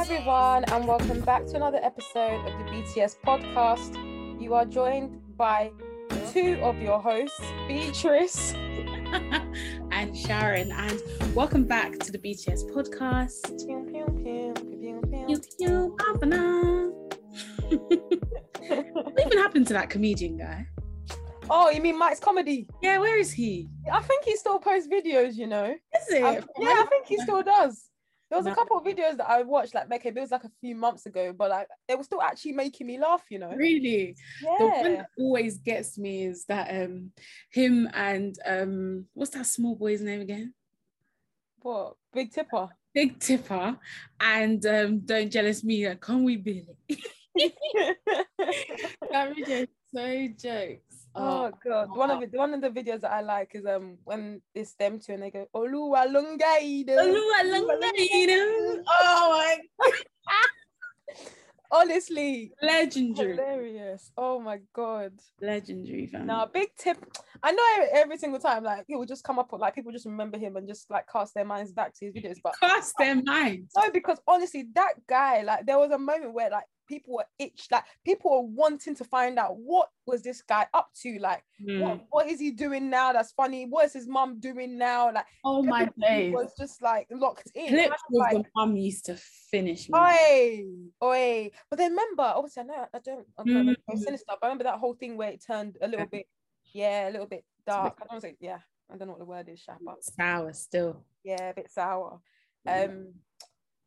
[0.00, 4.40] Hi everyone, and welcome back to another episode of the BTS podcast.
[4.40, 5.72] You are joined by
[6.32, 8.54] two of your hosts, Beatrice.
[9.92, 11.02] and Sharon, and
[11.34, 13.58] welcome back to the BTS podcast.
[13.66, 14.54] Pew, pew, pew,
[18.94, 20.66] what even happened to that comedian guy?
[21.50, 22.66] Oh, you mean Mike's comedy?
[22.80, 23.68] Yeah, where is he?
[23.92, 25.74] I think he still posts videos, you know.
[25.94, 26.22] Is it?
[26.22, 27.89] I- yeah, I think he still does.
[28.30, 30.50] There was a couple of videos that I watched, like okay, it was like a
[30.60, 33.52] few months ago, but like they were still actually making me laugh, you know.
[33.52, 34.14] Really?
[34.40, 34.56] Yeah.
[34.58, 37.10] The one that always gets me is that um
[37.50, 40.54] him and um what's that small boy's name again?
[41.60, 41.96] What?
[42.12, 42.68] Big Tipper.
[42.94, 43.76] Big Tipper
[44.20, 46.76] and um Don't Jealous Me, like, can we Billy?
[49.10, 50.89] that video is so jokes.
[51.14, 54.40] Oh god, one of it, one of the videos that I like is um when
[54.54, 56.96] it's them two and they go Oluwa Lungaido.
[58.88, 59.58] Oh my
[61.72, 63.36] Honestly, legendary.
[63.36, 64.10] hilarious.
[64.16, 65.12] Oh my god.
[65.40, 66.26] Legendary fam.
[66.26, 66.98] Now, big tip.
[67.44, 69.92] I know every, every single time, like it will just come up with like people
[69.92, 72.38] just remember him and just like cast their minds back to his videos.
[72.42, 73.72] But cast their minds.
[73.76, 77.70] no, because honestly, that guy, like there was a moment where like people were itched,
[77.72, 81.80] like people were wanting to find out what was this guy up to, like Mm.
[81.80, 83.12] what, what is he doing now?
[83.12, 83.66] That's funny.
[83.66, 85.12] What is his mum doing now?
[85.12, 86.32] Like Oh my everybody days.
[86.34, 87.68] was just like locked in.
[87.68, 89.14] Clips I was like, the mum used to
[89.50, 89.98] finish me.
[89.98, 90.64] Oi,
[91.02, 91.50] oi.
[91.68, 93.76] But then remember, obviously, I know I don't, I'm not Mm.
[93.86, 96.16] very sinister, but I remember that whole thing where it turned a little Yeah.
[96.18, 96.26] bit,
[96.72, 97.98] yeah, a little bit It's a bit- dark.
[98.02, 98.58] I don't say, yeah,
[98.90, 99.96] I don't know what the word is, Shapa.
[100.00, 101.04] Sour still.
[101.22, 102.20] Yeah, a bit sour.
[102.64, 102.84] Yeah.
[102.84, 103.14] Um,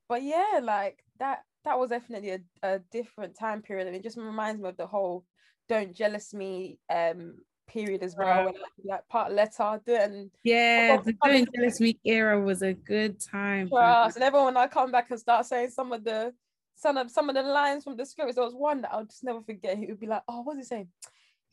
[0.07, 4.17] but yeah, like that, that was definitely a, a different time period, and it just
[4.17, 5.25] reminds me of the whole
[5.69, 7.35] "Don't jealous me" um
[7.67, 8.45] period as well.
[8.45, 8.53] When,
[8.83, 13.69] like, part letter, and Yeah, the Don't Jealous Me era was a good time.
[13.69, 13.77] fam.
[13.77, 16.33] trust, and everyone I come back and start saying some of the
[16.75, 19.23] some of some of the lines from the scripts, there was one that I'll just
[19.23, 19.77] never forget.
[19.77, 20.89] He would be like, "Oh, what's he saying?"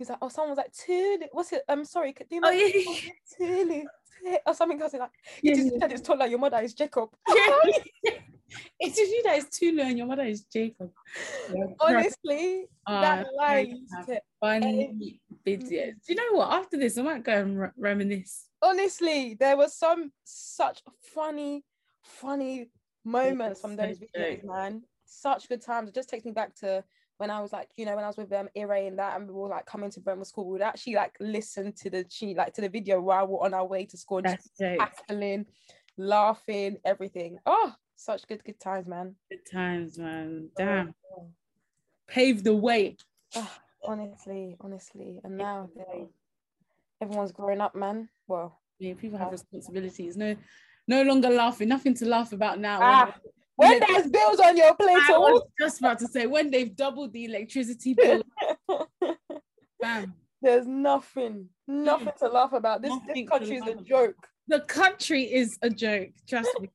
[0.00, 1.62] He's like, "Oh, someone was like, Tuli, what's it?
[1.68, 2.68] I'm um, sorry, could- do you Oh, know yeah.
[3.36, 3.86] Tuli,
[4.24, 5.10] Tuli," or something else like,
[5.42, 5.78] Yeah, "You just yeah.
[5.78, 7.10] said it's told like your mother is Jacob."
[8.80, 10.90] it's just you that is Tulu and your mother is Jacob.
[11.54, 11.66] Yeah.
[11.80, 15.68] Honestly, Uh, that line used have to funny eh, videos.
[15.68, 16.06] Mm.
[16.06, 16.50] Do you know what?
[16.50, 18.48] After this, I might go and re- reminisce.
[18.62, 21.62] honestly, there was some such funny,
[22.02, 22.70] funny
[23.04, 24.82] moments from those videos, man.
[25.04, 25.90] Such good times.
[25.90, 26.82] It just takes me back to
[27.20, 29.20] when I was like, you know, when I was with them, um, Ire and that,
[29.20, 32.06] and we were like coming to Brentwood School, we would actually like listen to the
[32.08, 35.44] she like to the video while we're on our way to school, and just cackling,
[35.98, 37.38] laughing, everything.
[37.44, 39.16] Oh, such good, good times, man.
[39.30, 40.48] Good times, man.
[40.56, 40.94] Damn.
[42.08, 42.96] Paved the way.
[43.36, 43.52] Oh,
[43.84, 45.68] honestly, honestly, and now
[47.02, 48.08] everyone's growing up, man.
[48.28, 50.16] Well, Yeah, people have responsibilities.
[50.16, 50.34] No,
[50.88, 51.68] no longer laughing.
[51.68, 52.80] Nothing to laugh about now.
[52.82, 53.14] Ah,
[53.60, 56.74] When- there's bills on your plate, I oh, was just about to say when they've
[56.74, 58.22] doubled the electricity bill.
[59.80, 60.14] Bam.
[60.42, 62.80] There's nothing, nothing to laugh about.
[62.80, 64.16] This, Nothing this country is a joke.
[64.48, 66.10] The country is a joke.
[66.26, 66.70] Trust me.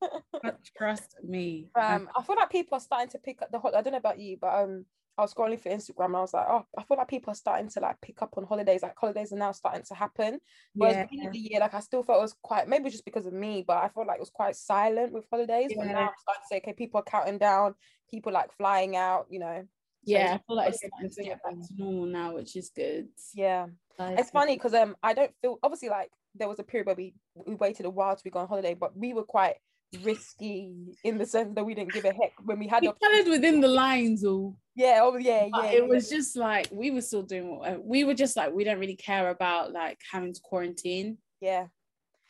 [0.76, 1.68] Trust me.
[1.74, 3.58] Um, I feel like people are starting to pick up the.
[3.58, 4.86] hol- I don't know about you, but um,
[5.18, 7.36] I was scrolling through Instagram and I was like, oh, I feel like people are
[7.36, 8.82] starting to like pick up on holidays.
[8.82, 10.38] Like holidays are now starting to happen.
[10.74, 11.04] Whereas yeah.
[11.04, 13.34] beginning of the year, like I still felt it was quite maybe just because of
[13.34, 15.72] me, but I felt like it was quite silent with holidays.
[15.76, 17.74] But now I'm starting to say, okay, people are counting down,
[18.10, 19.62] people like flying out, you know.
[20.04, 22.56] So yeah, I feel like it's starting to to get back to normal now, which
[22.56, 23.08] is good.
[23.34, 23.66] Yeah.
[23.98, 26.96] Like, it's funny because um I don't feel obviously like there was a period where
[26.96, 27.14] we
[27.46, 29.56] we waited a while to be go on holiday, but we were quite
[30.02, 30.74] risky
[31.04, 33.60] in the sense that we didn't give a heck when we had We coloured within
[33.60, 34.56] the lines all.
[34.74, 35.70] yeah, oh yeah, But yeah.
[35.70, 35.88] it yeah.
[35.88, 38.78] was just like we were still doing what uh, we were just like we don't
[38.78, 41.18] really care about like having to quarantine.
[41.40, 41.66] yeah.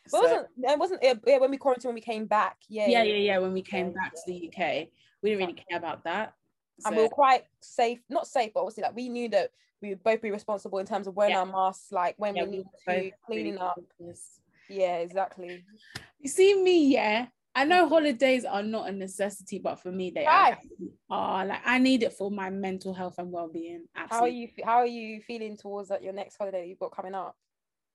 [0.09, 2.57] So- But it wasn't it wasn't yeah, yeah, when we quarantined when we came back.
[2.69, 3.39] Yeah, yeah, yeah, yeah.
[3.39, 4.89] When we came Yeah, back to the UK,
[5.23, 6.35] we didn't really care about that.
[6.85, 9.51] And we were quite safe, not safe, but obviously like we knew that
[9.81, 12.65] we would both be responsible in terms of wearing our masks, like when we need
[12.65, 13.79] to really cleaning up.
[14.69, 15.65] Yeah, exactly.
[16.19, 17.27] You see me, yeah.
[17.55, 20.57] I know holidays are not a necessity, but for me they Right.
[21.11, 21.45] are.
[21.45, 23.87] Like I need it for my mental health and well-being.
[23.95, 27.15] How are you how are you feeling towards like, your next holiday you've got coming
[27.15, 27.37] up?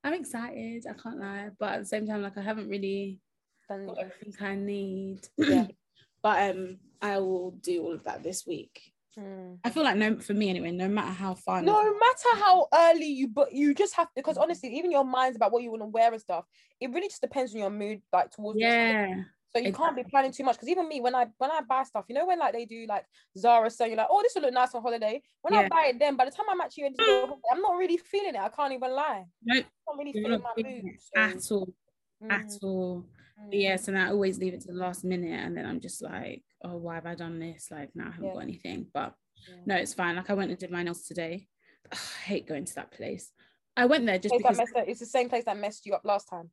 [0.03, 0.85] I'm excited.
[0.87, 3.19] I can't lie, but at the same time, like I haven't really
[3.67, 5.27] got everything I need.
[5.37, 5.67] Yeah.
[6.21, 8.93] but um, I will do all of that this week.
[9.17, 9.57] Mm.
[9.63, 10.69] I feel like no, for me anyway.
[10.69, 11.63] No matter how far.
[11.63, 15.35] no matter how early you but you just have to because honestly even your mind's
[15.35, 16.45] about what you want to wear and stuff
[16.79, 18.59] it really just depends on your mood like towards.
[18.59, 19.23] Yeah.
[19.55, 21.83] So you can't be planning too much because even me when i when i buy
[21.83, 23.05] stuff you know when like they do like
[23.37, 25.99] zara so you're like oh this will look nice on holiday when i buy it
[25.99, 28.73] then by the time i'm actually ready to i'm not really feeling it i can't
[28.73, 29.65] even lie Nope.
[29.89, 31.73] i'm not really feeling not my mood so, at all.
[32.29, 33.05] At mm, all.
[33.39, 33.49] mm.
[33.51, 36.43] Yes, and I always leave it to the last minute, and then I'm just like,
[36.63, 37.69] oh, why have I done this?
[37.69, 38.33] Like, now I haven't Yeah.
[38.33, 38.87] got anything.
[38.91, 39.13] But
[39.47, 39.55] Yeah.
[39.67, 40.15] no, it's fine.
[40.15, 41.47] Like, I went and did my nails today.
[41.91, 43.31] Ugh, I hate going to that place.
[43.77, 44.59] I went there just that because.
[44.59, 46.49] up- it's the same place that messed you up last time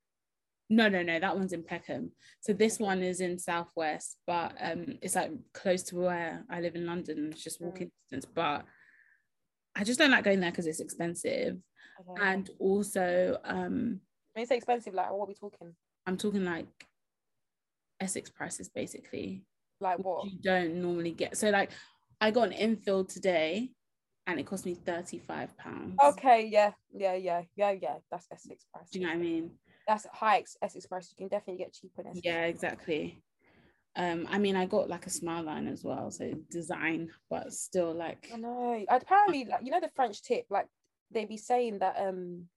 [0.71, 1.19] No, no, no.
[1.21, 2.13] That one's in Peckham.
[2.41, 6.75] So this one is in Southwest, but um, it's like close to where I live
[6.75, 7.31] in London.
[7.33, 7.67] It's just Mm.
[7.67, 8.25] walking distance.
[8.25, 8.65] But
[9.77, 11.59] I just don't like going there because it's expensive,
[12.01, 12.23] Okay.
[12.23, 14.01] and also um,
[14.33, 15.75] when you say expensive like what are we talking
[16.07, 16.67] I'm talking like
[18.01, 19.45] Essex prices basically.
[19.81, 21.37] like what you don't normally get.
[21.37, 21.71] So like
[22.21, 23.71] I got an infill today
[24.27, 25.97] and it cost me 35 pounds.
[26.03, 29.51] okay yeah yeah yeah yeah yeah that's essex price Do you know what I mean?
[29.87, 33.23] That's high ex- essex price you can definitely get cheaper in essex Yeah, exactly.
[33.97, 37.95] Um, I mean I got like a smile line as well, so design, but still
[37.95, 38.85] like I know.
[38.89, 40.67] Apparently, like you know, the French tip, like
[41.11, 42.49] they be saying that um,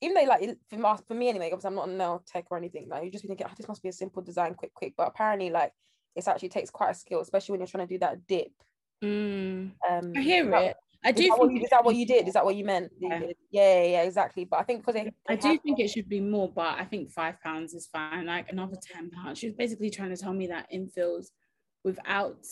[0.00, 2.58] even though like for, my, for me anyway, because I'm not a nail tech or
[2.58, 4.94] anything, like you just be thinking, oh, this must be a simple design, quick, quick.
[4.96, 5.72] But apparently, like
[6.16, 8.52] it actually takes quite a skill, especially when you're trying to do that dip.
[9.02, 10.76] mm, Um, I hear it.
[11.02, 12.28] I Is do that, what think you, it is that what you did?
[12.28, 12.92] Is that what you meant?
[12.98, 13.20] Yeah.
[13.50, 14.44] Yeah, yeah, exactly.
[14.44, 17.10] But I think because I do have- think it should be more, but I think
[17.10, 18.26] five pounds is fine.
[18.26, 19.38] Like another ten pounds.
[19.38, 21.28] She was basically trying to tell me that infills
[21.84, 22.44] without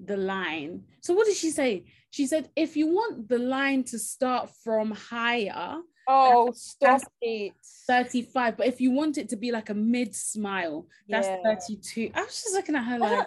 [0.00, 0.84] the line.
[1.02, 1.84] So what did she say?
[2.10, 7.54] She said if you want the line to start from higher, Oh, stop it!
[7.86, 8.58] 35.
[8.58, 11.38] But if you want it to be like a mid smile, that's Yeah.
[11.42, 12.10] 32.
[12.14, 13.24] I was just looking at her like Uh,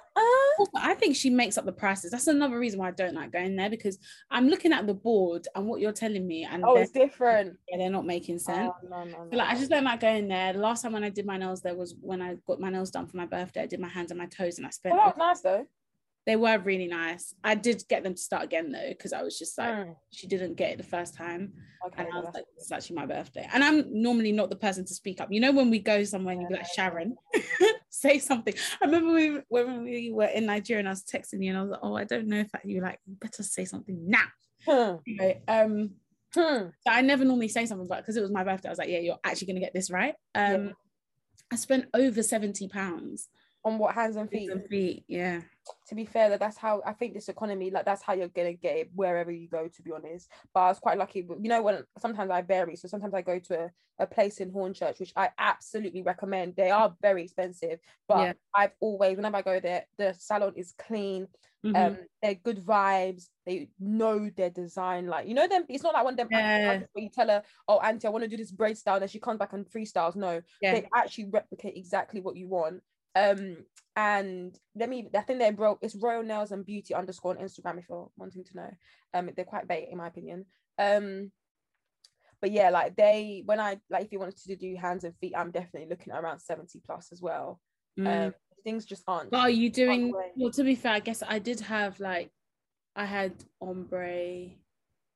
[0.57, 2.11] also, I think she makes up the prices.
[2.11, 3.97] That's another reason why I don't like going there because
[4.31, 7.57] I'm looking at the board and what you're telling me, and oh, it's different.
[7.69, 8.73] yeah, they're not making oh, sense.
[8.83, 9.37] Oh, no, no, no.
[9.37, 10.53] Like I just don't like going there.
[10.53, 12.91] The last time when I did my nails, there was when I got my nails
[12.91, 13.63] done for my birthday.
[13.63, 14.95] I did my hands and my toes, and I spent.
[14.97, 15.65] Oh, nice though.
[16.27, 17.33] They were really nice.
[17.41, 20.27] I did get them to start again though, because I was just like, Mm, she
[20.27, 21.53] didn't get it the first time,
[21.87, 23.47] okay, and I was like, it's actually my birthday.
[23.53, 25.31] And I'm normally not the person to speak up.
[25.31, 27.15] You know, when we go somewhere and you be like, Sharon,
[27.89, 28.53] say something.
[28.81, 31.61] I remember we, when we were in Nigeria and I was texting you, and I
[31.61, 34.27] was like, oh, I don't know if that you like, you better say something now.
[34.67, 35.91] Hmm, Anyway, um,
[36.35, 36.67] hmm.
[36.81, 38.89] so I never normally say something, but because it was my birthday, I was like,
[38.89, 40.15] yeah, you're actually gonna get this right.
[40.35, 40.71] Um, Yeah.
[41.53, 43.29] I spent over 70 pounds
[43.67, 44.49] On what hands and feet?
[44.51, 45.03] on feet.
[45.07, 45.41] Yeah.
[45.89, 48.53] to be fair that that's how i think this economy like that's how you're gonna
[48.53, 51.61] get it wherever you go to be honest but i was quite lucky you know
[51.61, 53.69] when sometimes i vary so sometimes i go to a,
[53.99, 58.33] a place in hornchurch which i absolutely recommend they are very expensive but Yeah.
[58.55, 61.27] i've always whenever i go there the salon is clean
[61.65, 61.75] Mhm.
[61.75, 66.05] um they're good vibes they know their design like you know them it's not like
[66.05, 66.79] one of them Yeah.
[66.93, 69.19] where you tell her oh auntie i want to do this braid style and she
[69.19, 70.71] comes back and freestyles no yeah.
[70.73, 72.81] they actually replicate exactly what you want.
[73.17, 73.57] Um,
[73.95, 77.79] and let me, I think they're bro, it's Royal Nails and Beauty underscore on Instagram
[77.79, 78.69] if you're wanting to know.
[79.13, 80.45] Um, they're quite bait in my opinion.
[80.77, 81.31] Um,
[82.39, 85.33] but yeah, like they, when I like, if you wanted to do hands and feet,
[85.35, 87.59] I'm definitely looking at around 70 plus as well.
[87.99, 88.27] Mm.
[88.27, 88.33] Um,
[88.63, 89.31] things just aren't.
[89.31, 92.29] but are you doing well to be fair, I guess I did have like
[92.95, 94.51] I had ombre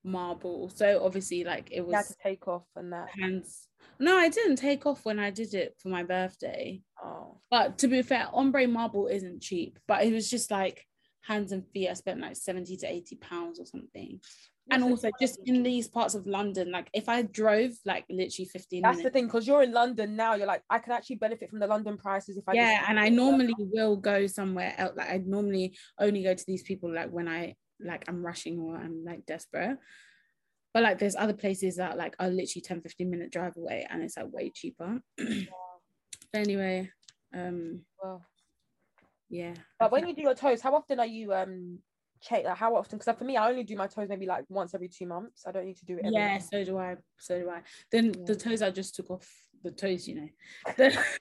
[0.03, 0.69] marble.
[0.69, 3.09] So obviously like it you had was to take off and that.
[3.19, 3.67] hands.
[3.99, 6.81] No, I didn't take off when I did it for my birthday.
[7.03, 9.79] Oh, But to be fair, ombre marble isn't cheap.
[9.87, 10.85] But it was just like
[11.21, 11.89] hands and feet.
[11.89, 14.19] I spent like 70 to 80 pounds or something.
[14.69, 18.81] And also just in these parts of London, like if I drove like literally 15
[18.81, 20.35] that's the thing because you're in London now.
[20.35, 23.09] You're like, I can actually benefit from the London prices if I yeah, and I
[23.09, 24.93] normally will go somewhere else.
[24.95, 28.77] Like I normally only go to these people like when I like I'm rushing or
[28.77, 29.77] I'm like desperate.
[30.73, 34.01] But like there's other places that like are literally 10, 15 minute drive away and
[34.01, 35.01] it's like way cheaper.
[36.33, 36.89] But anyway,
[37.33, 38.23] Um, Well,
[39.29, 39.53] yeah.
[39.79, 41.79] but when you do your toes, how often are you um
[42.21, 42.45] check?
[42.45, 42.99] Like how often?
[42.99, 45.43] Because for me, I only do my toes maybe like once every two months.
[45.45, 46.05] I don't need to do it.
[46.05, 46.49] Every yeah, month.
[46.49, 46.95] so do I.
[47.19, 47.61] So do I.
[47.91, 48.23] Then Yeah.
[48.27, 49.29] the toes I just took off
[49.63, 50.29] the toes, you know.
[50.77, 50.97] The,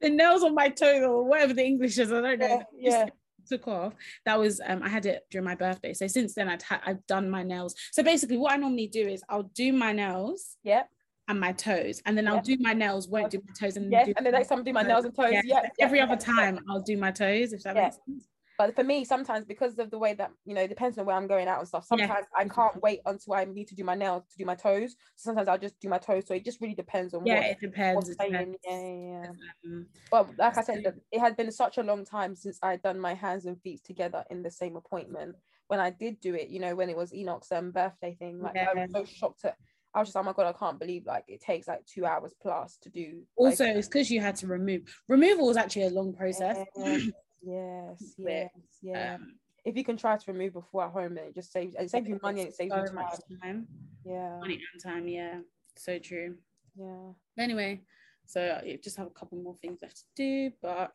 [0.00, 2.46] the nails on my toes or whatever the English is, I don't know.
[2.46, 3.08] Yeah, yeah.
[3.48, 3.94] Took off.
[4.24, 5.92] That was um I had it during my birthday.
[5.94, 7.74] So since then I'd ha- I've done my nails.
[7.92, 10.88] So basically what I normally do is I'll do my nails Yep.
[11.28, 14.06] and my toes, and then I'll do my nails, won't do my toes, and Yeah.
[14.16, 15.32] And the next time I do my nails and toes.
[15.32, 18.28] Yeah, yeah, Every yeah, other time I'll do my toes, if that makes sense.
[18.58, 21.16] But for me, sometimes because of the way that you know, it depends on where
[21.16, 21.86] I'm going out and stuff.
[21.90, 22.06] Yeah.
[22.06, 24.92] Sometimes I can't wait until I need to do my nails to do my toes.
[25.16, 26.26] So Sometimes I'll just do my toes.
[26.26, 28.08] So it just really depends on Yeah, what it depends.
[28.08, 28.56] It depends.
[28.64, 29.30] Yeah, yeah, yeah.
[29.64, 32.98] Um, But like I said, it had been such a long time since I'd done
[32.98, 35.36] my hands and feet together in the same appointment.
[35.68, 38.56] When I did do it, you know, when it was Enoch's um, birthday thing, like
[38.56, 39.00] I was Yeah.
[39.00, 39.56] so shocked at.
[39.94, 42.34] I was just, oh my god, I can't believe like it takes like two hours
[42.40, 43.22] plus to do.
[43.38, 44.82] like- also, it's because you had to remove.
[45.08, 46.58] Removal was actually a long process.
[46.76, 47.02] Yes,
[47.42, 48.50] yes, yes,
[48.82, 49.14] yeah.
[49.14, 51.90] Um, if you can try to remove before at home, then it just saves it
[51.90, 53.38] saves you money and it saves you so much time.
[53.42, 53.66] time.
[54.04, 55.38] Yeah, Money and time, yeah.
[55.76, 56.36] So true.
[56.76, 57.12] yeah.
[57.38, 57.82] Anyway,
[58.24, 60.92] so I just have a couple more things left to do, but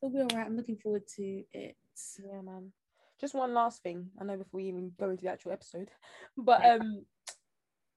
[0.00, 0.46] it'll be all right.
[0.46, 1.76] I'm looking forward to it.
[2.18, 2.72] Yeah, man.
[3.20, 4.08] Just one last thing.
[4.20, 5.90] I know before we even go into the actual episode,
[6.36, 7.04] but um,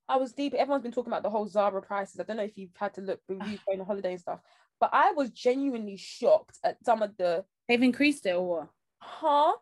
[0.07, 0.53] I was deep.
[0.53, 2.19] Everyone's been talking about the whole Zara prices.
[2.19, 4.39] I don't know if you've had to look reviews going on holiday and stuff,
[4.79, 8.69] but I was genuinely shocked at some of the They've increased it or what?
[8.99, 9.53] huh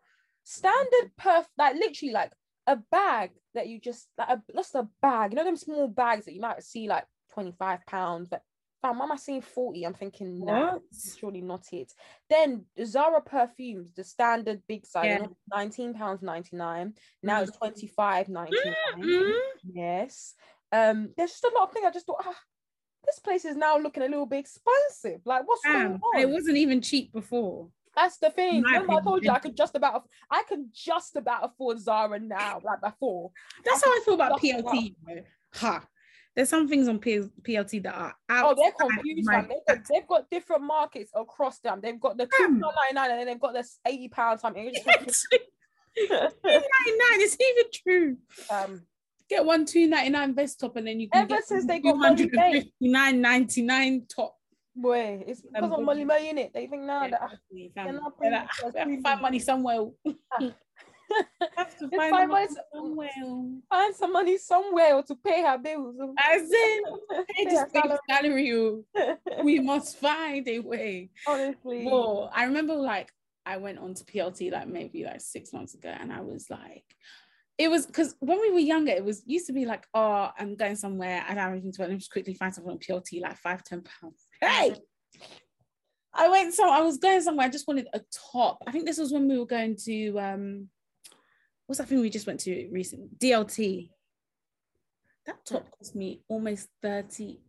[0.42, 2.32] standard perf like literally like
[2.66, 5.32] a bag that you just like a, just a bag.
[5.32, 8.42] You know them small bags that you might see like twenty five pounds, but
[8.82, 9.84] fam, am I seeing forty?
[9.84, 10.78] I'm thinking nah,
[11.18, 11.92] surely not it.
[12.30, 15.26] Then Zara perfumes, the standard big size, Yeah.
[15.52, 16.94] nineteen pounds ninety nine.
[17.22, 19.04] Now it's twenty five ninety nine.
[19.04, 19.32] Mm.
[19.72, 20.34] Yes.
[20.72, 21.86] Um, there's just a lot of things.
[21.86, 22.40] I just thought, ah,
[23.06, 25.20] this place is now looking a little bit expensive.
[25.24, 26.20] Like, what's going on?
[26.20, 27.68] it wasn't even cheap before.
[27.96, 28.62] That's the thing.
[28.62, 32.60] Remember, I told you I could just about, I could just about afford Zara now,
[32.64, 33.30] like before.
[33.64, 34.40] That's how I feel about.
[34.40, 34.94] PLT.
[35.54, 35.86] Ha.
[36.34, 38.56] There's some things on P- PLT that are out.
[38.58, 39.48] Oh, they're confused, man.
[39.48, 41.80] They've got, they've got different markets across them.
[41.80, 44.72] They've got the two ninety nine, and then they've got this eighty pound something.
[44.74, 45.26] It's
[45.96, 47.20] Two ninety nine.
[47.20, 48.16] It's even true.
[48.50, 48.82] um,
[49.30, 51.78] Get one two ninety nine vest top, and then you can Ever get since they
[51.80, 54.36] got hundred and fifty nine ninety nine top.
[54.76, 56.52] boy, it's because Um, of Molly-Mae in it.
[56.52, 57.84] They think now Yeah, that definitely, fam.
[57.86, 59.86] they're not like, "Ah, have to find money somewhere.
[61.56, 63.10] have to find find money somewhere.
[63.70, 65.94] find some money somewhere to pay her bills.
[66.18, 66.82] As in,
[67.36, 67.98] Pay this big salary.
[68.10, 68.52] salary.
[68.52, 68.84] oh.
[69.44, 71.10] We must find a way.
[71.26, 73.10] Honestly, Well, I remember like
[73.46, 76.84] I went on to PLT like maybe like six months ago, and I was like,
[77.56, 80.56] it was because when we were younger, it was used to be like, oh, I'm
[80.56, 82.78] going somewhere, I don't have anything to wear, let me just quickly find something on
[82.78, 84.26] PLT, like five, ten pounds.
[84.40, 84.74] Hey,
[86.12, 88.00] I went so I was going somewhere, I just wanted a
[88.32, 88.58] top.
[88.66, 90.68] I think this was when we were going to um
[91.66, 93.08] what's that thing we just went to recently?
[93.18, 93.90] DLT.
[95.26, 97.40] That top cost me almost 30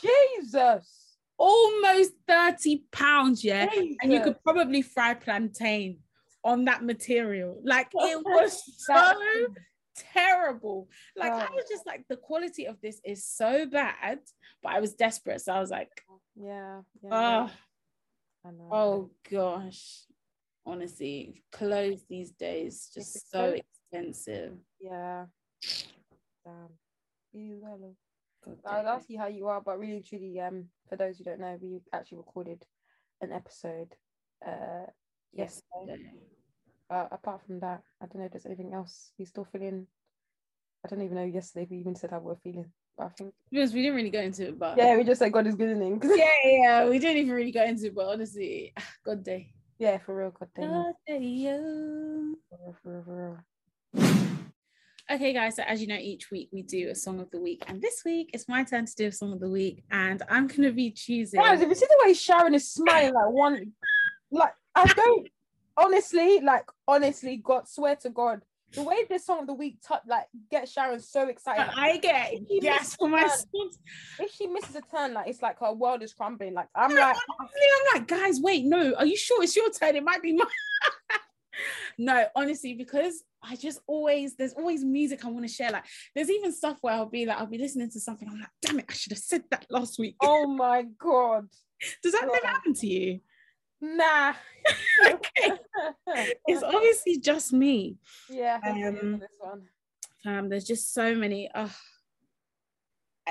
[0.00, 1.16] Jesus.
[1.36, 3.68] almost 30 pounds, yeah.
[4.02, 5.98] And you could probably fry plantain
[6.44, 7.60] on that material.
[7.64, 9.12] Like it was so
[10.14, 10.88] terrible.
[11.16, 11.54] Like I Oh.
[11.54, 14.20] was just like, the quality of this is so bad,
[14.62, 15.40] but I was desperate.
[15.40, 15.90] So I was like,
[16.36, 16.82] Yeah.
[17.02, 17.48] yeah,
[18.44, 20.04] oh, oh gosh.
[20.66, 23.56] Honestly, clothes these days It's just so
[23.92, 24.52] expensive.
[24.80, 25.26] Yeah.
[26.44, 26.68] Damn.
[27.32, 27.94] You well.
[28.44, 28.94] God I'll damn.
[28.96, 31.80] ask you how you are, but really, truly, um, for those who don't know, we
[31.92, 32.64] actually recorded
[33.20, 33.94] an episode,
[34.46, 34.86] uh,
[35.32, 35.86] yesterday.
[35.86, 36.10] Yesterday.
[36.90, 39.12] But apart from that, I don't know if there's anything else.
[39.16, 39.86] You still feeling?
[40.84, 43.72] I don't even know yesterday we even said how we're feeling, but I think Because
[43.72, 46.00] we didn't really go into it, but yeah, we just said God is good in
[46.16, 48.74] yeah, yeah, we didn't even really go into it, but honestly,
[49.06, 49.52] God day.
[49.78, 50.72] yeah, for real, God damn.
[50.72, 52.34] God day, yo.
[52.48, 53.38] For real, for real, for
[53.94, 54.08] real.
[55.12, 57.62] Okay, guys, so as you know, each week we do a song of the week,
[57.68, 60.48] and this week it's my turn to do a song of the week, and I'm
[60.48, 61.40] gonna be choosing.
[61.40, 63.72] Guys, if you see the way Sharon is smiling, like one,
[64.32, 65.28] like I don't
[65.80, 68.40] honestly, like honestly, God, swear to God,
[68.72, 71.72] the way this song of the week touch, like get Sharon so excited.
[71.76, 73.70] I get If you gas miss for my turn.
[74.20, 76.54] If she misses a turn, like it's like her world is crumbling.
[76.54, 79.96] Like I'm like, Honestly, I'm like, guys, wait, no, are you sure it's your turn?
[79.96, 80.46] It might be mine.
[81.98, 85.70] no, honestly, because I just always there's always music I want to share.
[85.70, 85.84] Like,
[86.14, 88.28] there's even stuff where I'll be like, I'll be listening to something.
[88.28, 90.16] I'm like, damn it, I should have said that last week.
[90.22, 91.48] oh my God,
[92.02, 93.20] Does that never happen to you?
[93.80, 94.34] Nah.
[95.06, 95.52] Okay.
[96.46, 97.96] It's obviously just me.
[98.28, 99.62] yeah, it is Um, this one.
[100.26, 101.50] Um, there's just so many.
[101.50, 101.68] Uh,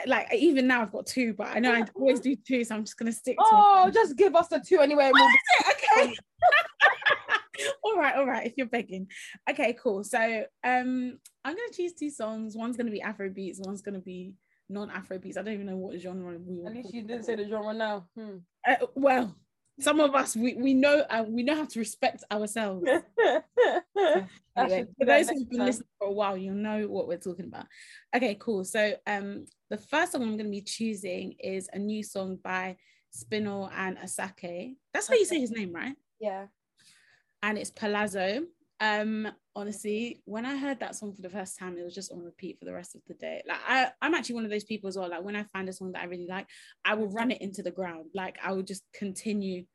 [0.08, 2.84] like even now I've got two, but I know I always do two, so I'm
[2.84, 3.94] just gonna stick to Oh, it.
[3.94, 5.06] just give us the two anyway.
[5.06, 5.28] and we'll
[6.08, 6.16] be- okay.
[7.84, 8.48] all right, all right.
[8.48, 9.08] If you're begging,
[9.50, 10.04] okay, cool.
[10.04, 10.18] So
[10.64, 12.56] um, I'm gonna choose two songs.
[12.56, 13.60] One's gonna be Afro beats.
[13.64, 14.34] One's gonna be
[14.70, 15.38] non-Afro beats.
[15.38, 16.66] I don't even know what genre we.
[16.66, 18.08] At least you didn't say the genre now.
[18.18, 18.38] Hmm.
[18.68, 19.36] Uh, well,
[19.80, 22.86] some of us we, we know uh, we know how to respect ourselves.
[24.58, 27.66] Anyway, for those who've been listening for a while, you'll know what we're talking about.
[28.14, 28.66] Okay, cool.
[28.66, 32.76] So um the first song I'm gonna be choosing is a new song by
[33.12, 34.76] Spinall and Asake.
[34.94, 35.96] That's how you say his name, right?
[36.20, 36.48] Yeah.
[37.42, 38.44] And it's Palazzo.
[38.82, 42.24] Um, honestly, when I heard that song for the first time, it was just on
[42.24, 43.42] repeat for the rest of the day.
[43.48, 45.10] Like I, I'm actually one of those people as well.
[45.10, 46.48] Like when I find a song that I really like,
[46.86, 48.06] I will run it into the ground.
[48.14, 49.66] Like I will just continue,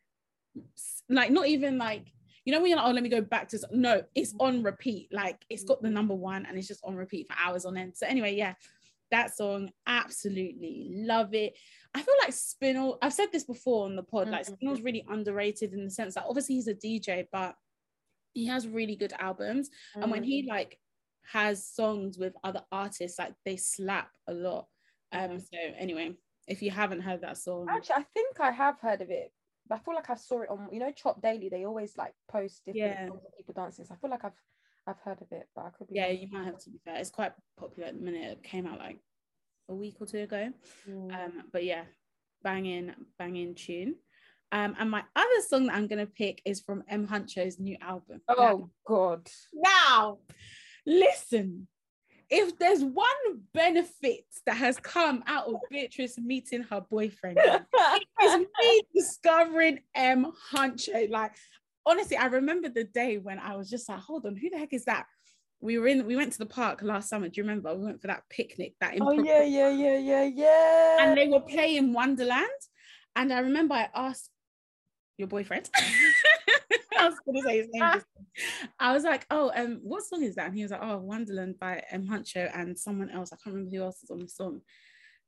[1.09, 2.07] like not even like
[2.45, 5.09] you know when you're like, oh, let me go back to no, it's on repeat.
[5.13, 7.97] Like it's got the number one and it's just on repeat for hours on end.
[7.97, 8.55] So anyway, yeah,
[9.11, 11.57] that song, absolutely love it.
[11.95, 14.47] I feel like Spinall, I've said this before on the pod, like.
[14.47, 17.55] Spinall's really underrated in the sense that obviously he's a DJ, but
[18.35, 19.71] he has really good albums.
[19.95, 20.27] And when Mm.
[20.27, 20.79] he like
[21.33, 24.69] has songs with other artists, like they slap a lot.
[25.13, 26.17] Um, so anyway,
[26.49, 29.33] if you haven't heard that song, Actually, I think I have heard of it,
[29.69, 31.49] but I feel like I saw it on you know Chop Daily.
[31.49, 33.09] They always like post different Yeah.
[33.39, 33.85] people dancing.
[33.87, 34.41] So I feel like I've
[34.87, 35.95] I've heard of it, but I could be.
[35.95, 36.17] yeah, wrong.
[36.19, 36.97] you might have to be fair.
[36.97, 38.33] It's quite popular at the minute.
[38.33, 38.99] It came out like
[39.71, 40.53] a week or two ago.
[40.87, 41.15] Mm.
[41.15, 41.85] Um, but yeah,
[42.43, 43.95] banging, banging tune.
[44.55, 48.21] Um, and my other song that I'm gonna pick is from M Huncho's new album.
[48.29, 49.29] oh God.
[49.53, 50.19] Now,
[50.87, 51.67] listen,
[52.31, 57.41] if there's one benefit that has come out of Beatrice meeting her boyfriend,
[58.21, 61.11] it's me discovering M Huncho.
[61.11, 61.33] Like,
[61.85, 64.73] honestly, I remember the day when I was just like, hold on, who the heck
[64.73, 65.07] is that?
[65.61, 67.29] We were in, we went to the park last summer.
[67.29, 67.75] Do you remember?
[67.75, 70.97] We went for that picnic, that oh yeah, yeah, yeah, yeah, yeah.
[71.01, 72.51] and they were playing Wonderland.
[73.17, 74.31] And I remember I asked
[75.19, 75.71] your boyfriend.
[76.99, 78.03] I was gonna say his name.
[78.79, 81.59] I was like, "Oh, um, what song is that?" And he was like, "Oh, Wonderland
[81.59, 83.33] by M Huncho and someone else.
[83.33, 84.61] I can't remember who else is on the song."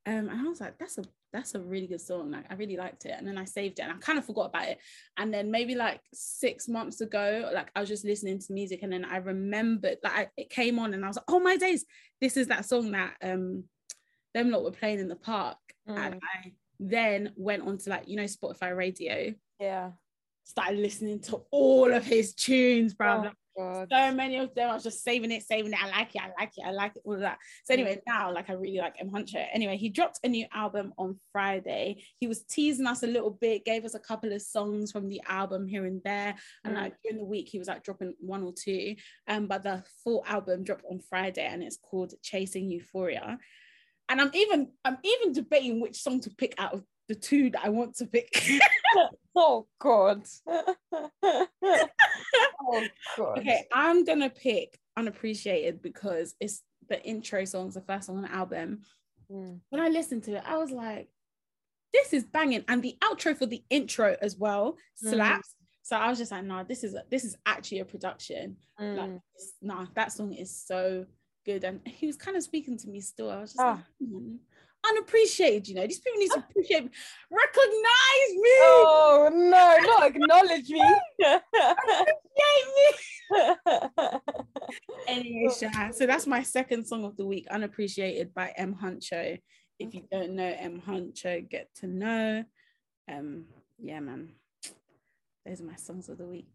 [0.07, 2.31] Um, and I was like, "That's a that's a really good song.
[2.31, 4.47] Like, I really liked it." And then I saved it, and I kind of forgot
[4.47, 4.79] about it.
[5.17, 8.93] And then maybe like six months ago, like I was just listening to music, and
[8.93, 11.85] then I remembered, like I, it came on, and I was like, "Oh my days,
[12.21, 13.65] this is that song that um
[14.35, 16.21] them lot were playing in the park." And Mm.
[16.23, 19.91] I then went on to like you know Spotify Radio, yeah.
[20.45, 23.31] started listening to all of his tunes, bro.
[23.59, 24.69] Oh, so many of them.
[24.71, 25.83] I was just saving it, saving it.
[25.83, 27.39] I like it, I like it, I like it, all of that.
[27.65, 27.79] So Mm.
[27.79, 29.43] anyway, now like I really like M Huncho.
[29.51, 32.05] Anyway, he dropped a new album on Friday.
[32.21, 35.23] He was teasing us a little bit, gave us a couple of songs from the
[35.27, 36.35] album here and there.
[36.65, 36.81] And Mm.
[36.83, 38.95] like during the week, he was like dropping one or two.
[39.27, 43.39] Um, but the full album dropped on Friday and it's called Chasing Euphoria.
[44.11, 47.65] And I'm even I'm even debating which song to pick out of the two that
[47.65, 48.29] I want to pick.
[49.39, 50.23] Oh God.
[51.23, 51.47] oh
[53.19, 53.39] God.
[53.39, 58.33] Okay, I'm gonna pick unappreciated because it's the intro song's the first song on the
[58.33, 58.81] album.
[59.31, 59.61] Mm.
[59.69, 61.09] When I listened to it, I was like,
[61.93, 62.65] this is banging.
[62.69, 65.11] And the outro for the intro as well Mm.
[65.11, 65.55] slaps.
[65.83, 68.57] So I was just like, no, this is this is actually a production.
[68.79, 69.17] Like, Mm.
[69.17, 71.05] it's- nah, that song is so
[71.45, 71.63] good.
[71.65, 73.31] And he was kind of speaking to me still.
[73.31, 73.85] I was just Ah.
[74.01, 74.37] like, "Hmm,
[74.91, 75.87] unappreciated, you know.
[75.87, 76.91] These people need to appreciate me,
[77.31, 80.83] recognize me, Oh no, not acknowledge me.
[82.41, 84.19] appreciate me.
[85.09, 88.75] Anyway, Sha, so that's my second song of the week, Unappreciated by M.
[88.75, 89.39] Huncho.
[89.79, 90.83] If you don't know M.
[90.87, 92.45] Huncho, get to know.
[93.11, 93.45] Um,
[93.79, 94.31] yeah, man.
[95.45, 96.49] Those are my songs of the week.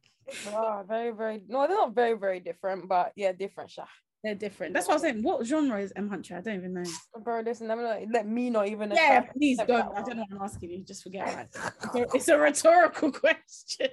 [0.48, 3.86] oh, very, very no, they're not very, very different, but yeah, different, Sha.
[4.24, 4.74] They're different.
[4.76, 5.24] That's what I was saying.
[5.24, 6.08] What genre is M.
[6.10, 6.38] Huncho?
[6.38, 6.84] I don't even know.
[7.24, 9.94] Bro, listen, I'm not, let me not even Yeah, attempt- please attempt go.
[9.96, 10.84] I don't know what I'm asking you.
[10.84, 12.08] Just forget it.
[12.14, 13.88] It's a rhetorical question.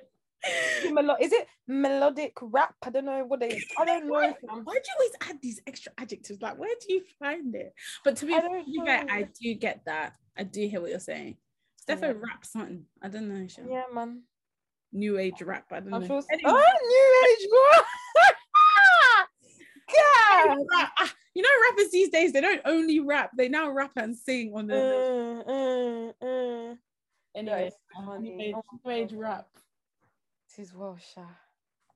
[0.93, 2.75] Melo- is it melodic rap?
[2.85, 3.59] I don't know what they.
[3.79, 4.13] I don't know.
[4.13, 6.41] Why, why do you always add these extra adjectives?
[6.43, 7.73] Like, where do you find it?
[8.05, 9.05] But to be, I to don't fair.
[9.11, 10.15] I do get that.
[10.37, 11.39] I do hear what you're saying.
[11.77, 12.21] Stefan Yeah.
[12.29, 12.85] rap something.
[13.03, 13.49] I don't know.
[13.49, 13.63] Sha.
[13.69, 14.23] Yeah, man.
[14.93, 15.65] New age rap.
[15.73, 16.07] I don't I'm know.
[16.07, 16.23] sure.
[16.31, 17.85] Anyway, Oh, new age girl.
[20.31, 24.53] Ah, you know, rappers these days they don't only rap; they now rap and sing
[24.55, 25.45] on the.
[25.47, 26.75] Uh, uh, uh.
[27.37, 27.71] anyway,
[28.21, 29.49] new age, my new rap.
[30.57, 31.23] It is well, Sha.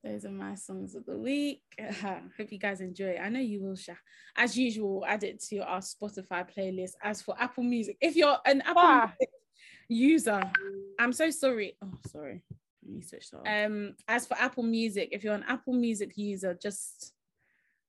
[0.05, 1.63] Those are my songs of the week.
[2.03, 3.21] Hope you guys enjoy it.
[3.23, 3.95] I know you will, Sha.
[4.37, 6.93] As usual, add it to our Spotify playlist.
[7.03, 9.13] As for Apple Music, if you're an Apple Ah.
[9.21, 9.31] Music
[9.89, 10.43] user,
[10.99, 11.77] I'm so sorry.
[11.83, 12.43] Oh, sorry.
[12.85, 13.39] Let me switch that.
[13.39, 13.47] off.
[13.47, 17.13] Um, as for Apple Music, if you're an Apple Music user, just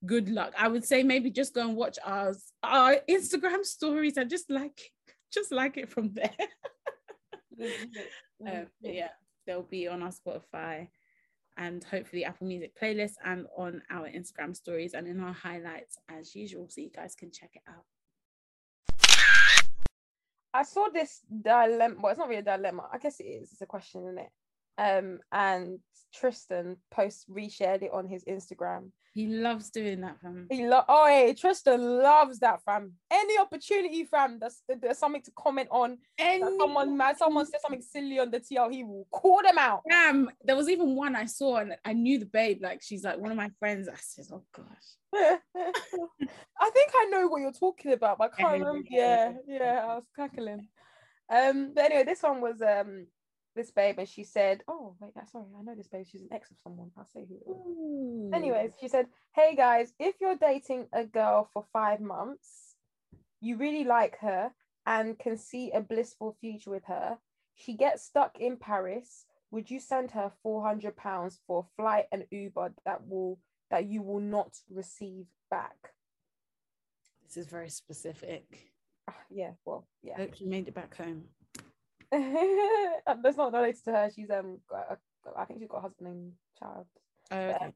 [0.05, 0.53] good luck.
[0.57, 4.79] I would say maybe just go and watch ours, our Instagram stories and just like
[5.33, 6.31] just like it from there.
[8.47, 9.09] um, yeah,
[9.45, 10.87] they'll be on our Spotify
[11.57, 16.35] and hopefully Apple Music playlist and on our Instagram stories and in our highlights as
[16.35, 16.67] usual.
[16.69, 17.85] So you guys can check it out.
[20.55, 21.95] I saw this dilemma.
[21.99, 22.87] Well, it's not really a dilemma.
[22.91, 23.51] I guess it is.
[23.51, 24.29] It's a question, isn't it?
[24.77, 25.79] Um, and
[26.13, 28.91] Tristan post reshared it on his Instagram.
[29.13, 30.47] He loves doing that, fam.
[30.49, 32.93] He lo- oh hey, Tristan loves that, fam.
[33.11, 35.99] Any opportunity, fam, that's there's something to comment on.
[36.17, 36.43] Any...
[36.57, 39.81] Someone mad, someone said something silly on the TL, he will call them out.
[39.87, 43.19] Damn, there was even one I saw and I knew the babe, like she's like
[43.19, 43.87] one of my friends.
[43.87, 44.65] I said, oh gosh.
[45.15, 48.87] I think I know what you're talking about, but I can't remember.
[48.89, 50.67] Yeah, yeah, I was cackling.
[51.31, 53.05] Um, but anyway, this one was um
[53.55, 56.05] this babe and she said, Oh, wait, sorry, I know this babe.
[56.09, 56.91] She's an ex of someone.
[56.97, 58.31] I'll say who it was.
[58.33, 62.75] Anyways, she said, Hey guys, if you're dating a girl for five months,
[63.41, 64.51] you really like her
[64.85, 67.17] and can see a blissful future with her,
[67.55, 69.25] she gets stuck in Paris.
[69.51, 73.39] Would you send her 400 pounds for flight and Uber that will
[73.69, 75.75] that you will not receive back?
[77.25, 78.71] This is very specific.
[79.07, 80.15] Uh, yeah, well, yeah.
[80.17, 81.25] Hope she made it back home.
[83.23, 84.09] That's not related to her.
[84.15, 86.85] She's um, got a, I think she's got a husband and child.
[87.31, 87.73] Oh, okay.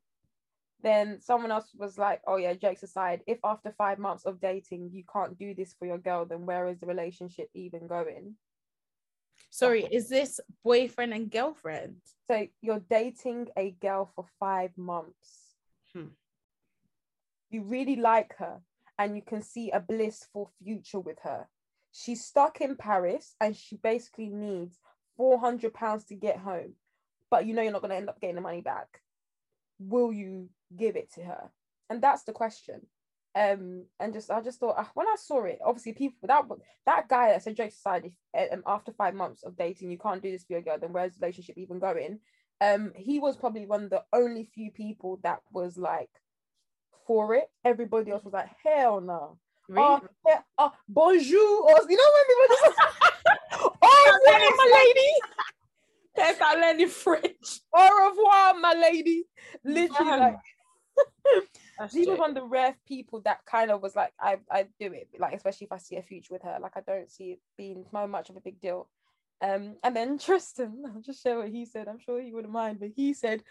[0.83, 4.91] then someone else was like, "Oh yeah, jokes aside, if after five months of dating
[4.93, 8.35] you can't do this for your girl, then where is the relationship even going?"
[9.49, 11.95] Sorry, is this boyfriend and girlfriend?
[12.29, 15.55] So you're dating a girl for five months.
[15.93, 16.09] Hmm.
[17.49, 18.59] You really like her,
[18.99, 21.47] and you can see a blissful future with her
[21.91, 24.77] she's stuck in Paris and she basically needs
[25.17, 26.73] 400 pounds to get home.
[27.29, 29.01] But you know you're not going to end up getting the money back.
[29.79, 31.51] Will you give it to her?
[31.89, 32.81] And that's the question.
[33.35, 36.43] Um, and just I just thought uh, when I saw it, obviously people that
[36.87, 40.31] that guy that said Drake society um, after five months of dating, you can't do
[40.31, 40.79] this for your girl.
[40.79, 42.19] Then where's the relationship even going?
[42.61, 46.09] Um, he was probably one of the only few people that was like
[47.05, 47.47] for it.
[47.63, 49.37] Everybody else was like, hell no.
[49.75, 51.61] Uh, yeah, uh, bonjour.
[51.63, 52.79] Or, you know when people just,
[53.81, 55.11] oh, revoir, my lady.
[56.15, 57.61] That's not learning French.
[57.73, 59.25] Au revoir, my lady.
[59.63, 60.37] Literally, like,
[61.91, 64.93] he was one of the rare people that kind of was like, I, I do
[64.93, 66.57] it, like, especially if I see a future with her.
[66.61, 68.87] Like, I don't see it being so much of a big deal.
[69.41, 71.87] Um, and then Tristan, I'll just share what he said.
[71.87, 73.43] I'm sure he wouldn't mind, but he said,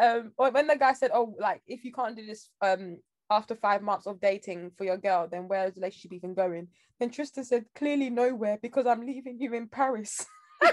[0.00, 2.98] um, when the guy said, "Oh, like if you can't do this um
[3.30, 6.68] after five months of dating for your girl, then where's the relationship even going?
[6.98, 10.26] Then Tristan said, clearly nowhere because I'm leaving you in Paris.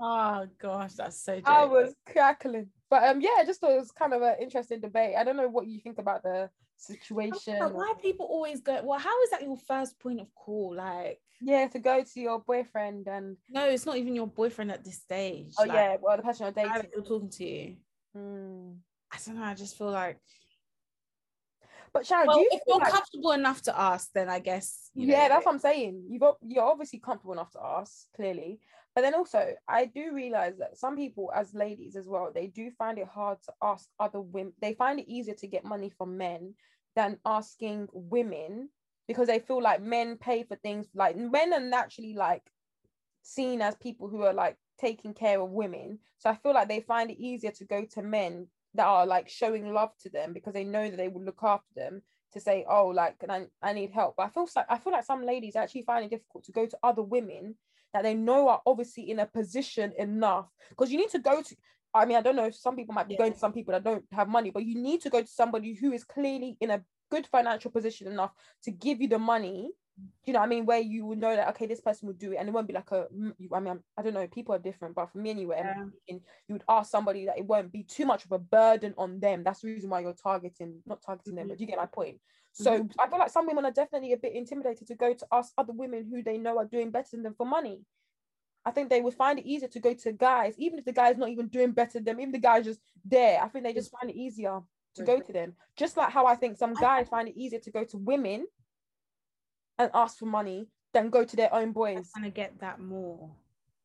[0.00, 1.40] oh gosh, that's so.
[1.44, 4.80] I was cackling, but um, yeah, I just thought it was kind of an interesting
[4.80, 5.14] debate.
[5.18, 7.58] I don't know what you think about the situation.
[7.58, 8.80] Why people always go?
[8.84, 10.76] Well, how is that your first point of call?
[10.76, 14.84] Like, yeah, to go to your boyfriend and no, it's not even your boyfriend at
[14.84, 15.54] this stage.
[15.58, 17.76] Oh like, yeah, well, the person you're dating, you're talking to you.
[18.16, 18.76] Mm.
[19.12, 19.44] I don't know.
[19.44, 20.18] I just feel like
[21.92, 22.92] but Sharon, well, do you if you're like...
[22.92, 26.04] comfortable enough to ask, then I guess you know, yeah, that's what I'm saying.
[26.08, 28.60] You've got you're obviously comfortable enough to ask, clearly.
[28.94, 32.70] But then also, I do realize that some people, as ladies as well, they do
[32.72, 34.52] find it hard to ask other women.
[34.60, 36.54] They find it easier to get money from men
[36.96, 38.70] than asking women
[39.06, 40.88] because they feel like men pay for things.
[40.94, 42.42] Like men are naturally like
[43.22, 46.00] seen as people who are like taking care of women.
[46.18, 49.28] So I feel like they find it easier to go to men that are like
[49.28, 52.00] showing love to them because they know that they will look after them
[52.32, 54.92] to say oh like and I, I need help but i feel like i feel
[54.92, 57.56] like some ladies actually find it difficult to go to other women
[57.92, 61.56] that they know are obviously in a position enough because you need to go to
[61.92, 63.18] i mean i don't know if some people might be yeah.
[63.18, 65.74] going to some people that don't have money but you need to go to somebody
[65.74, 68.30] who is clearly in a good financial position enough
[68.62, 69.70] to give you the money
[70.24, 70.66] you know I mean?
[70.66, 72.74] Where you would know that okay this person would do it and it won't be
[72.74, 73.06] like a
[73.54, 75.84] I mean I don't know people are different but for me anyway yeah.
[76.06, 79.42] you would ask somebody that it won't be too much of a burden on them.
[79.44, 81.38] That's the reason why you're targeting not targeting mm-hmm.
[81.40, 82.18] them but you get my point.
[82.52, 83.00] So mm-hmm.
[83.00, 85.72] I feel like some women are definitely a bit intimidated to go to ask other
[85.72, 87.82] women who they know are doing better than them for money.
[88.64, 91.16] I think they would find it easier to go to guys even if the guy's
[91.16, 93.90] not even doing better than them even the guy's just there I think they just
[93.90, 94.60] find it easier
[94.98, 95.54] to go to them.
[95.76, 98.46] Just like how I think some guys find it easier to go to women
[99.78, 102.10] and ask for money than go to their own boys.
[102.16, 103.30] I get that more.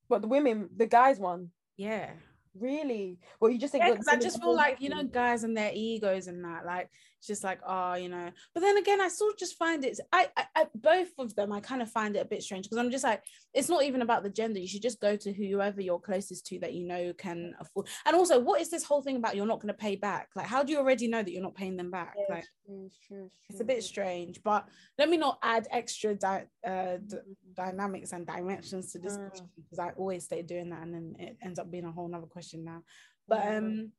[0.09, 1.49] But the women, the guys one.
[1.77, 2.11] Yeah.
[2.59, 3.17] Really?
[3.39, 6.27] Well, you just think yeah, I just feel like you know, guys and their egos
[6.27, 6.65] and that.
[6.65, 6.89] Like,
[7.27, 8.29] just like, oh, you know.
[8.53, 9.99] But then again, I sort of just find it.
[10.11, 12.77] I, I, I both of them, I kind of find it a bit strange because
[12.77, 14.59] I'm just like, it's not even about the gender.
[14.59, 17.87] You should just go to whoever you're closest to that you know can afford.
[18.05, 19.35] And also, what is this whole thing about?
[19.35, 20.29] You're not going to pay back.
[20.35, 22.15] Like, how do you already know that you're not paying them back?
[22.17, 24.41] Yeah, like, it's true, it's true, it's it's a bit strange.
[24.43, 27.53] But let me not add extra di- uh, d- Mm-hmm.
[27.53, 29.47] dynamics and dimensions to this Mm.
[29.55, 32.25] because I always stay doing that, and then it ends up being a whole nother
[32.27, 32.83] question now.
[33.27, 33.91] But um,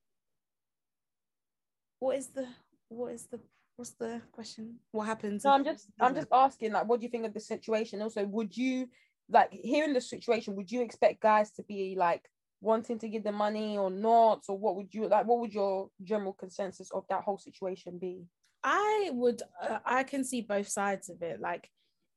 [2.01, 2.47] what is the
[2.95, 3.41] what is the
[3.77, 4.77] what's the question?
[4.93, 5.45] What happens?
[5.45, 8.03] No, I'm just I'm just asking, like, what do you think of the situation?
[8.03, 8.89] Also, would you
[9.31, 12.29] like hearing the situation, would you expect guys to be like
[12.61, 14.45] wanting to give the money or not?
[14.49, 18.25] Or what would you like what would your general consensus of that whole situation be?
[18.63, 21.41] I would uh, I can see both sides of it.
[21.41, 21.71] Like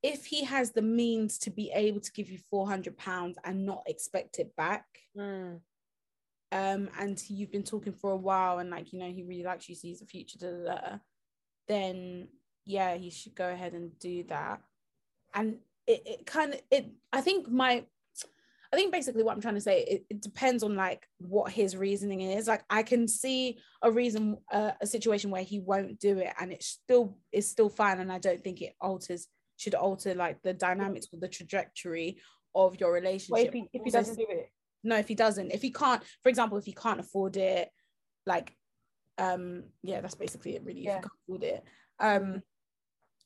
[0.04, 3.84] if he has the means to be able to give you 400 pounds and not
[3.88, 4.86] expect it back
[5.18, 5.60] Mm,
[6.52, 9.68] um and you've been talking for a while and like you know he really likes
[9.68, 10.98] you sees a future da, da, da,
[11.68, 12.28] then
[12.68, 14.62] yeah he should go ahead and do that.
[15.34, 15.58] And
[15.88, 17.84] it, it kind of it i think my
[18.74, 21.76] i think basically what i'm trying to say it, it depends on like what his
[21.76, 22.48] reasoning is.
[22.48, 26.52] Like i can see a reason uh, a situation where he won't do it and
[26.52, 28.00] it still is still fine.
[28.00, 32.20] And i don't think it alters should alter like the dynamics or the trajectory
[32.54, 34.52] of your relationship what if he if he doesn't do it?
[34.88, 35.52] No if he doesn't.
[35.52, 37.70] If he can't for example if he can't afford it
[38.26, 38.56] like
[39.18, 40.88] um yeah that's basically it really.
[40.88, 41.64] If he can't afford it
[42.00, 42.42] um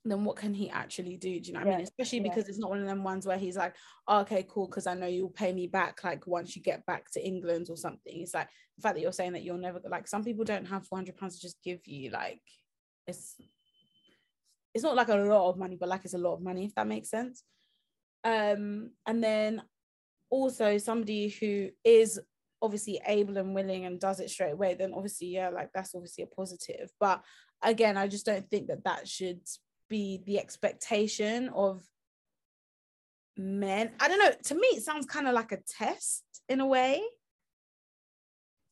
[0.04, 1.40] then what can he actually do?
[1.40, 1.80] Do you know what i mean?
[1.80, 2.30] Yeah, especially yeah.
[2.30, 3.76] because it's not one of them ones where he's like
[4.08, 7.12] oh, okay cool because i know you'll pay me back like once you get back
[7.12, 8.22] to england or something.
[8.22, 10.88] It's like the fact that you're saying that you'll never like some people don't have
[10.88, 12.42] 400 pounds to just give you like
[13.08, 13.36] it's
[14.74, 16.76] it's not like a lot of money but like it's a lot of money if
[16.76, 17.44] that makes sense.
[18.24, 19.62] Um and then
[20.32, 22.20] also somebody who is
[22.62, 26.24] obviously able and willing and does it straight away then obviously yeah like that's obviously
[26.24, 26.90] a positive.
[27.00, 27.22] But
[27.64, 29.42] again i just don't think that that should
[29.88, 31.84] be the expectation of
[33.38, 33.92] men.
[34.00, 37.02] I don't know to me it sounds kind of like a test in a way.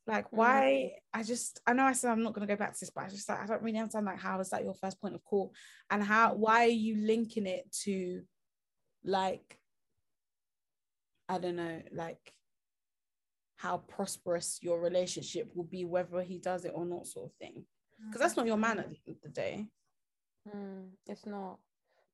[0.08, 0.38] Like mm-hmm.
[0.38, 2.90] why i just i know i said i'm not going to go back to this
[2.90, 5.14] but i just like i don't really understand like how is that your first point
[5.14, 5.54] of call?
[5.92, 8.22] And how why are you linking it to
[9.04, 9.59] like
[11.30, 12.34] I don't know, like
[13.56, 17.66] how prosperous your relationship will be, whether he does it or not, sort of thing.
[18.06, 19.68] Because that's not your man at the end of the day.
[20.48, 21.60] Mm, it's not.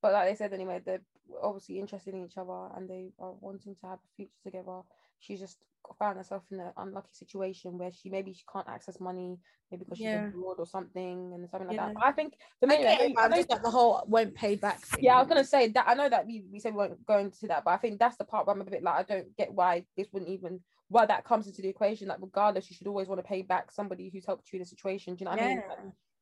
[0.01, 1.01] But like they said anyway, they're
[1.41, 4.81] obviously interested in each other and they are wanting to have a future together.
[5.19, 5.57] She's just
[5.99, 9.37] found herself in an unlucky situation where she maybe she can't access money,
[9.69, 10.27] maybe because she's Yeah.
[10.29, 11.85] abroad or something and something like Yeah.
[11.87, 11.93] that.
[11.95, 13.69] But I think for I me, get I it, but I'm know- just like the
[13.69, 15.03] whole won't pay back thing.
[15.03, 17.29] yeah, I was gonna say that I know that we, we said we weren't going
[17.31, 19.35] to that, but I think that's the part where I'm a bit like I don't
[19.37, 22.07] get why this wouldn't even why that comes into the equation.
[22.07, 24.65] Like regardless, you should always want to pay back somebody who's helped you in a
[24.65, 25.15] situation.
[25.15, 25.63] Do you know what I mean?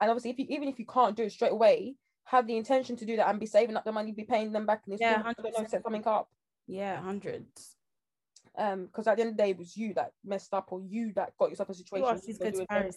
[0.02, 2.96] And obviously, if you even if you can't do it straight away, have the intention
[2.98, 5.02] to do that and be saving up the money, be paying them back, and it's
[5.02, 5.70] Yeah, yeah, don't know, 100%.
[5.70, 6.30] set something up.
[6.68, 7.76] Yeah, hundreds.
[8.58, 10.82] Um, because at the end of the day, it was you that messed up or
[10.82, 12.22] you that got yourself in a situation.
[12.22, 12.96] to good it.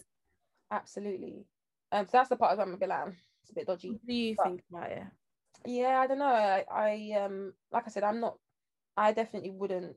[0.71, 1.45] Absolutely.
[1.91, 3.91] Um, so that's the part I'm a bit like, "Mm, it's a bit dodgy.
[3.91, 5.03] What do you But- think about it?
[5.65, 8.37] yeah i don't know I, I um like i said i'm not
[8.95, 9.95] i definitely wouldn't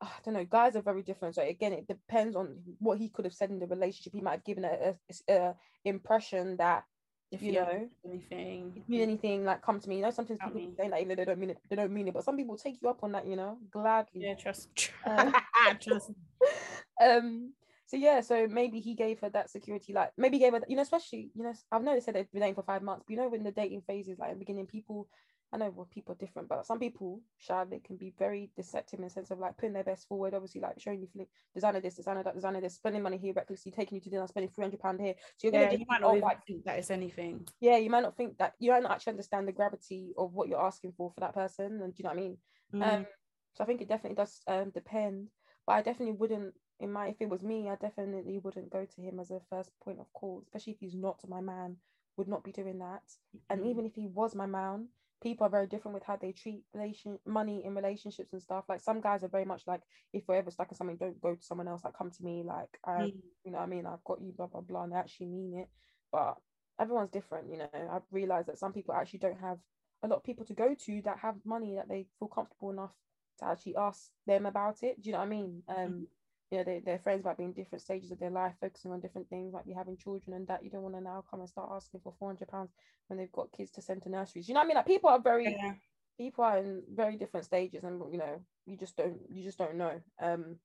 [0.00, 0.44] I don't know.
[0.44, 1.34] Guys are very different.
[1.34, 4.12] So again, it depends on what he could have said in the relationship.
[4.12, 4.94] He might have given a,
[5.28, 6.84] a, a impression that
[7.30, 9.96] If you you know, anything, if you anything, like come to me.
[9.96, 10.70] You know, sometimes people me.
[10.78, 12.14] say that even they don't mean it, they don't mean it.
[12.14, 13.26] But some people take you up on that.
[13.26, 14.22] You know, gladly.
[14.22, 14.68] yeah, trust,
[15.04, 15.32] Uh,
[15.80, 16.12] trust.
[17.02, 17.52] um.
[17.86, 18.22] So yeah.
[18.22, 19.92] So maybe he gave her that security.
[19.92, 20.62] Like maybe gave her.
[20.68, 23.04] You know, especially you know, I've noticed that they've been dating for five months.
[23.06, 25.08] But you know, when the dating phase is like in the beginning, people.
[25.52, 29.04] I know people are different, but some people, shy, they can be very deceptive in
[29.04, 31.94] the sense of like putting their best forward, obviously like showing you feeling designer this,
[31.94, 34.80] designer that, designer this, spending money here recklessly, taking you to dinner, spending three hundred
[34.80, 35.14] pound here.
[35.38, 37.48] So you're Yeah, just you might not oh, like think that it's anything.
[37.60, 40.48] yeah, you might not think that you might not actually understand the gravity of what
[40.48, 42.38] you're asking for for that person, and do you know what I mean?
[42.74, 42.98] Mm.
[43.00, 43.06] Um,
[43.54, 45.28] so I think it definitely does um depend,
[45.66, 46.54] but I definitely wouldn't.
[46.80, 49.70] In my, if it was me, I definitely wouldn't go to him as a first
[49.82, 51.76] point of call, especially if he's not my man.
[52.16, 53.02] Would not be doing that.
[53.50, 53.70] And Mhm.
[53.70, 54.88] even if he was my man,
[55.22, 58.64] people are very different with how they treat relation money in relationships and stuff.
[58.68, 61.34] Like some guys are very much like, if we're ever stuck in something, don't go
[61.34, 61.82] to someone else.
[61.84, 62.42] Like come to me.
[62.46, 63.22] Like I, Mm.
[63.44, 65.58] you know, what I mean, I've got you, blah blah blah, and they actually mean
[65.58, 65.68] it.
[66.12, 66.36] But
[66.80, 67.68] everyone's different, you know.
[67.74, 69.58] I've realized that some people actually don't have
[70.02, 72.94] a lot of people to go to that have money that they feel comfortable enough
[73.40, 75.00] to actually ask them about it.
[75.00, 75.62] Do you know what I mean?
[75.68, 76.06] Um,
[76.50, 79.00] you know, they, their friends might be in different stages of their life, focusing on
[79.00, 80.64] different things, might be having children and that.
[80.64, 82.70] You don't want to now come and start asking for four hundred pounds
[83.08, 84.48] when they've got kids to send to nurseries.
[84.48, 84.76] You know what I mean?
[84.76, 85.74] Like people are very Yeah.
[86.16, 89.76] people are in very different stages, and you know, you just don't you just don't
[89.76, 90.00] know.
[90.20, 90.56] Um,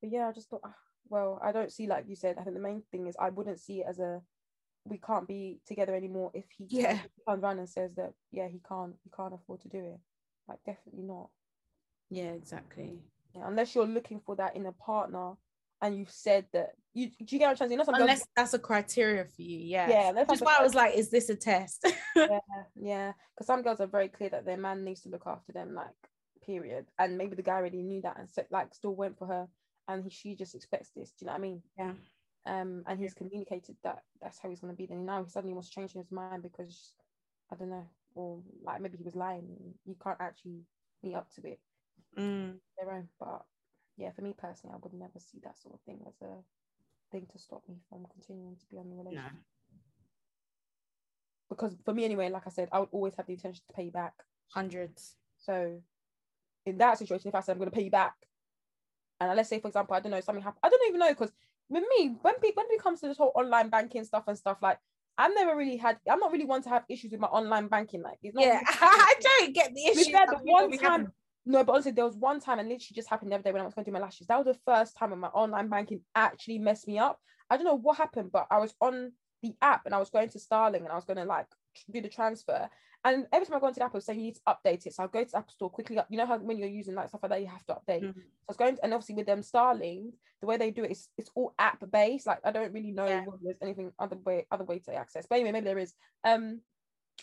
[0.00, 0.74] but yeah, I just thought, ah,
[1.08, 2.36] well, I don't see like you said.
[2.38, 4.20] I think the main thing is I wouldn't see it as a
[4.84, 6.98] we can't be together anymore if he Yeah.
[7.28, 10.00] turns around and says that yeah he can't he can't afford to do it
[10.48, 11.28] like definitely not
[12.10, 12.98] Yeah, exactly.
[13.34, 15.32] Yeah, unless you're looking for that in a partner
[15.80, 17.72] and you've said that you do you get what I'm trying to say?
[17.72, 19.88] You know some girls- Unless that's a criteria for you, yeah.
[19.88, 21.86] yeah unless Which is that's why I was like, is this a test?
[22.16, 22.38] yeah
[22.76, 25.74] yeah because some girls are very clear that their man needs to look after them
[25.74, 25.88] like
[26.44, 29.48] period and maybe the guy already knew that and so, like still went for her
[29.88, 31.92] and he, she just expects this do you know what I mean yeah.
[32.46, 35.54] um and he's communicated that that's how he's going to be then now he suddenly
[35.54, 36.92] wants to change his mind because
[37.52, 39.46] I don't know or like maybe he was lying
[39.84, 40.62] you can't actually
[41.02, 41.60] meet up to it
[42.18, 42.56] Mm.
[42.78, 43.42] their own but
[43.96, 46.36] yeah for me personally I would never see that sort of thing as a
[47.10, 49.02] thing to stop me from continuing to be on the No.
[49.02, 49.38] relationship
[51.48, 53.84] because for me anyway like I said I would always have the intention to pay
[53.84, 54.14] you back
[54.54, 55.16] Hundreds.
[55.38, 55.80] so
[56.66, 58.14] in that situation if I said I'm going to pay you back
[59.20, 61.32] and let's say for example I don't know something happened I don't even know because
[61.68, 64.58] with me when people when it comes to this whole online banking stuff and stuff
[64.62, 64.78] like
[65.18, 68.02] I've never really had I'm not really one to have issues with my online banking
[68.02, 70.10] like it's not Yeah, I don't get the issue.
[70.12, 71.12] fair, the one time,
[71.44, 73.62] no, but honestly, there was one time, and literally just happened the other day when
[73.62, 74.26] I was going to do my lashes.
[74.26, 77.20] That was the first time when my online banking actually messed me up.
[77.50, 80.28] I don't know what happened, but I was on the app and I was going
[80.30, 81.46] to Starling and I was going to like
[81.90, 82.68] do the transfer.
[83.04, 84.86] And every time I go into the app, it was saying you need to update
[84.86, 84.94] it.
[84.94, 85.98] So I'll go to the App Store quickly.
[85.98, 88.02] Up, you know how when you're using like stuff like that, you have to update.
[88.02, 88.14] Mhm.
[88.14, 91.08] So I was going, and obviously with them Starling, the way they do it is
[91.18, 92.28] it's all app based.
[92.28, 93.24] Like I don't really know Yeah.
[93.24, 95.26] whether there's anything other way other way to access.
[95.28, 95.94] But anyway, maybe there is.
[96.22, 96.60] Um,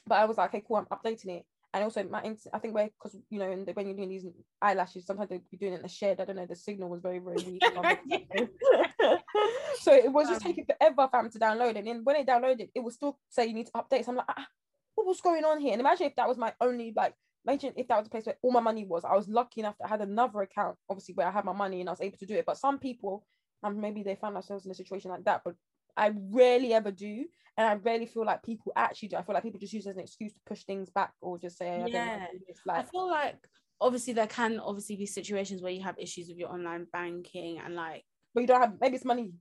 [0.06, 1.46] but I was like, okay, cool, I'm updating it.
[1.74, 4.26] And also my I think where because you know in the, when you're doing these
[4.62, 6.20] eyelashes, sometimes they'll be doing it in the shed.
[6.20, 6.48] I don't know.
[6.48, 7.64] The signal was very very weak.
[9.80, 11.78] so it was just Um, taking forever for them to download.
[11.78, 14.06] And then when it downloaded, it would still say you need to update.
[14.06, 14.48] So I'm like, ah,
[14.96, 15.74] what was going on here?
[15.74, 17.14] And imagine if that was my only like.
[17.46, 19.06] Imagine if that was the place where all my money was.
[19.06, 21.80] I was lucky enough that I had another account, obviously where I had my money
[21.80, 22.46] and I was able to do it.
[22.46, 23.26] But some people,
[23.64, 25.42] and maybe they found themselves in a situation like that.
[25.46, 25.56] But
[25.98, 27.26] I rarely ever do,
[27.58, 29.18] and I rarely feel like people actually do.
[29.18, 31.38] I feel like people just use it as an excuse to push things back or
[31.38, 32.32] just say, I how to.
[32.68, 33.38] I feel like
[33.82, 37.76] obviously there can obviously be situations where you have issues with your online banking and
[37.76, 38.74] like but you don't have.
[38.80, 39.32] Maybe it's money.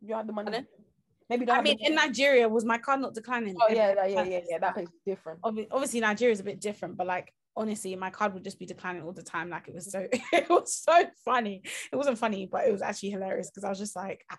[0.00, 0.66] You don't have the money.
[1.30, 1.94] Maybe don't I mean in.
[1.94, 3.56] Nigeria was my card not declining?
[3.60, 4.58] Oh every yeah, yeah, yeah, yeah.
[4.58, 5.40] That is different.
[5.42, 9.02] Obviously Nigeria is a bit different, but like honestly, my card would just be declining
[9.02, 9.48] all the time.
[9.48, 11.62] Like it was so it was so funny.
[11.92, 14.36] It wasn't funny, but it was actually hilarious because I was just like, ah,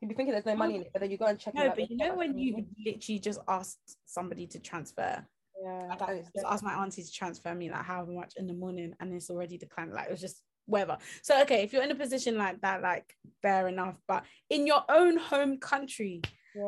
[0.00, 1.54] You'd be thinking there's no money in it, but then you go and check.
[1.54, 2.66] it no, but you know when you money.
[2.86, 5.24] literally just asked somebody to transfer.
[5.60, 8.54] yeah, Like I just asked my auntie to transfer me like however much in the
[8.54, 9.92] morning and it's already declined.
[9.92, 10.98] Like it was just whatever.
[11.22, 13.96] So okay, if you're in a position like that, like fair enough.
[14.06, 16.22] But in your own home country,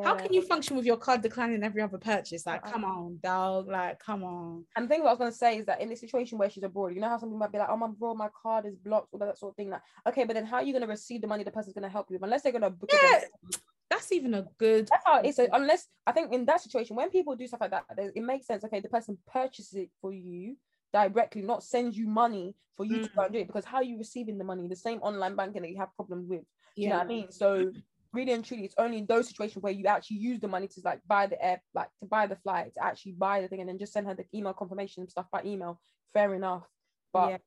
[0.05, 2.47] how can you function with your card declining every other purchase?
[2.47, 2.73] Like, Uh-uh.
[2.73, 3.69] come on, dog.
[3.69, 4.64] Like, come on.
[4.77, 6.62] And the thing what I was gonna say is that in this situation where she's
[6.62, 8.77] abroad, you know how some people might be like, "Oh, my bro, my card is
[8.77, 9.71] blocked," all that sort of thing.
[9.71, 12.11] Like, okay, but then how are you gonna receive the money the person's gonna help
[12.11, 12.23] you with?
[12.23, 12.90] Unless they're gonna book.
[12.93, 13.21] Yeah.
[13.21, 13.62] themselves.
[13.90, 14.87] That's even a good.
[14.88, 15.37] That's how it is.
[15.37, 18.47] So unless I think in that situation, when people do stuff like that, it makes
[18.47, 18.62] sense.
[18.64, 20.57] Okay, the person purchases it for you
[20.93, 23.25] directly, not sends you money for you to go mm.
[23.25, 23.47] and do it.
[23.49, 24.69] Because how are you receiving the money?
[24.69, 26.45] The same online banking that you have problems with.
[26.77, 26.83] Yeah.
[26.83, 27.33] you know what I mean?
[27.33, 27.73] So
[28.12, 30.81] really and truly, it's only in those situations where you actually use the money to
[30.85, 33.68] like buy the air, like to buy the flight, to actually buy the thing, and
[33.68, 35.81] then just send her the email confirmation and stuff by email.
[36.12, 36.66] Fair enough.
[37.12, 37.38] But Yeah.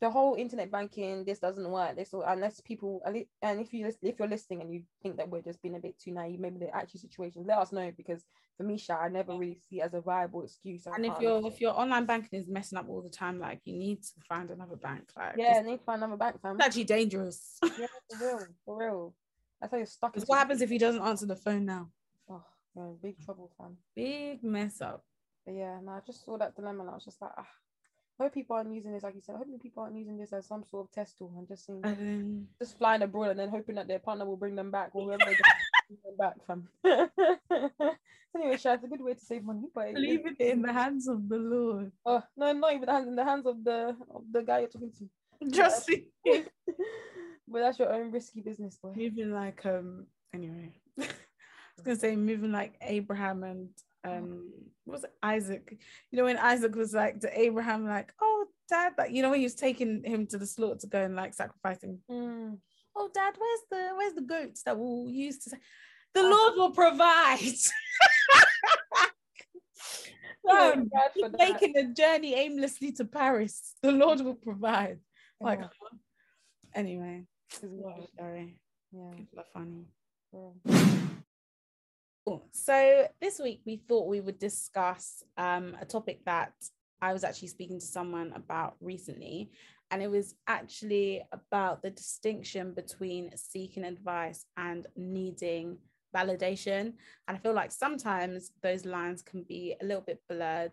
[0.00, 1.96] the whole internet banking, this doesn't work.
[1.96, 5.62] This unless people and if you if you're listening and you think that we're just
[5.62, 7.44] being a bit too naive, maybe the actual situation.
[7.46, 8.24] Let us know because
[8.56, 10.86] for me, Sha, I never really see it as a viable excuse.
[10.86, 13.60] I And if your if your online banking is messing up all the time, like
[13.64, 15.10] you need to find another bank.
[15.16, 16.56] Like, yeah, need to find another bank, fam.
[16.56, 17.58] it's actually dangerous.
[17.62, 19.14] yeah, for real, for real.
[19.62, 20.16] That's how you're stuck.
[20.26, 21.88] What happens if he doesn't answer the phone now?
[22.76, 23.76] Oh, big trouble, fam.
[23.94, 25.04] Big mess up.
[25.44, 27.46] But yeah, no, I just saw that dilemma and I was just like, ah,
[28.18, 30.32] I hope people aren't using this, like you said, I hope people aren't using this
[30.32, 33.48] as some sort of test tool and just seeing, then just flying abroad and then
[33.48, 36.68] hoping that their partner will bring them back or whoever them back from.
[38.34, 41.08] anyway, Sha, it's a good way to save money, but leave it in the hands
[41.08, 41.92] of the Lord.
[42.06, 44.68] oh no, not even the hands in the hands of the of the guy you're
[44.68, 45.50] talking to.
[45.50, 45.90] Just
[47.52, 48.92] but that's your own risky business, boy.
[48.96, 50.72] moving like um anyway.
[51.00, 51.04] I
[51.76, 53.68] was gonna say moving like Abraham and
[54.04, 54.50] um
[54.84, 55.78] what was it Isaac?
[56.10, 59.38] You know when Isaac was like to Abraham like oh dad like you know when
[59.40, 61.98] he was taking him to the slaughter to go and like sacrifice him.
[62.10, 62.58] Mm.
[62.96, 65.56] Oh dad, where's the where's the goats that we'll use to sa-"
[66.14, 66.28] the Ah.
[66.30, 67.38] Lord will provide.
[70.44, 71.38] No, that.
[71.38, 73.74] making a journey aimlessly to Paris.
[73.82, 74.98] The Lord will provide.
[75.40, 75.60] Like
[76.74, 78.08] anyway, it's wild.
[78.92, 79.86] Yeah, People are funny.
[80.32, 81.08] yeah.
[82.24, 82.46] Cool.
[82.52, 86.52] So this week we thought we would discuss um, a topic that
[87.00, 89.50] I was actually speaking to someone about recently,
[89.90, 95.78] and it was actually about the distinction between seeking advice and needing
[96.14, 96.92] validation
[97.26, 100.72] and i feel like sometimes those lines can be a little bit blurred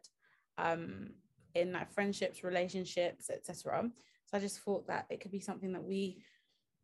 [0.58, 1.08] um
[1.56, 3.90] in like friendships relationships etc
[4.26, 6.22] so i just thought that it could be something that we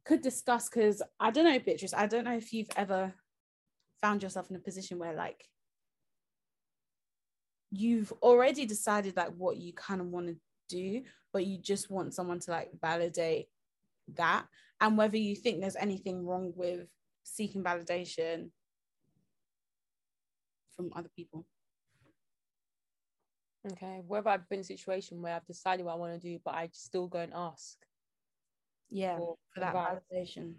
[0.05, 3.13] could discuss because i don't know beatrice i don't know if you've ever
[4.01, 5.49] found yourself in a position where like
[7.71, 10.35] you've already decided like what you kind of want to
[10.69, 11.01] do
[11.33, 13.47] but you just want someone to like validate
[14.15, 14.45] that
[14.79, 16.87] and whether you think there's anything wrong with
[17.23, 18.49] seeking validation
[20.75, 21.45] from other people
[23.71, 24.01] Okay.
[24.05, 26.53] Whether I've been in a situation where I've decided what I want to do, but
[26.53, 27.77] I still go and ask.
[28.89, 29.99] Yeah for for that advice.
[30.13, 30.53] validation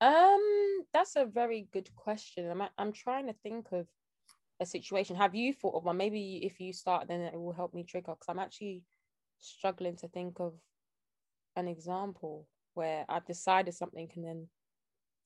[0.00, 2.50] Um, that's a very good question.
[2.50, 3.86] I'm I'm trying to think of
[4.60, 5.16] a situation.
[5.16, 5.96] Have you thought of one?
[5.96, 8.12] Maybe if you start, then it will help me trigger.
[8.12, 8.84] Because I'm actually
[9.38, 10.54] struggling to think of
[11.56, 14.48] an example where I've decided something and then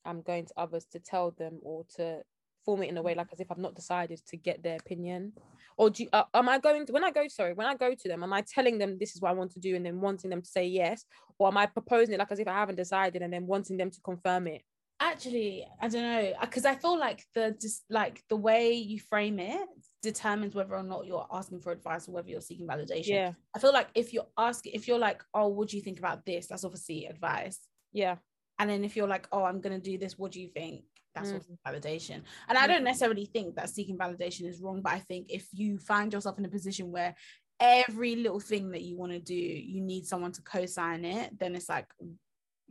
[0.05, 2.23] I'm going to others to tell them or to
[2.65, 5.33] form it in a way like as if I've not decided to get their opinion.
[5.77, 7.93] Or do you, uh, am I going to when I go sorry when I go
[7.93, 9.99] to them am I telling them this is what I want to do and then
[9.99, 11.05] wanting them to say yes
[11.39, 13.89] or am I proposing it like as if I haven't decided and then wanting them
[13.89, 14.61] to confirm it?
[14.99, 19.37] actually i don't know because i feel like the just like the way you frame
[19.39, 19.67] it
[20.01, 23.31] determines whether or not you're asking for advice or whether you're seeking validation Yeah.
[23.55, 26.25] i feel like if you're asking if you're like oh what do you think about
[26.25, 27.59] this that's obviously advice
[27.91, 28.17] Yeah.
[28.59, 30.83] and then if you're like oh i'm gonna do this what do you think
[31.13, 31.35] that's Mm.
[31.35, 35.27] also validation and i don't necessarily think that seeking validation is wrong but i think
[35.29, 37.15] if you find yourself in a position where
[37.59, 41.55] every little thing that you want to do you need someone to co-sign it then
[41.55, 41.87] it's like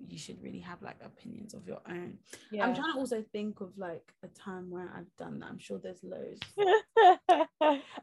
[0.09, 2.19] you should really have like opinions of your own
[2.51, 2.65] Yeah.
[2.65, 5.79] i'm trying to also think of like a time where i've done that i'm sure
[5.79, 6.41] there's loads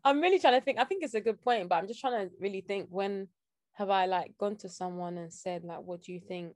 [0.04, 0.80] I'm really trying to think.
[0.80, 3.28] I think it's a good point, but I'm just trying to really think when
[3.74, 6.56] have I like gone to someone and said like, "What do you think?"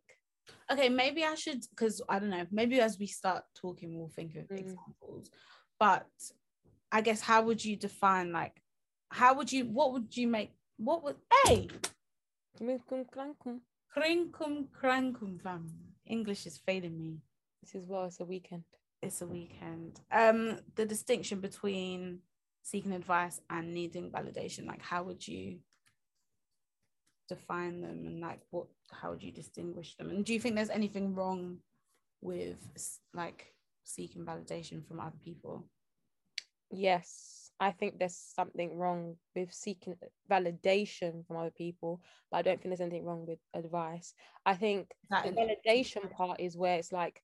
[0.72, 4.36] Okay maybe i should because i don't know maybe as we start talking we'll think
[4.36, 4.60] of Mm.
[4.60, 5.30] examples
[5.80, 6.08] but
[6.92, 8.62] i guess how would you define like
[9.10, 11.68] how would you what would you make what would hey
[13.96, 15.68] Krinkum crankum fam.
[16.08, 17.18] English is failing me.
[17.62, 18.06] This is well.
[18.06, 18.64] It's a weekend.
[19.02, 20.00] It's a weekend.
[20.12, 22.20] Um, the distinction between
[22.62, 25.60] seeking advice and needing validation, like how would you
[27.28, 30.10] define them and like what how would you distinguish them?
[30.10, 31.58] And do you think there's anything wrong
[32.22, 32.58] with
[33.14, 33.54] like
[33.84, 35.66] seeking validation from other people?
[36.72, 39.96] Yes, I think there's something wrong with seeking
[40.30, 42.02] validation from other people,
[42.32, 44.14] but I don't think there's anything wrong with advice.
[44.46, 47.22] I think That the validation part is where it's like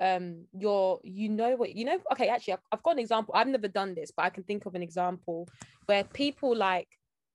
[0.00, 3.46] um you're you know what you know okay actually I've, I've got an example i've
[3.46, 5.48] never done this but i can think of an example
[5.86, 6.88] where people like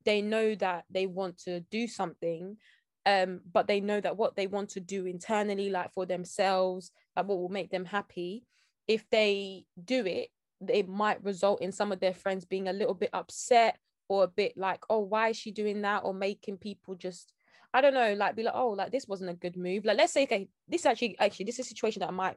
[0.10, 2.58] they know that they want to do something
[3.06, 7.28] um but they know that what they want to do internally like for themselves like
[7.28, 8.44] what will make them happy
[8.88, 10.30] if they do it
[10.68, 13.78] it might result in some of their friends being a little bit upset
[14.10, 17.32] or a bit like oh why is she doing that or making people just
[17.72, 19.86] I don't know, like be like, oh, like this wasn't a good move.
[19.86, 22.36] Like, let's say, okay, this actually, actually, this is a situation that I might,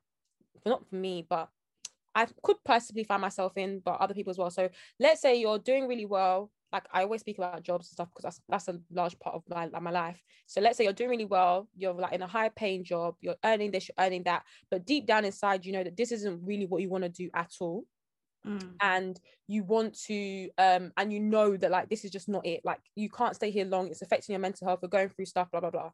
[0.67, 1.49] not for me, but
[2.15, 4.51] I could possibly find myself in, but other people as well.
[4.51, 4.69] So
[5.01, 6.51] let's say you're doing really well.
[6.73, 9.43] Like I always speak about jobs and stuff because that's that's a large part of
[9.49, 10.23] my my life.
[10.47, 11.69] So let's say you're doing really well.
[11.77, 13.17] You're like in a high paying job.
[13.21, 16.45] You're earning this, you're earning that, but deep down inside, you know that this isn't
[16.45, 17.85] really what you want to do at all
[18.45, 18.81] Mm.
[18.81, 22.61] and you want to um and you know that like this is just not it
[22.65, 25.49] like you can't stay here long it's affecting your mental health you're going through stuff
[25.53, 25.91] blah blah blah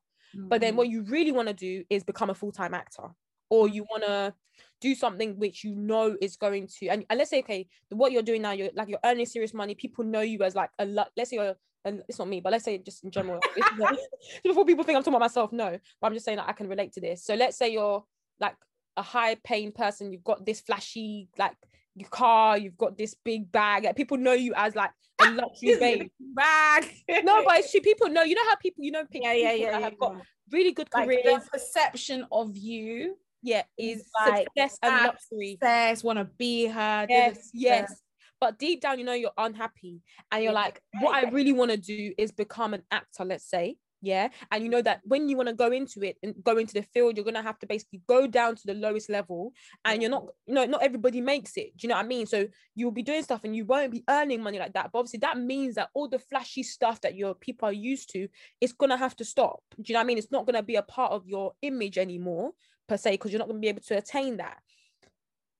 [0.48, 0.76] but then Mm.
[0.76, 3.08] what you really want to do is become a full-time actor
[3.50, 4.34] or you want to
[4.80, 8.22] do something which you know is going to and, and let's say okay what you're
[8.22, 11.10] doing now you're like you're earning serious money people know you as like a lot
[11.16, 13.78] let's say you're and it's not me but let's say just in general this is
[13.78, 13.96] not-
[14.44, 16.68] before people think i'm talking about myself no but i'm just saying that i can
[16.68, 18.04] relate to this so let's say you're
[18.40, 18.54] like
[18.96, 21.54] a high paying person you've got this flashy like
[21.94, 24.90] your car you've got this big bag like people know you as like
[25.20, 26.84] a luxury babe Bag.
[27.24, 29.50] no but it's true people know you know how people you know pe- yeah, yeah,
[29.52, 29.80] people yeah, yeah.
[29.80, 30.16] have got
[30.52, 35.58] really good Like careers perception of you, yeah is like success and luxury.
[36.02, 37.06] want to be her.
[37.08, 38.02] yes yes.
[38.40, 41.72] But deep down you know you're unhappy and you're Yeah, like what i really want
[41.72, 44.28] to do is become an actor let's say yeah?
[44.50, 46.82] And you know that when you want to go into it and go into the
[46.82, 49.52] field you're going to have to basically go down to the lowest level
[49.84, 51.76] and you're not you know not everybody makes it.
[51.76, 52.26] Do you know what i mean?
[52.26, 54.90] So you'll be doing stuff and you won't be earning money like that.
[54.92, 58.28] But obviously that means that all the flashy stuff that your people are used to
[58.60, 59.60] it's going to have to stop.
[59.76, 60.18] Do you know what i mean?
[60.18, 62.52] It's not going to be a part of your image anymore
[62.88, 64.58] per se because you're not going to be able to attain that.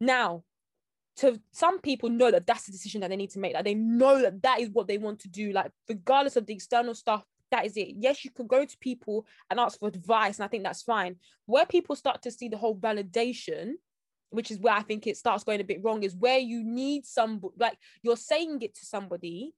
[0.01, 0.45] Now
[1.17, 3.75] to some people know that that's the decision that they need to make that they
[3.75, 7.25] know that that is what they want to do like regardless of the external stuff
[7.51, 7.89] that is it.
[7.97, 11.17] Yes you can go to people and ask for advice and i think that's fine.
[11.47, 13.73] Where people start to see the whole validation
[14.31, 17.07] which is where I think it starts going a bit wrong, is where you need
[17.07, 19.55] some like you're saying it to somebody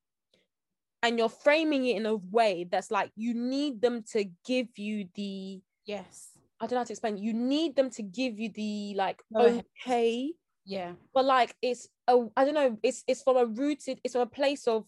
[1.02, 5.08] and you're framing it in a way that's like you need them to give you
[5.14, 7.16] the yes I don't know how to explain.
[7.16, 10.32] You need them to give you the like Go okay,
[10.66, 12.78] yeah but like it's a I don't know.
[12.82, 14.00] It's it's from a rooted.
[14.04, 14.86] It's from a place of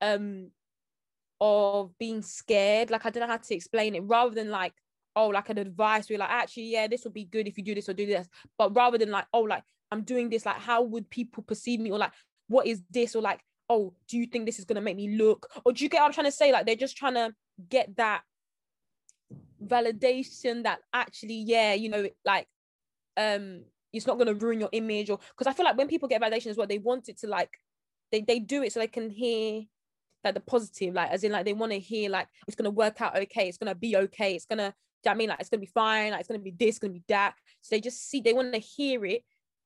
[0.00, 0.50] um
[1.40, 2.90] of being scared.
[2.90, 4.00] Like I don't know how to explain it.
[4.00, 4.72] Rather than like
[5.14, 6.08] oh like an advice.
[6.08, 8.26] We're like actually yeah this would be good if you do this or do this.
[8.56, 11.90] But rather than like oh like I'm doing this like how would people perceive me
[11.90, 12.12] or like
[12.48, 15.48] what is this or like oh do you think this is gonna make me look
[15.64, 16.52] or do you get what I'm trying to say?
[16.52, 17.34] Like they're just trying to
[17.68, 18.22] get that
[19.66, 22.46] validation that actually yeah you know like
[23.16, 26.08] um it's not going to ruin your image or because i feel like when people
[26.08, 27.50] get validation as well they want it to like
[28.10, 29.62] they, they do it so they can hear
[30.24, 32.70] like the positive like as in like they want to hear like it's going to
[32.70, 34.72] work out okay it's going to be okay it's going to
[35.10, 35.28] I mean?
[35.28, 37.04] Like it's going to be fine like it's going to be this going to be
[37.08, 37.34] that.
[37.60, 39.22] So they just see they want to hear it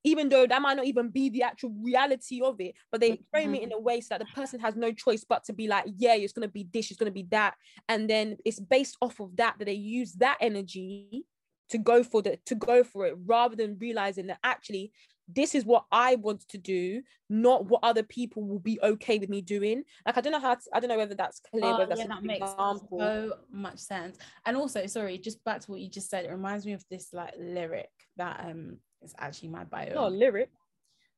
[0.06, 3.54] even though that might not even be the actual reality of it, but they frame
[3.56, 5.84] it in a way so that the person has no choice but to be like,
[5.98, 7.54] yeah, it's gonna be this, it's gonna be that,
[7.88, 11.26] and then it's based off of that that they use that energy
[11.70, 14.92] to go for the to go for it rather than realizing that actually
[15.28, 19.28] this is what I want to do, not what other people will be okay with
[19.28, 19.82] me doing.
[20.06, 22.02] Like I don't know how to, I don't know whether that's clear, Oh, whether that's
[22.02, 22.98] yeah, that makes example.
[23.00, 24.18] so much sense.
[24.44, 27.08] And also, sorry, just back to what you just said, it reminds me of this
[27.12, 29.94] like lyric that um is actually my bio.
[29.94, 30.50] Not a lyric.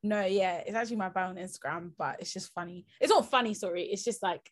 [0.03, 2.87] No, yeah, it's actually my bio on Instagram, but it's just funny.
[3.01, 3.83] It's not funny, sorry.
[3.85, 4.49] It's just like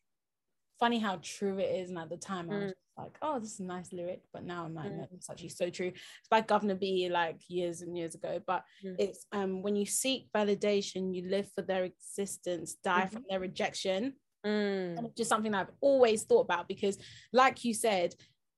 [0.80, 1.90] funny how true it is.
[1.90, 3.02] And at the time, I was Mm.
[3.04, 4.22] like, oh, this is a nice lyric.
[4.32, 4.96] But now I'm like, Mm.
[4.98, 5.88] no, it's actually so true.
[5.88, 8.40] It's by Governor B like years and years ago.
[8.44, 8.96] But Mm.
[8.98, 14.14] it's um when you seek validation, you live for their existence, die from their rejection.
[14.44, 14.98] Mm.
[14.98, 16.98] And it's just something I've always thought about because,
[17.32, 18.14] like you said,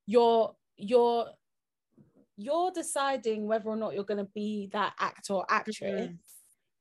[0.06, 1.28] you're you're
[2.38, 6.14] you're deciding whether or not you're going to be that actor or actress mm-hmm.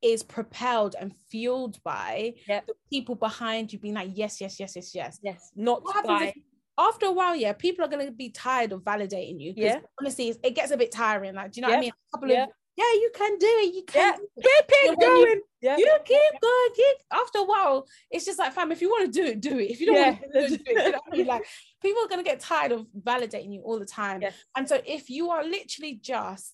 [0.04, 2.68] is propelled and fueled by Yep.
[2.68, 6.36] the people behind you being like yes yes yes yes yes Yes, not by if
[6.78, 9.80] after a while yeah people are going to be tired of validating you Yeah.
[10.00, 12.30] honestly it gets a bit tiring like do you know what i mean a couple
[12.30, 12.44] Yeah.
[12.44, 14.44] of yeah you can do it you can Yeah.
[14.44, 15.42] keep it going.
[15.62, 15.78] Yeah.
[15.78, 19.22] you keep going keep after a while it's just like fam if you want to
[19.22, 20.12] do it do it if you don't Yeah.
[20.12, 21.02] want to do it, do it.
[21.18, 21.46] You know like
[21.82, 24.36] people are going to get tired of validating you all the time Yes.
[24.56, 26.54] and so if you are literally just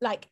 [0.00, 0.28] like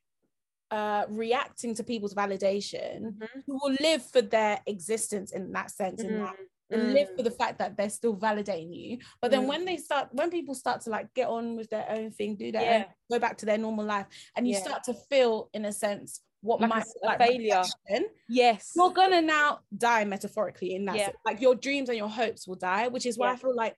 [0.71, 3.29] uh reacting to people's validation Mhm.
[3.47, 6.35] you will live for their existence in that sense in that
[6.71, 9.49] and live for the fact that they're still validating you but then Mm.
[9.49, 12.51] when they start when people start to like get on with their own thing do
[12.51, 14.07] their own go back to their normal life
[14.37, 14.61] and you Yeah.
[14.63, 17.63] start to feel in a sense what Like might a like failure.
[17.63, 18.73] rejection, Yes.
[18.77, 21.11] you're gonna now die metaphorically in that Yeah.
[21.25, 23.33] like your dreams and your hopes will die which is why Yeah.
[23.35, 23.77] i feel like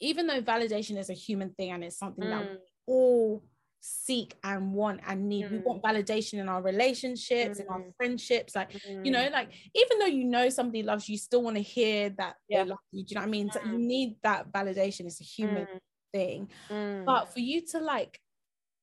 [0.00, 2.58] even though validation is a human thing and it's something that we Mm.
[2.86, 3.42] all
[3.88, 5.64] seek and want and need we Mm.
[5.64, 7.94] want validation in our relationships in our Mm.
[7.96, 8.68] friendships like
[9.04, 9.12] you Mm.
[9.12, 12.34] know like even though you know somebody loves you you still want to hear that
[12.48, 12.64] Yeah.
[12.64, 13.86] they love you do you know what i mean so you Mm.
[13.94, 15.78] need that validation it's a human Mm.
[16.12, 17.04] thing Mm.
[17.06, 18.20] but for you to like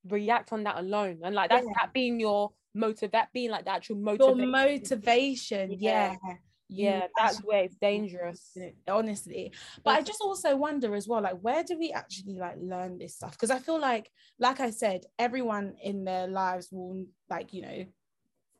[0.07, 1.73] react on that alone and like that's Yeah.
[1.81, 4.39] that being your motive that being like the actual motivation.
[4.39, 5.79] your motivation Yeah.
[5.79, 6.37] yeah you
[6.73, 8.55] yeah that's where it's dangerous.
[8.87, 9.53] honestly.
[9.83, 13.15] But i just also wonder as well like where do we actually like learn this
[13.15, 13.31] stuff?
[13.31, 14.09] Because i feel like
[14.39, 17.85] like i said everyone in their lives will like you know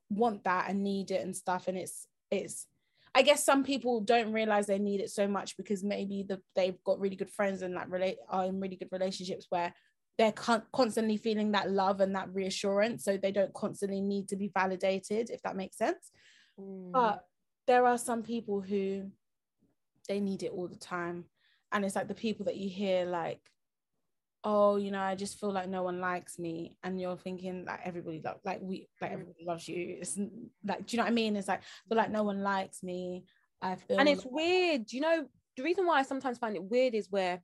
[0.10, 1.68] want that and need it and stuff.
[1.68, 2.68] And it's it's
[3.16, 6.84] i guess some people don't realize they need it so much because maybe the, they've
[6.84, 9.72] got really good friends and like relate are in really good relationships where
[10.18, 13.04] they're con- constantly feeling that love and that reassurance.
[13.04, 16.12] So they don't constantly need to be validated if that makes sense.
[16.60, 16.92] Mm.
[16.92, 17.26] but
[17.68, 19.10] there are some people who
[20.10, 21.26] they need it all the time.
[21.72, 23.40] And it's like the people that you hear like
[24.46, 26.78] oh you know i just feel like no one likes me.
[26.84, 29.14] And you're thinking like everybody lo- like we like Mm.
[29.14, 29.98] everybody loves you.
[30.02, 30.18] It's
[30.66, 31.36] like do you know what i mean?
[31.36, 33.26] It's like feel like no one likes me.
[33.62, 36.64] I feel and it's like- weird you know the reason why i sometimes find it
[36.64, 37.42] weird is where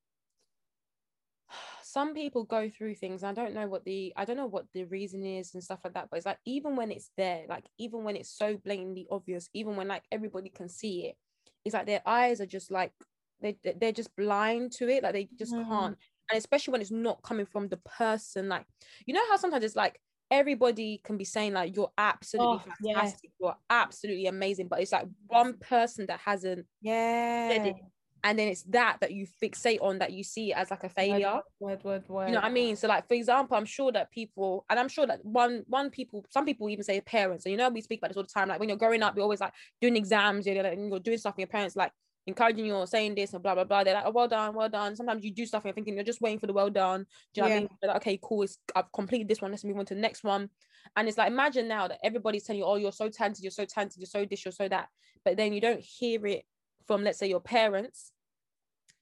[1.89, 4.83] some people go through things i don't know what the i don't know what the
[4.85, 8.03] reason is and stuff like that but it's like even when it's there like even
[8.03, 11.17] when it's so blatantly obvious even when like everybody can see it
[11.65, 12.93] it's like their eyes are just like
[13.41, 15.63] they they- they're just blind to it like they just Mm.
[15.69, 15.97] can't
[16.31, 18.65] and especially when it's not coming from the person like
[19.05, 23.13] you know how sometimes it's like everybody can be saying like you're absolutely Oh, yeah.
[23.13, 27.75] fantastic you're absolutely amazing but it's like one person that hasn't yeah said it
[28.23, 31.39] and then it's that that you fixate on that you see as like a failure
[31.59, 34.11] word word word you know what i mean so like for example i'm sure that
[34.11, 37.57] people and i'm sure that one one people some people even say parents and you
[37.57, 39.41] know we speak about this all the time like when you're growing up you're always
[39.41, 41.91] like doing exams you're, like, and you're doing stuff and your parents like
[42.29, 43.83] encouraging you or saying this and blah blah blah.
[43.83, 44.95] They're like, oh, well done, well done.
[44.95, 47.05] Sometimes you do stuff and you're thinking you're just waiting for the well done.
[47.33, 47.69] Do you know what I mean?
[47.81, 48.43] They're like, okay, cool.
[48.43, 49.51] It's, I've completed this one.
[49.51, 50.49] Let's move on to the next one.
[50.95, 53.65] And it's like imagine now that everybody's telling you, oh, you're so talented, you're so
[53.65, 54.87] talented, you're so this, you're so that,
[55.25, 56.45] but then you don't hear it
[56.89, 58.11] from let's say your parents.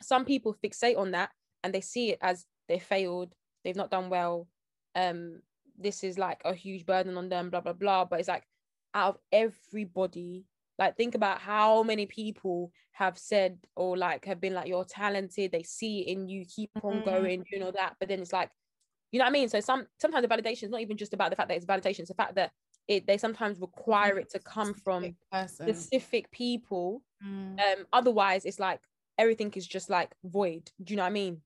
[0.01, 1.29] Some people fixate on that
[1.63, 3.33] and they see it as they failed,
[3.63, 4.49] they've not done well.
[4.93, 5.41] Um,
[5.79, 8.03] this is like a huge burden on them, blah blah blah.
[8.03, 8.43] But it's like
[8.93, 10.43] out of everybody
[10.77, 15.51] like think about how many people have said or like have been like you're talented
[15.51, 17.05] they see it in you keep on Mhm.
[17.05, 18.49] going you know that but then it's like
[19.11, 21.29] you know what i mean so some sometimes the validation is not even just about
[21.31, 22.51] the fact that it's validation it's the fact that
[22.87, 25.65] it they sometimes require it to come from Specific person.
[25.73, 27.59] specific people Mm.
[27.59, 28.79] um otherwise it's like
[29.17, 31.41] everything is just like void do you know what i mean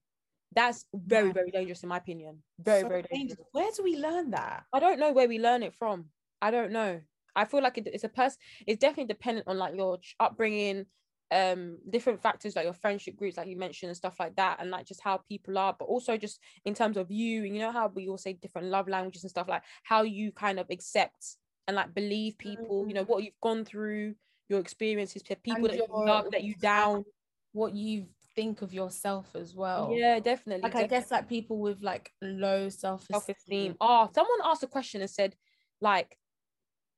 [0.54, 3.38] that's very very dangerous in my opinion very So very dangerous.
[3.38, 4.64] dangerous Where do we learn that?
[4.72, 6.10] I don't know where we learn it from.
[6.42, 7.00] I don't know.
[7.34, 8.38] I feel like it, it's a person.
[8.66, 10.84] It's definitely dependent on like your upbringing,
[11.32, 14.70] um, different factors like your friendship groups, like you mentioned, and stuff like that, and
[14.70, 15.74] like just how people are.
[15.78, 18.68] But also just in terms of you, and you know how we all say different
[18.68, 22.86] love languages and stuff like how you kind of accept and like believe people.
[22.86, 24.14] You know what you've gone through,
[24.48, 27.04] your experiences, people And that you love, that you down.
[27.54, 29.90] What you think of yourself as well.
[29.92, 30.62] Yeah, definitely.
[30.62, 33.76] Like I guess like people with like low self self esteem.
[33.78, 35.36] Oh, someone asked a question and said,
[35.80, 36.16] like,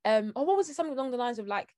[0.05, 0.75] um, oh, what was it?
[0.75, 1.73] Something along the lines of like,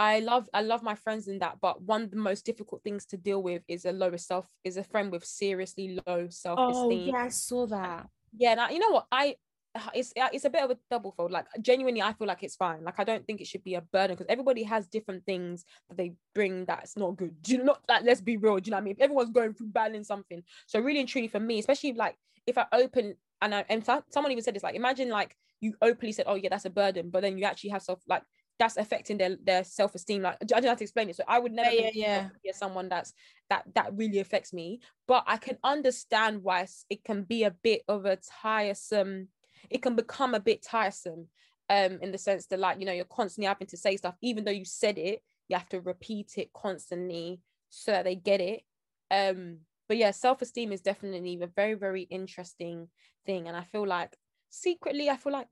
[0.00, 3.04] I love, I love my friends in that, but one of the most difficult things
[3.06, 7.10] to deal with is a lower self, is a friend with seriously low self esteem.
[7.10, 8.08] Oh yeah, I saw that.
[8.36, 8.54] yeah.
[8.54, 9.36] Now you know what I.
[9.94, 11.30] It's uh, it's a bit of a double fold.
[11.30, 12.82] Like genuinely, I feel like it's fine.
[12.82, 15.96] Like I don't think it should be a burden because everybody has different things that
[15.98, 17.40] they bring that's not good.
[17.42, 17.64] Do you know?
[17.64, 18.56] Not like let's be real.
[18.58, 18.96] Do you know what I mean?
[18.98, 22.56] If everyone's going through battling something, so really and truly for me, especially like if
[22.58, 26.12] I open and I, and so- someone even said this, like imagine like you openly
[26.12, 28.22] said, oh yeah, that's a burden, but then you actually have self like
[28.60, 30.22] that's affecting their their self esteem.
[30.22, 31.16] Like I don't have to explain it.
[31.16, 33.14] So I would never Yeah, yeah, be someone that's
[33.48, 37.82] that that really affects me, but I can understand why it can be a bit
[37.88, 39.30] of a tiresome.
[39.70, 41.28] It can become a bit tiresome,
[41.68, 44.44] um, in the sense that like you know you're constantly having to say stuff, even
[44.44, 48.64] though you said it, you have to repeat it constantly so that they get it.
[49.10, 52.90] Um, but yeah, self esteem is definitely a very very interesting
[53.26, 54.16] thing, and I feel like
[54.50, 55.48] secretly, I feel like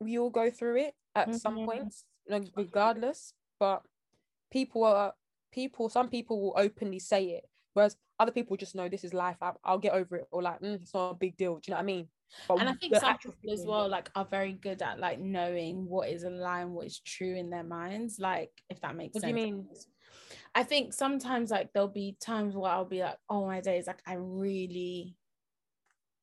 [0.00, 1.60] we all go through it at some Mhm.
[1.60, 3.32] points, like regardless.
[3.58, 3.82] But
[4.50, 5.14] people are
[5.52, 5.88] people.
[5.88, 7.44] Some people will openly say it,
[7.74, 9.36] whereas other people just know this is life.
[9.40, 11.56] I, I'll get over it, or like mm, it's not a big deal.
[11.56, 12.08] Do you know what I mean?
[12.48, 15.86] But and I think some people as well like are very good at like knowing
[15.86, 18.18] what is a lie and what is true in their minds.
[18.18, 19.66] Like if that makes What do you mean?
[20.54, 24.02] I think sometimes like there'll be times where I'll be like, oh my days, like
[24.06, 25.16] I really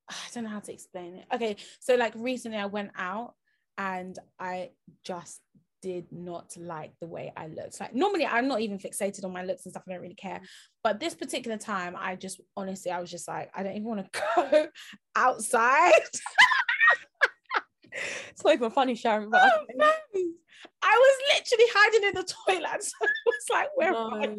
[0.08, 1.26] I don't know how to explain it.
[1.34, 3.34] Okay, so like recently I went out
[3.78, 4.70] and I
[5.04, 5.40] just
[5.82, 7.80] did not like the way I looked.
[7.80, 10.40] Like normally I'm not even fixated on my looks and stuff, I don't really care.
[10.82, 14.12] But this particular time, I just honestly, I was just like, I don't even want
[14.12, 14.66] to go
[15.16, 15.92] outside.
[18.30, 19.28] It's not even funny, Sharon.
[19.30, 20.34] But I- Oh, man.
[20.84, 22.82] I was literally hiding in the toilet.
[22.90, 24.26] So it was like, where I?
[24.26, 24.36] No,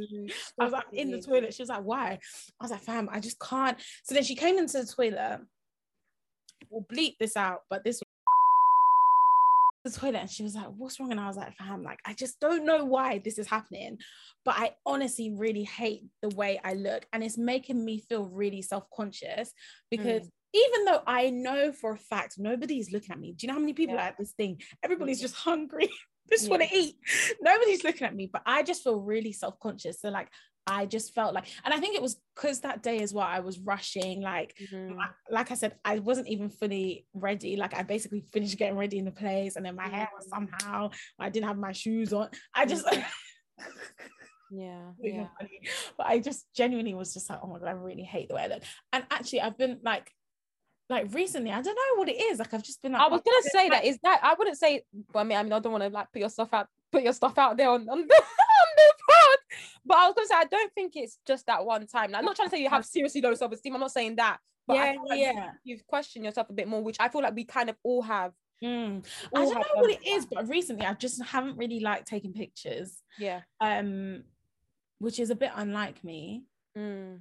[0.60, 1.54] I was like in the toilet.
[1.54, 2.20] She was like, why?
[2.60, 3.78] I was like, fam, I just can't.
[4.04, 5.42] So then she came into the toilet.
[6.70, 8.02] We'll bleep this out, but this
[9.84, 11.12] the toilet and she was like, what's wrong?
[11.12, 14.00] And I was like, fam, like, I just don't know why this is happening.
[14.46, 17.06] But I honestly really hate the way I look.
[17.12, 19.52] And it's making me feel really self-conscious
[19.92, 20.30] because mm.
[20.54, 23.60] even though I know for a fact nobody's looking at me, do you know how
[23.60, 24.02] many people Yeah.
[24.02, 24.62] are at this thing?
[24.84, 25.90] Everybody's just hungry.
[26.30, 26.96] They just want to eat.
[27.42, 30.00] Nobody's looking at me, but I just feel really self-conscious.
[30.00, 30.30] So like
[30.66, 33.40] I just felt like, and I think it was because that day as well, I
[33.42, 34.22] was rushing.
[34.22, 34.98] Like, Mhm.
[34.98, 37.56] I- like I said, I wasn't even fully ready.
[37.58, 40.92] Like I basically finished getting ready in the place, and then my hair was somehow
[41.20, 42.30] I didn't have my shoes on.
[42.54, 42.86] I just
[44.54, 45.28] Yeah, yeah.
[45.98, 48.44] But I just genuinely was just like, oh my god, I really hate the way
[48.44, 48.64] I look.
[48.92, 50.12] And actually, I've been like,
[50.90, 52.40] like recently, I don't know what it is.
[52.40, 54.58] Like I've just been like, I was oh, gonna say that is that I wouldn't
[54.58, 54.84] say.
[55.12, 57.04] But I mean, I mean, I don't want to like put your stuff out, put
[57.04, 58.08] your stuff out there on on
[58.76, 59.38] the, pod.
[59.86, 62.12] But I was gonna say I don't think it's just that one time.
[62.12, 63.74] Like, I'm not trying to say you have seriously low self esteem.
[63.74, 64.38] I'm not saying that.
[64.68, 65.32] But Yeah, like yeah.
[65.64, 68.02] you, you've questioned yourself a bit more, which I feel like we kind of all
[68.02, 68.32] have.
[68.64, 69.06] Mm.
[69.36, 72.32] I don't have know what it is, but recently I just haven't really liked taking
[72.32, 73.02] pictures.
[73.20, 73.42] Yeah.
[73.60, 74.24] Um,
[75.00, 76.46] which is a bit unlike me.
[76.78, 77.20] Mm.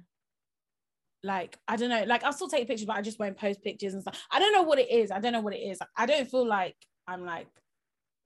[1.21, 3.93] Like I don't know, like I'll still take pictures, but I just won't post pictures
[3.93, 4.21] and stuff.
[4.31, 5.11] I don't know what it is.
[5.11, 5.79] I don't know what it is.
[5.97, 6.75] I don't feel like
[7.07, 7.47] I'm like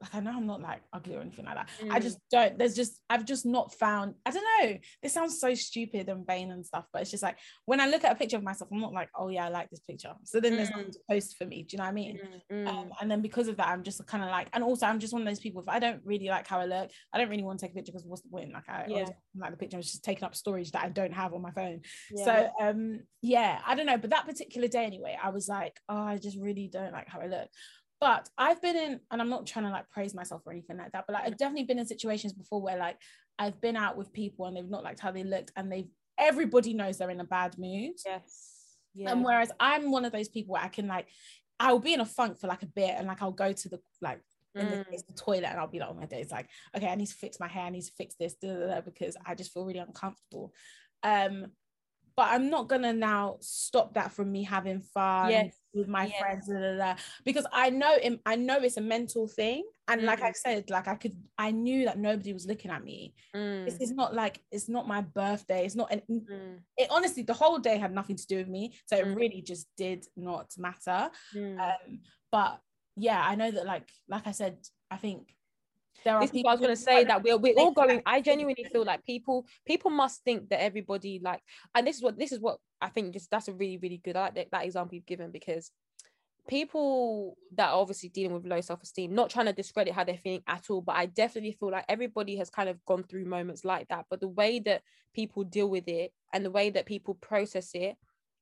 [0.01, 1.69] like I know I'm not like ugly or anything like that.
[1.83, 1.91] Mm.
[1.91, 2.57] I just don't.
[2.57, 4.13] There's just I've just not found.
[4.25, 4.77] I don't know.
[5.01, 8.03] This sounds so stupid and vain and stuff, but it's just like when I look
[8.03, 10.13] at a picture of myself, I'm not like, oh yeah, I like this picture.
[10.23, 11.63] So then there's nothing to post for me.
[11.63, 12.19] Do you know what I mean?
[12.51, 14.99] Mm, Um, and then because of that, I'm just kind of like, and also I'm
[14.99, 15.61] just one of those people.
[15.61, 17.75] If I don't really like how I look, I don't really want to take a
[17.75, 18.53] picture because what's the point?
[18.53, 18.93] Like I Yeah.
[18.95, 19.77] always like the picture.
[19.77, 21.81] I was just taking up storage that I don't have on my phone.
[22.11, 22.25] yeah.
[22.25, 23.97] So um yeah, I don't know.
[23.97, 27.19] But that particular day anyway, I was like, oh, I just really don't like how
[27.19, 27.49] I look.
[27.99, 30.91] But I've been in, and I'm not trying to like praise myself or anything like
[30.91, 32.97] that, but like I've definitely been in situations before where like
[33.39, 35.89] I've been out with people and they've not liked how they looked and they've
[36.19, 37.93] everybody knows they're in a bad mood.
[38.05, 38.53] yes.
[38.93, 39.11] Yeah.
[39.11, 41.07] And whereas I'm one of those people where I can like
[41.59, 43.79] I'll be in a funk for like a bit and like I'll go to the
[44.01, 44.21] like
[44.55, 45.07] in the, Mm.
[45.07, 47.39] the toilet and I'll be like, oh my days, like, okay, I need to fix
[47.39, 49.77] my hair, I need to fix this, da, da, da, because I just feel really
[49.79, 50.51] uncomfortable.
[51.03, 51.47] Um,
[52.15, 56.47] but I'm not gonna now stop that from me having fun Yes, with my friends,
[56.47, 59.63] da, da, da, because I know it, I know it's a mental thing.
[59.87, 60.35] And like I Mm.
[60.35, 63.13] said, like I could I knew that nobody was looking at me.
[63.65, 67.23] This Mm, is not like it's not my birthday, it's not an mm, it honestly
[67.23, 69.15] the whole day had nothing to do with me so it Mm.
[69.15, 71.59] really just did not matter mm.
[71.59, 71.99] um
[72.31, 72.59] but
[72.95, 74.57] yeah i know that like like i said
[74.91, 75.35] i think
[76.03, 78.01] there are this is what I was gonna say that we're we're all going.
[78.05, 81.41] I genuinely feel like people people must think that everybody like,
[81.75, 83.13] and this is what this is what I think.
[83.13, 84.15] Just that's a really really good.
[84.15, 85.71] I like that, that example you've given because
[86.47, 90.17] people that are obviously dealing with low self esteem, not trying to discredit how they're
[90.17, 93.65] feeling at all, but I definitely feel like everybody has kind of gone through moments
[93.65, 94.05] like that.
[94.09, 94.81] But the way that
[95.13, 97.97] people deal with it and the way that people process it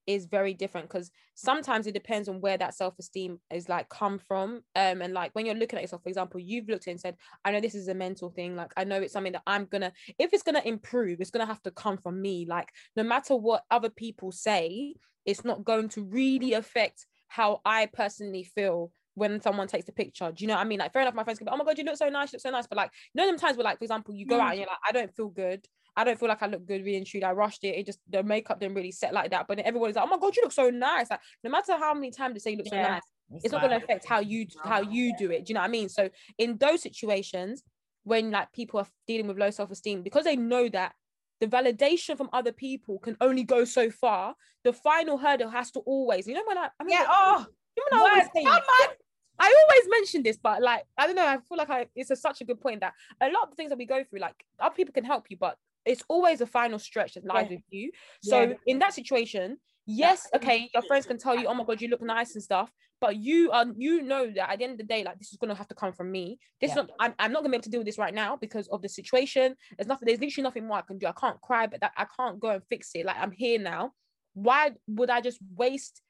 [0.08, 4.62] is very different because sometimes it depends on where that self-esteem is like come from
[4.76, 7.52] um and like when you're looking at yourself for example you've looked and said i
[7.52, 10.34] know this is a mental thing like i know it's something that i'm gonna if
[10.34, 13.90] it's gonna improve it's gonna have to come from me like no matter what other
[13.90, 14.94] people say
[15.26, 20.32] it's not going to really affect how i personally feel when someone takes the picture.
[20.32, 20.80] Do you know what i mean?
[20.80, 22.38] Like fair enough my friends can be oh my god you look so nice you
[22.38, 24.40] look so nice but like you know them times where like for example you go
[24.40, 25.66] out and you're like i don't feel good
[25.98, 27.24] I don't feel like I look good really and truly.
[27.24, 27.76] I rushed it.
[27.76, 29.48] It just the makeup didn't really set like that.
[29.48, 31.10] But then everybody's like, oh my god, you look so nice.
[31.10, 33.02] Like no matter how many times they say you look so nice,
[33.44, 35.46] it's not going to affect how you how you do it.
[35.46, 35.90] Do you know what I mean?
[35.90, 37.64] So in those situations,
[38.04, 40.94] when like people are dealing with low self esteem, because they know that
[41.40, 45.80] the validation from other people can only go so far, the final hurdle has to
[45.82, 46.28] always.
[46.28, 47.46] You know when I, I mean, yeah oh
[47.78, 48.90] you know when I always say- come on.
[49.38, 52.16] I always mention this, but like I don't know, I feel like I, it's a,
[52.16, 54.46] such a good point that a lot of the things that we go through, like
[54.60, 57.56] other people can help you, but it's always a final stretch that lies Yeah.
[57.56, 57.92] with you.
[58.22, 58.54] So Yeah.
[58.66, 62.02] in that situation, yes, okay, your friends can tell you, oh my god, you look
[62.02, 65.04] nice and stuff, but you are you know that at the end of the day,
[65.04, 66.40] like this is gonna have to come from me.
[66.60, 66.84] This is Yeah.
[66.84, 68.82] not I'm, I'm not gonna be able to deal with this right now because of
[68.82, 69.56] the situation.
[69.78, 71.08] There's nothing, there's literally nothing more I can do.
[71.08, 73.06] I can't cry, but that I can't go and fix it.
[73.06, 73.94] Like I'm here now.
[74.34, 76.02] Why would I just waste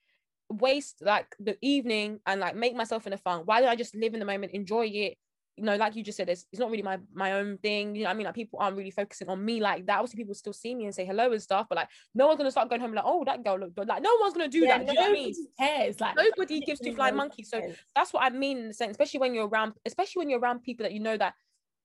[0.50, 3.42] waste like the evening and like make myself in a fun?
[3.46, 5.18] Why don't I just live in the moment, enjoy it?
[5.58, 7.96] You know, like you just said, it's, it's not really my my own thing.
[7.96, 10.00] You know, what I mean, like people aren't really focusing on me like that.
[10.00, 12.52] Obviously, people still see me and say hello and stuff, but like no one's gonna
[12.52, 13.88] start going home like, oh, that girl looked good.
[13.88, 14.88] Like no one's gonna do yeah, that.
[14.88, 15.30] Do you know what I mean?
[15.30, 17.50] nobody cares like Nobody gives two flying monkeys.
[17.50, 17.62] So
[17.96, 20.64] that's what I mean in the sense, especially when you're around, especially when you're around
[20.64, 21.34] people that you know that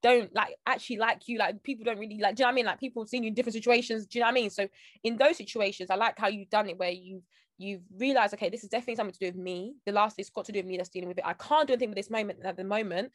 [0.03, 1.39] don't like actually like you.
[1.39, 2.37] Like people don't really like.
[2.37, 2.67] Do you know what I mean?
[2.67, 4.07] Like people seeing you in different situations.
[4.07, 4.51] Do you know what I mean?
[4.51, 4.69] So
[5.05, 7.23] in those situations, I like how you've done it where you've
[7.59, 9.75] you've realized, okay, this is definitely something to do with me.
[9.85, 11.27] The last it's got to do with me that's dealing with it.
[11.27, 13.13] I can't do anything with this moment at the moment.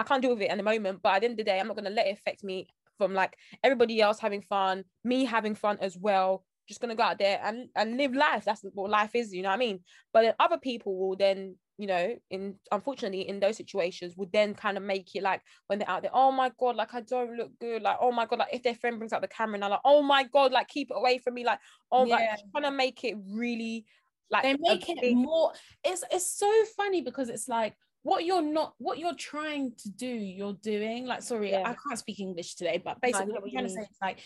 [0.00, 1.00] I can't deal with it at the moment.
[1.02, 3.12] But at the end of the day, I'm not gonna let it affect me from
[3.12, 6.44] like everybody else having fun, me having fun as well.
[6.66, 8.44] Just gonna go out there and, and live life.
[8.44, 9.80] That's what life is, you know what I mean?
[10.12, 14.54] But then other people will then, you know, in unfortunately in those situations would then
[14.54, 17.36] kind of make it like when they're out there, oh my god, like I don't
[17.36, 19.64] look good, like oh my god, like if their friend brings out the camera and
[19.64, 21.58] I'm like, oh my god, like keep it away from me, like
[21.92, 22.36] oh like Yeah.
[22.52, 23.84] trying to make it really
[24.30, 25.52] like they make it big- more
[25.84, 30.06] it's it's so funny because it's like what you're not what you're trying to do
[30.06, 31.62] you're doing like sorry Yeah.
[31.66, 33.80] i can't speak english today but basically get what what i'm you trying to say
[33.82, 34.18] is like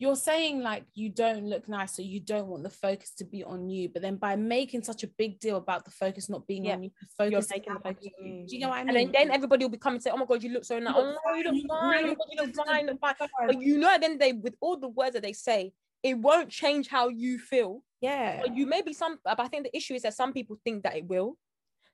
[0.00, 3.44] you're saying like you don't look nice so you don't want the focus to be
[3.44, 6.64] on you but then by making such a big deal about the focus not being
[6.64, 6.74] Yeah.
[6.74, 8.46] on you the focus You're making the focus on you.
[8.48, 10.10] do you know what i and mean then, then everybody will be coming and say,
[10.10, 10.94] "Oh my god, you look so nice!
[10.96, 11.92] You Oh look you look fine.
[11.92, 12.06] fine!
[12.08, 12.88] My god, you look fine!
[12.88, 15.32] you fine!" But you know, at the end day, with all the words that they
[15.32, 17.82] say, it won't change how you feel.
[18.00, 20.82] yeah But you maybe some, but I think the issue is that some people think
[20.82, 21.36] that it will.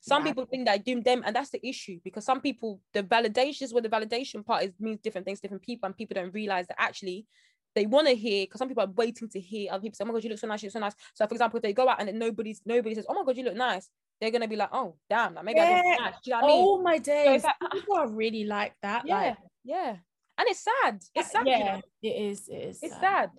[0.01, 0.29] Some Yeah.
[0.33, 3.73] people think that doom them, and that's the issue because some people, the validation is
[3.75, 6.67] where the validation part is means different things, to different people, and people don't realize
[6.69, 7.27] that actually
[7.75, 10.07] they want to hear because some people are waiting to hear other people say, "Oh
[10.09, 11.73] my god, you look so nice, you look so nice." So, for example, if they
[11.73, 13.89] go out and then nobody's nobody says, "Oh my god, you look nice,"
[14.21, 15.77] they're gonna be like, "Oh damn, like maybe I Yeah.
[15.77, 16.67] look nice." Do you know what I mean?
[16.67, 17.69] oh my days like, ah.
[17.73, 19.97] people are really like that yeah, like yeah,
[20.39, 21.03] and it's sad.
[21.15, 21.43] It's sad.
[21.47, 21.81] you yeah know?
[22.03, 23.01] it is it is It's sad.
[23.01, 23.31] sad.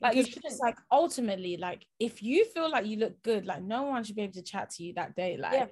[0.00, 0.60] Like you shouldn't.
[0.60, 4.22] like ultimately like if you feel like you look good like no one should be
[4.22, 5.66] able to chat to you that day like Yeah.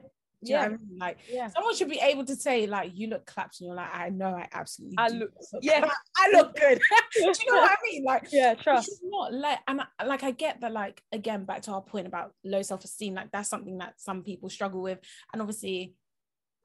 [0.45, 0.67] Do you know Yeah.
[0.67, 0.99] I mean?
[0.99, 1.49] Like Yeah.
[1.49, 4.27] someone should be able to say, like, you look clapped, and you're like, I know
[4.27, 5.89] I absolutely I do look- look yeah.
[6.17, 6.79] I look good.
[7.15, 8.05] do you know what I mean?
[8.05, 8.91] Like Yeah, trust.
[9.05, 12.33] not let and I, like I get that like again back to our point about
[12.45, 14.99] low self-esteem like that's something that some people struggle with
[15.33, 15.95] and obviously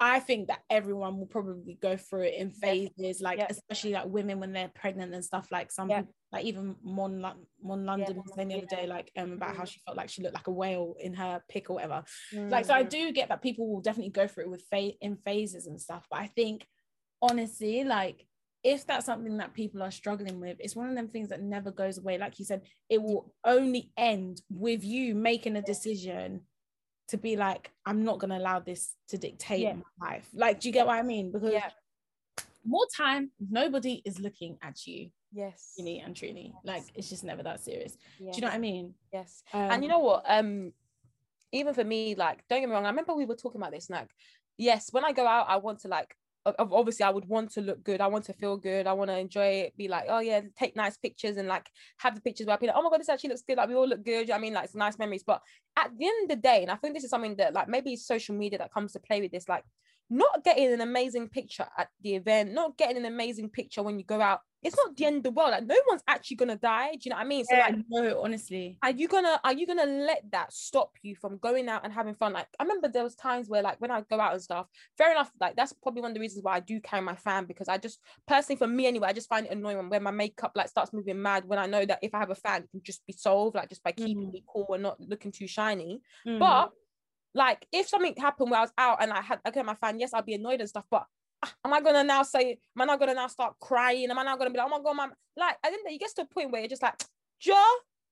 [0.03, 3.45] I think that everyone will probably go through it in phases like Yeah.
[3.49, 5.99] especially like women when they're pregnant and stuff like some Yeah.
[6.01, 7.21] people like even Mon,
[7.61, 9.67] Mon London was saying the other day like um about how Mhm.
[9.67, 12.73] she felt like she looked like a whale in her pick or whatever like so
[12.73, 12.89] I Mhm.
[12.89, 16.07] do get that people will definitely go through it with fa- in phases and stuff
[16.09, 16.65] but I think
[17.21, 18.25] honestly like
[18.63, 21.71] if that's something that people are struggling with it's one of them things that never
[21.71, 26.41] goes away like you said it will only end with you making a decision
[27.11, 29.75] to be like i'm not going to allow this to dictate Yeah.
[29.99, 31.69] my life like do you get what i mean because Yeah.
[32.65, 35.73] more time nobody is looking at you Yes.
[35.77, 38.93] really and truly like it's just never that serious do you know what i mean
[39.13, 39.43] Yes.
[39.53, 40.23] um, and you know what?
[40.25, 40.71] Um,
[41.51, 42.85] even for me, like, don't get me wrong.
[42.85, 43.89] I remember we were talking about this.
[43.89, 44.07] Like,
[44.57, 46.15] yes, when I go out, I want to like.
[46.45, 48.01] Ob- ob- Obviously, I would want to look good.
[48.01, 48.87] I want to feel good.
[48.87, 49.77] I want to enjoy it.
[49.77, 52.67] Be like, oh yeah, take nice pictures and like have the pictures where I be
[52.67, 53.57] like, oh my god, this actually looks good.
[53.57, 54.21] Like we all look good.
[54.21, 55.23] you know I mean, like it's nice memories.
[55.23, 55.41] But
[55.77, 57.95] at the end of the day, and I think this is something that like maybe
[57.95, 59.47] social media that comes to play with this.
[59.47, 59.63] Like,
[60.09, 64.05] not getting an amazing picture at the event, not getting an amazing picture when you
[64.05, 64.41] go out.
[64.63, 65.51] It's not the end of the world.
[65.51, 66.91] Like no one's actually gonna die.
[66.93, 67.45] Do you know what I mean?
[67.45, 71.15] So yeah, like no honestly are you gonna are you gonna let that stop you
[71.15, 73.91] from going out and having fun like i remember there was times where like when
[73.91, 76.55] i go out and stuff fair enough like that's probably one of the reasons why
[76.55, 79.45] i do carry my fan because i just personally for me anyway i just find
[79.45, 82.19] it annoying when my makeup like starts moving mad when i know that if i
[82.19, 84.31] have a fan it can just be solved like just by keeping Mhm.
[84.31, 86.39] me cool and not looking too shiny Mhm.
[86.39, 86.71] but
[87.33, 90.13] like if something happened where i was out and i had okay my fan yes
[90.13, 91.05] i'll be annoyed and stuff but
[91.65, 92.51] Am I gonna now say?
[92.75, 94.09] Am I not gonna now start crying?
[94.09, 95.13] Am I now gonna be like, oh my god, mom?
[95.35, 96.95] Like, I think that you get to a point where you're just like,
[97.41, 97.63] Joe,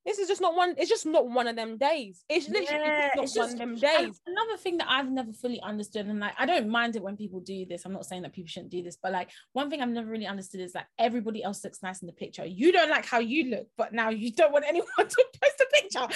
[0.05, 0.73] this is just not one.
[0.77, 2.23] It's just not one of them days.
[2.29, 4.19] It's literally Yeah, just it's not just- one of them days.
[4.25, 7.39] another thing that I've never fully understood, and like I don't mind it when people
[7.41, 7.85] do this.
[7.85, 10.25] I'm not saying that people shouldn't do this, but like one thing I've never really
[10.27, 12.45] understood is that everybody else looks nice in the picture.
[12.45, 15.67] You don't like how you look, but now you don't want anyone to post a
[15.73, 15.99] picture.
[15.99, 16.07] I'm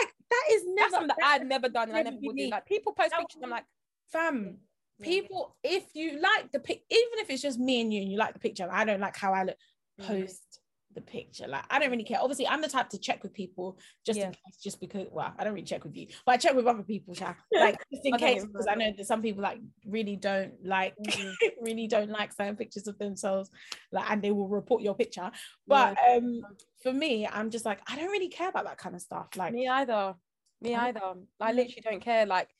[0.00, 2.48] like, that is That's never something that I've never done and I never would do.
[2.50, 3.64] Like people post pictures, I'm like,
[4.12, 4.58] fam.
[4.98, 5.04] Yeah.
[5.06, 8.18] People, if you like the pic, even if it's just me and you, and you
[8.18, 9.56] like the picture, I don't like how I look.
[10.00, 10.06] Mhm.
[10.06, 10.60] Post
[10.94, 11.48] the picture.
[11.48, 12.18] Like I don't really care.
[12.20, 14.26] Obviously, I'm the type to check with people just Yeah.
[14.26, 15.08] in case, just because.
[15.10, 17.34] Well, I don't really check with you, but I check with other people, Sha.
[17.52, 21.34] Like just in case, because I know that some people like really don't like, Mhm.
[21.62, 23.50] really don't like certain pictures of themselves,
[23.90, 25.30] like, and they will report your picture.
[25.66, 26.42] But um,
[26.82, 29.28] for me, I'm just like I don't really care about that kind of stuff.
[29.36, 30.14] Like, me either.
[30.60, 31.00] Me either.
[31.40, 31.56] I Mm.
[31.56, 32.26] literally don't care.
[32.26, 32.50] Like,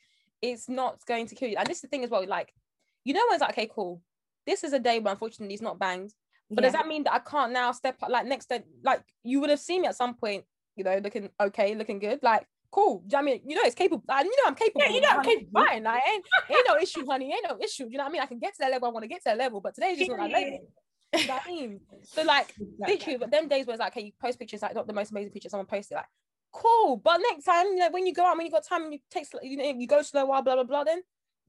[0.43, 1.57] it's not going to kill you.
[1.57, 2.27] And this is the thing as well.
[2.27, 2.53] Like,
[3.05, 4.03] you know, when it's like, okay, cool.
[4.47, 6.13] This is a day where unfortunately it's not banged.
[6.51, 8.11] But does that mean that I can't now step up?
[8.11, 10.45] Like next day, like you would have seen me at some point,
[10.77, 12.19] you know, looking okay, looking good.
[12.23, 12.99] Like, cool.
[12.99, 14.05] Do you know what I mean, you know, it's capable.
[14.07, 14.83] Like, you know, I'm capable.
[14.85, 15.65] Yeah, you know I'm capable.
[15.65, 15.85] Fine.
[15.85, 17.33] Like, ain't, ain't no issue, honey.
[17.33, 17.85] Ain't no issue.
[17.89, 18.23] You know what I mean?
[18.23, 18.89] I can get to that level.
[18.89, 19.61] I want to get to that level.
[19.61, 20.69] But today's just not that level.
[21.15, 21.81] You know what I mean?
[22.03, 24.87] So like, literally, but them days where it's like, okay, you post pictures, like not
[24.87, 26.07] the most amazing picture, someone posted like,
[26.53, 26.97] cool.
[26.97, 28.99] But next time, you know, when you go out, when you got time, and you
[29.11, 30.85] take, you know, you go slow while, blah blah blah.
[30.85, 31.03] Then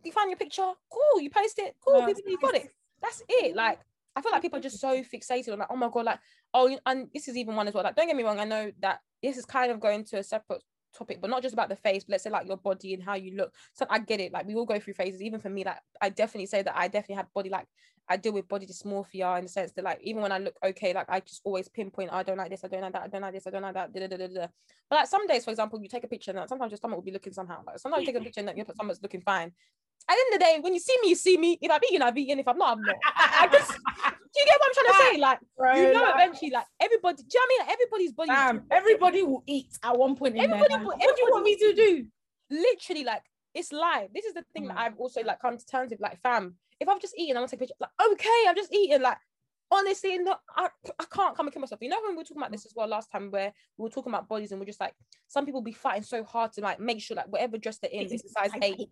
[0.03, 1.21] you find your picture, cool.
[1.21, 1.99] You post it, cool.
[1.99, 2.69] Yeah, people, you got it.
[3.01, 3.55] That's it.
[3.55, 3.79] Like,
[4.15, 6.19] I feel like people are just so fixated on like, oh my god, like,
[6.53, 7.83] oh, and this is even one as well.
[7.83, 10.23] Like, don't get me wrong, I know that this is kind of going to a
[10.23, 10.61] separate
[10.93, 13.15] topic, but not just about the face, but let's say like your body and how
[13.15, 13.53] you look.
[13.73, 14.31] So I get it.
[14.31, 15.21] Like we all go through phases.
[15.21, 17.67] Even for me, like I definitely say that I definitely had body like
[18.09, 20.93] I deal with body dysmorphia in the sense that like even when I look okay,
[20.93, 23.07] like I just always pinpoint oh, I don't like this, I don't like that, I
[23.07, 23.93] don't like this, I don't like that.
[23.93, 24.47] Da, da, da.
[24.89, 26.97] But like some days, for example, you take a picture and like, sometimes your stomach
[26.97, 27.61] will be looking somehow.
[27.65, 29.51] Like sometimes you take a picture and like, your stomach's looking fine.
[30.09, 31.57] At the end of the day, when you see me, you see me.
[31.61, 32.39] If I'm eating, I've eaten.
[32.39, 32.95] If I'm not, I'm not.
[33.05, 33.71] I, I just,
[34.33, 35.21] do you get what I'm trying to say?
[35.21, 35.39] Like,
[35.77, 37.59] you know, eventually, like everybody, do you know what I mean?
[37.67, 38.29] Like, everybody's body
[38.71, 41.55] everybody will eat at one point in Everybody their will- What do you want me
[41.57, 42.05] to do?
[42.49, 43.21] literally like
[43.53, 44.09] it's live.
[44.13, 44.79] This is the thing that Mm.
[44.81, 45.99] I've also like come to terms with.
[46.01, 47.75] Like, fam, if I've just eaten, I want to take a picture.
[47.79, 49.01] Like, okay, I've just eaten.
[49.03, 49.17] Like,
[49.69, 50.69] honestly, no, I,
[50.99, 51.81] I can't come and kill myself.
[51.81, 53.89] You know when we were talking about this as well last time, where we were
[53.91, 54.93] talking about bodies and we're just like,
[55.27, 58.07] some people be fighting so hard to like make sure like whatever dress they're in
[58.07, 58.89] is a size eight.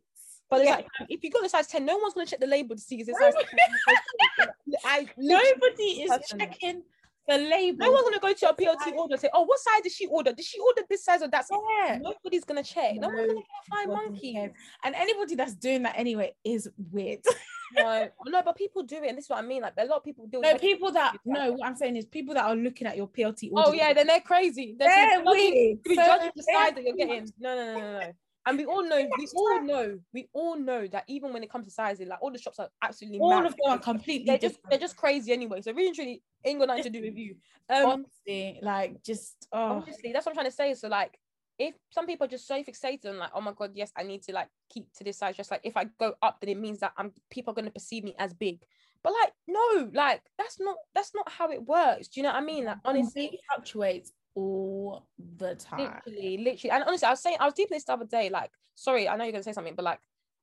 [0.51, 0.75] But Yeah.
[0.75, 2.95] like if you got the size 10, no one's gonna check the label to see
[3.01, 4.47] is it size 10.
[4.85, 6.83] I Nobody is checking
[7.27, 7.77] the label.
[7.85, 10.07] no one's gonna go to your PLT order and say, Oh, what size did she
[10.07, 10.33] order?
[10.33, 11.57] Did she order this size or that size?
[11.87, 11.99] Yeah.
[12.01, 12.95] Nobody's gonna check.
[12.95, 14.35] No, one's gonna get a flying monkey.
[14.83, 17.19] And anybody that's doing that anyway is weird.
[17.73, 19.61] No, no, but people do it, and this is what I mean.
[19.61, 20.41] Like a lot of people do.
[20.41, 23.49] no, people that no, what I'm saying is people that are looking at your PLT.
[23.53, 23.69] Oh, order.
[23.69, 24.75] Oh yeah, then they're crazy.
[24.77, 25.81] They're, they're weird.
[25.85, 26.03] to be So
[26.35, 27.31] the size that you're getting.
[27.39, 28.11] No, no, no, no, no.
[28.45, 31.65] And we all know, we all know, we all know that even when it comes
[31.65, 33.45] to sizing, like all the shops are absolutely All mad.
[33.45, 35.61] of them are completely They're just they're just crazy anyway.
[35.61, 37.35] So really, truly, ain't got nothing to do with you.
[37.69, 40.73] Um, honestly, like just oh honestly, that's what I'm trying to say.
[40.73, 41.19] So like,
[41.59, 44.23] if some people are just so fixated on like, oh my god, yes, I need
[44.23, 45.37] to like keep to this size.
[45.37, 48.03] Just like if I go up, then it means that I'm people are gonna perceive
[48.03, 48.59] me as big.
[49.03, 52.07] But like, no, like that's not that's not how it works.
[52.07, 52.65] Do you know what I mean?
[52.65, 55.07] Like honestly, it fluctuates all
[55.37, 55.79] the time.
[56.05, 58.29] literally, literally, and honestly, I was saying I was deep in this the other day.
[58.29, 59.99] Like, sorry, I know you're gonna say something, but like,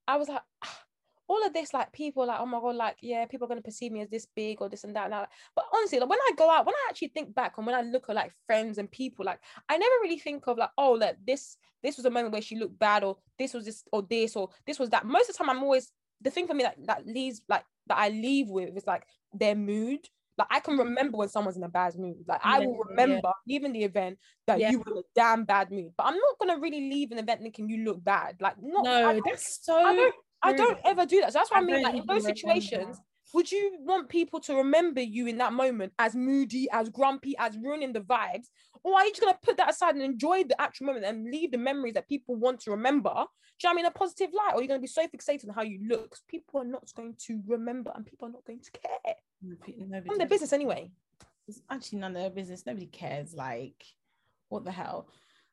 [0.07, 0.43] I was like.
[1.31, 3.93] all of this, like people like, oh my god, like yeah, people are gonna perceive
[3.93, 5.13] me as this big or this and that.
[5.13, 5.27] And.
[5.55, 7.83] But honestly, like when I go out, when I actually think back and when I
[7.83, 11.19] look at like friends and people, like I never really think of like, oh, like
[11.27, 14.37] this, this was a moment where she looked bad, or this was this, or this,
[14.37, 15.05] or this was that.
[15.05, 17.99] Most of the time, I'm always the thing for me that that leaves like that
[17.99, 20.09] I leave with is like their mood.
[20.39, 22.25] Like I can remember when someone's in a bad mood.
[22.27, 23.31] Like I will remember yeah.
[23.47, 24.71] leaving the event that yeah.
[24.71, 25.93] you were in a damn bad mood.
[25.97, 28.37] But I'm not gonna really leave an event thinking you look bad.
[28.41, 29.77] Like not, no, that's so.
[29.77, 31.33] I don't, I don't ever do that.
[31.33, 31.83] So that's what I, I mean.
[31.83, 33.01] Like in those situations.
[33.35, 37.57] Would you want people to remember you in that moment as moody, as grumpy, as
[37.59, 38.47] ruining the vibes,
[38.83, 41.51] or are you just gonna put that aside and enjoy the actual moment and leave
[41.51, 43.13] the memories that people want to remember?
[43.13, 44.55] Do you know I mean a positive light?
[44.55, 46.17] Or you're gonna be so fixated on how you look?
[46.29, 49.15] People are not going to remember, and people are not going to care.
[49.43, 50.91] Nobody on their business anyway.
[51.47, 52.67] It's actually none of their business.
[52.67, 53.35] Nobody cares.
[53.35, 53.83] Like,
[54.49, 55.09] what the hell?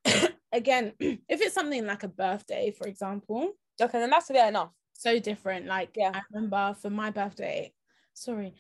[0.51, 4.71] Again, if it's something like a birthday, for example, Okay, then that's fair enough.
[4.97, 5.67] So different.
[5.67, 6.11] Like yeah.
[6.13, 7.73] I remember for my birthday.
[8.13, 8.55] Sorry.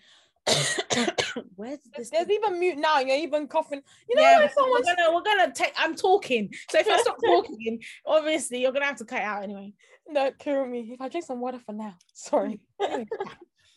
[1.55, 2.11] Where's this?
[2.11, 2.99] There's even mute now.
[2.99, 3.81] You're even coughing.
[4.07, 4.85] You know, yeah, when someone's...
[4.85, 5.73] we're gonna we're gonna take.
[5.77, 6.53] I'm talking.
[6.69, 9.73] So if I stop talking, obviously you're gonna have to cut out anyway.
[10.07, 10.91] No, kill me.
[10.91, 11.95] If I drink some water for now.
[12.13, 12.59] Sorry.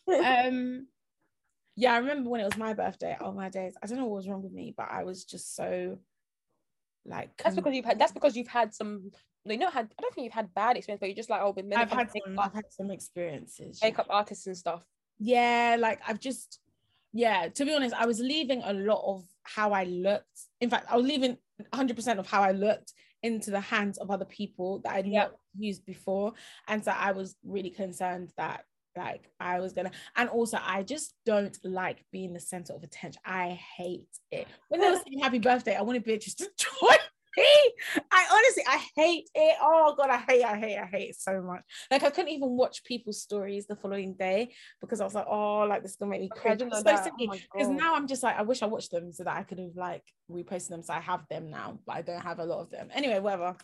[0.09, 0.87] um.
[1.77, 3.17] Yeah, I remember when it was my birthday.
[3.21, 3.77] Oh my days!
[3.83, 5.99] I don't know what was wrong with me, but I was just so
[7.07, 7.31] like.
[7.43, 7.99] That's because you've had.
[7.99, 9.13] That's because you've had some
[9.49, 9.88] no, you not had.
[9.99, 12.11] I don't think you've had bad experience, but you're just like oh, with I've had
[12.11, 12.38] some.
[12.38, 13.80] I've had some experiences.
[13.82, 14.16] Makeup yeah.
[14.16, 14.82] artists and stuff.
[15.18, 16.61] Yeah, like I've just,
[17.12, 17.49] yeah.
[17.49, 20.26] To be honest, I was leaving a lot of how I looked.
[20.61, 21.36] In fact, I was leaving
[21.70, 22.92] 100 percent of how I looked
[23.22, 25.30] into the hands of other people that I'd yep.
[25.30, 26.34] not used before,
[26.68, 28.64] and so I was really concerned that
[28.99, 33.20] like I was gonna, and also I just don't like being the center of attention.
[33.24, 34.46] I hate it.
[34.68, 36.99] When they were saying happy birthday, I wanted bitches to join
[38.11, 39.57] I honestly, I hate it.
[39.61, 41.62] Oh god, I hate, I hate, I hate it so much.
[41.91, 45.61] Like I couldn't even watch people's stories the following day because I was like, oh,
[45.61, 46.61] like this is gonna make me cringe.
[46.61, 49.59] Because oh now I'm just like, I wish I watched them so that I could
[49.59, 50.82] have like reposted them.
[50.82, 52.89] So I have them now, but I don't have a lot of them.
[52.93, 53.57] Anyway, whatever.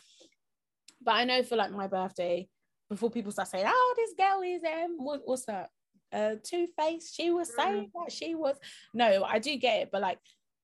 [1.01, 2.47] But I know for like my birthday,
[2.89, 5.69] before people start saying, oh, this girl is um, what, what's that?
[6.11, 7.11] Uh, Two Face.
[7.13, 7.89] She was saying mm.
[8.05, 8.55] that she was.
[8.93, 10.19] No, I do get it, but like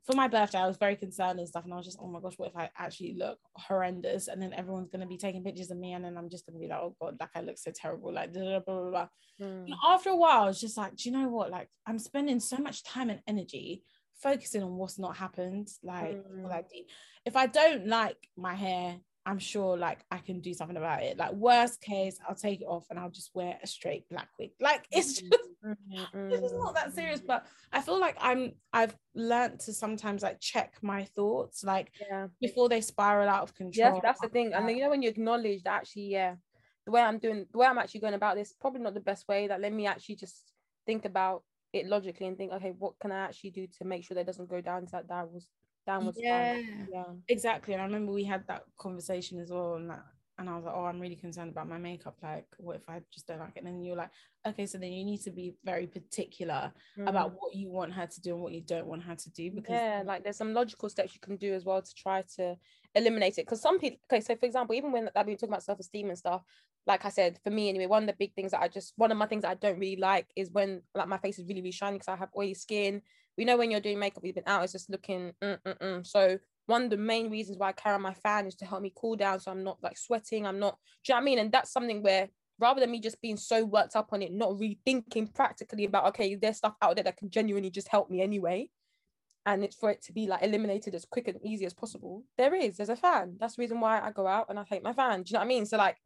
[0.05, 1.63] for my birthday, I was very concerned and stuff.
[1.63, 4.27] And I was just, oh my gosh, what if I actually look horrendous?
[4.27, 5.93] And then everyone's going to be taking pictures of me.
[5.93, 8.11] And then I'm just going to be like, oh God, like I look so terrible.
[8.11, 9.07] Like, blah, blah, blah.
[9.41, 9.69] Mm.
[9.87, 11.49] after a while, I was just like, do you know what?
[11.49, 13.83] Like, I'm spending so much time and energy
[14.21, 15.69] focusing on what's not happened.
[15.83, 16.49] Like, mm.
[16.49, 16.67] like
[17.25, 21.17] if I don't like my hair, I'm sure like I can do something about it.
[21.17, 24.51] Like worst case, I'll take it off and I'll just wear a straight black wig.
[24.59, 25.75] Like it's mm, just mm,
[26.15, 27.19] mm, it's just not that serious.
[27.19, 32.27] But I feel like I'm I've learned to sometimes like check my thoughts like yeah.
[32.39, 33.95] before they spiral out of control.
[33.95, 34.53] Yeah, that's the thing.
[34.53, 36.35] And then you know when you acknowledge that actually, yeah,
[36.85, 39.27] the way I'm doing the way I'm actually going about this, probably not the best
[39.27, 39.47] way.
[39.47, 40.51] That let me actually just
[40.87, 41.43] think about
[41.73, 44.49] it logically and think, okay, what can I actually do to make sure that doesn't
[44.49, 45.47] go down to that downwards
[45.85, 46.59] downwards yeah
[46.91, 50.03] yeah exactly and i remember we had that conversation as well and that
[50.41, 52.17] and I was like, oh, I'm really concerned about my makeup.
[52.21, 53.63] Like, what if I just don't like it?
[53.63, 54.09] And then you're like,
[54.45, 57.07] okay, so then you need to be very particular mm.
[57.07, 59.51] about what you want her to do and what you don't want her to do.
[59.51, 62.57] Because yeah, like there's some logical steps you can do as well to try to
[62.95, 63.45] eliminate it.
[63.45, 66.09] Because some people, okay, so for example, even when I've been talking about self esteem
[66.09, 66.43] and stuff,
[66.87, 69.11] like I said, for me anyway, one of the big things that I just, one
[69.11, 71.61] of my things that I don't really like is when like my face is really,
[71.61, 73.03] really shiny because I have oily skin.
[73.41, 76.05] We know when you're doing makeup, you've been out, it's just looking, mm-mm-mm.
[76.05, 76.37] so
[76.67, 79.15] one of the main reasons why I carry my fan is to help me cool
[79.15, 80.45] down so I'm not like sweating.
[80.45, 81.39] I'm not, do you know what I mean?
[81.39, 82.29] And that's something where
[82.59, 86.35] rather than me just being so worked up on it, not rethinking practically about, okay,
[86.35, 88.69] there's stuff out there that can genuinely just help me anyway.
[89.47, 92.23] And it's for it to be like eliminated as quick and easy as possible.
[92.37, 93.37] There is, there's a fan.
[93.39, 95.23] That's the reason why I go out and I take my fan.
[95.23, 95.65] Do you know what I mean?
[95.65, 95.97] So like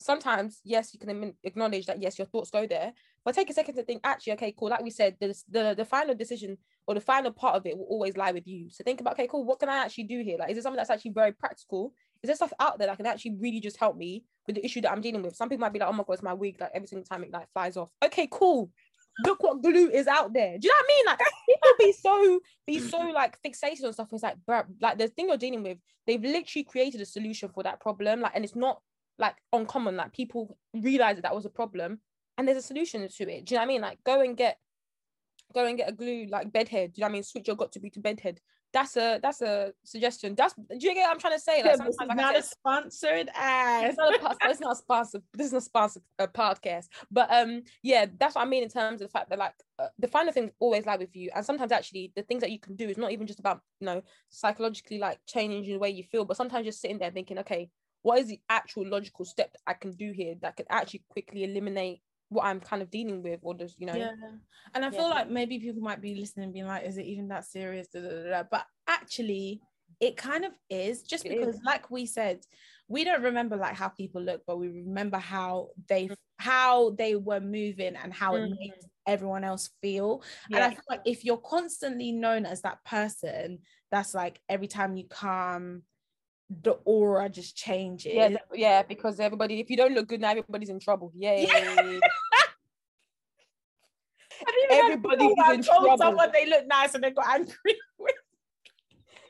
[0.00, 2.92] sometimes, yes, you can acknowledge that yes, your thoughts go there,
[3.24, 4.70] but take a second to think, actually, okay, cool.
[4.70, 7.86] Like we said, the the, the final decision or the final part of it will
[7.86, 8.68] always lie with you.
[8.70, 10.36] So think about, okay, cool, what can I actually do here?
[10.38, 11.94] Like, is there something that's actually very practical?
[12.22, 14.80] Is there stuff out there that can actually really just help me with the issue
[14.80, 15.36] that I'm dealing with?
[15.36, 17.24] Some people might be like, oh my god, it's my wig, like every single time
[17.24, 17.90] it like flies off.
[18.04, 18.70] Okay, cool.
[19.24, 20.58] Look what glue is out there.
[20.58, 21.06] Do you know what I mean?
[21.06, 24.08] Like people be so be so like fixated on stuff.
[24.12, 24.36] It's like,
[24.80, 28.20] like the thing you're dealing with, they've literally created a solution for that problem.
[28.20, 28.80] Like, and it's not
[29.18, 29.96] like uncommon.
[29.96, 32.00] Like people realize that that was a problem,
[32.38, 33.44] and there's a solution to it.
[33.44, 33.80] Do you know what I mean?
[33.82, 34.58] Like go and get
[35.52, 36.92] go and get a glue like bedhead.
[36.92, 37.22] Do you know what I mean?
[37.22, 38.40] Switch your Got2b to bedhead.
[38.72, 40.34] that's a that's a suggestion.
[40.34, 41.62] That's do you get what I'm trying to say?
[41.62, 43.84] Like, Yeah, this is like not said, a sponsored ad.
[43.90, 47.28] it's not a it's not a sponsor this is not a sponsor a podcast but
[47.30, 50.08] um yeah that's what i mean in terms of the fact that like uh, the
[50.08, 52.88] final thing always lie with you and sometimes actually the things that you can do
[52.88, 56.36] is not even just about you know psychologically like changing the way you feel but
[56.36, 57.68] sometimes just sitting there thinking okay
[58.02, 61.44] what is the actual logical step that i can do here that could actually quickly
[61.44, 62.00] eliminate
[62.32, 64.10] what i'm kind of dealing with or just you know Yeah.
[64.74, 64.96] And I Yeah.
[64.98, 67.88] feel like maybe people might be listening and being like, is it even that serious?
[67.88, 68.42] Da, da, da.
[68.50, 69.60] But actually,
[70.00, 71.38] it kind of is just It is.
[71.40, 72.40] because, like we said,
[72.88, 76.16] we don't remember like how people look, but we remember how they Mm.
[76.38, 78.56] how they were moving and how it Mhm.
[78.58, 80.22] makes everyone else feel.
[80.52, 83.58] And I feel like if you're constantly known as that person,
[83.90, 85.82] that's like every time you come,
[86.50, 88.14] the aura just changes.
[88.14, 92.00] yeah yeah because everybody if you don't look good now everybody's in trouble yeah
[94.72, 95.96] Everybody is in trouble.
[95.98, 97.54] someone they look nice and they got angry
[97.98, 98.14] with.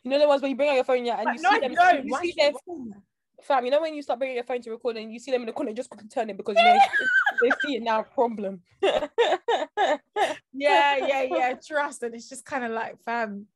[0.05, 1.51] you know the ones where you bring out your phone yeah and But you no,
[1.51, 3.03] see them you see their that?
[3.43, 5.43] fam, you know when you start bringing your phone to record and you see them
[5.43, 6.79] in the corner, just turn it because you know
[7.43, 8.03] they see it now.
[8.03, 8.61] Problem.
[8.83, 9.09] yeah,
[10.53, 11.55] yeah, yeah.
[11.67, 13.47] Trust, and it's just kind of like, fam,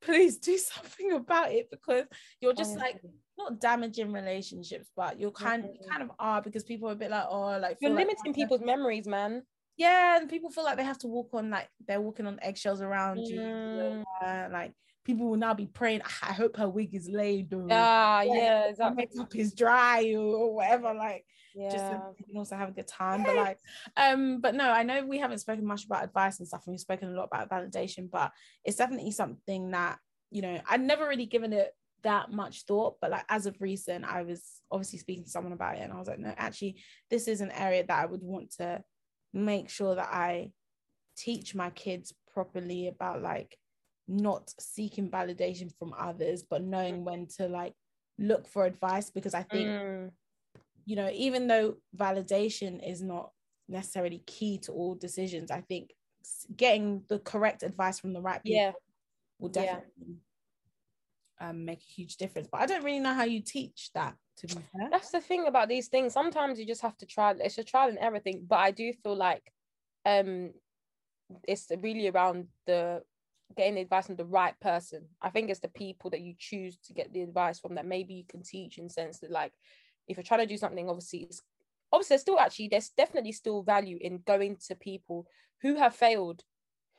[0.00, 2.04] please do something about it because
[2.40, 3.00] you're just like
[3.36, 7.10] not damaging relationships, but you're kind you kind of are because people are a bit
[7.10, 9.42] like, oh, like You're feel like limiting people's memories, man.
[9.78, 12.82] Yeah, and people feel like they have to walk on like they're walking on eggshells
[12.82, 13.38] around you.
[13.40, 14.04] Mm.
[14.20, 14.74] uh, like
[15.04, 16.02] people will now be praying.
[16.04, 19.06] "Ah, I hope her wig is laid or Ah, Yeah, yeah, her exactly.
[19.06, 20.92] makeup is dry or, or whatever.
[20.94, 21.24] Like
[21.70, 23.22] just so you can also have a good time.
[23.24, 23.58] But like,
[23.96, 26.80] um, but no, I know we haven't spoken much about advice and stuff, and we've
[26.80, 28.32] spoken a lot about validation, but
[28.64, 29.98] it's definitely something that
[30.30, 31.72] you know I'd never really given it
[32.02, 32.96] that much thought.
[33.00, 35.98] But like as of recent, I was obviously speaking to someone about it, and I
[35.98, 38.82] was like, no, actually, this is an area that I would want to
[39.32, 40.52] make sure that I
[41.16, 43.56] teach my kids properly about like
[44.06, 47.74] not seeking validation from others, but knowing when to like
[48.18, 50.10] look for advice because I think Mm,
[50.88, 53.30] you know, even though validation is not
[53.68, 55.90] necessarily key to all decisions, I think
[56.56, 58.72] getting the correct advice from the right people yeah.
[59.38, 59.62] will yeah.
[59.62, 60.16] definitely
[61.42, 62.48] um, make a huge difference.
[62.50, 64.88] But I don't really know how you teach that, to be fair.
[64.90, 66.12] That's the thing about these things.
[66.12, 67.32] Sometimes you just have to try.
[67.32, 68.44] It's a trial and everything.
[68.48, 69.52] But I do feel like,
[70.04, 70.52] um,
[71.46, 73.02] it's really around the
[73.56, 75.06] getting the advice from the right person.
[75.22, 78.14] I think it's the people that you choose to get the advice from that maybe
[78.14, 79.52] you can teach in sense that like
[80.06, 81.42] if you're trying to do something, obviously it's
[81.92, 85.26] obviously there's still actually there's definitely still value in going to people
[85.62, 86.42] who have failed.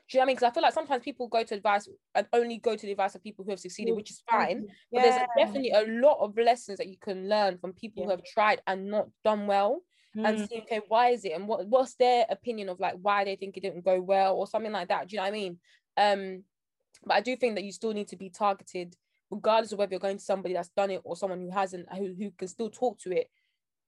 [0.10, 0.36] Do you know what I mean?
[0.38, 3.14] Because I feel like sometimes people go to advice and only go to the advice
[3.14, 4.66] of people who have succeeded, which is fine.
[4.92, 8.24] But there's definitely a lot of lessons that you can learn from people who have
[8.24, 9.82] tried and not done well
[10.26, 11.34] and Mm, see, okay, why is it?
[11.34, 14.48] And what what's their opinion of like why they think it didn't go well or
[14.48, 15.08] something like that.
[15.08, 15.60] Do you know what I mean?
[15.96, 16.44] Um,
[17.06, 18.96] but I do think that you still need to be targeted,
[19.30, 22.14] regardless of whether you're going to somebody that's done it or someone who hasn't, who,
[22.18, 23.30] who can still talk to it.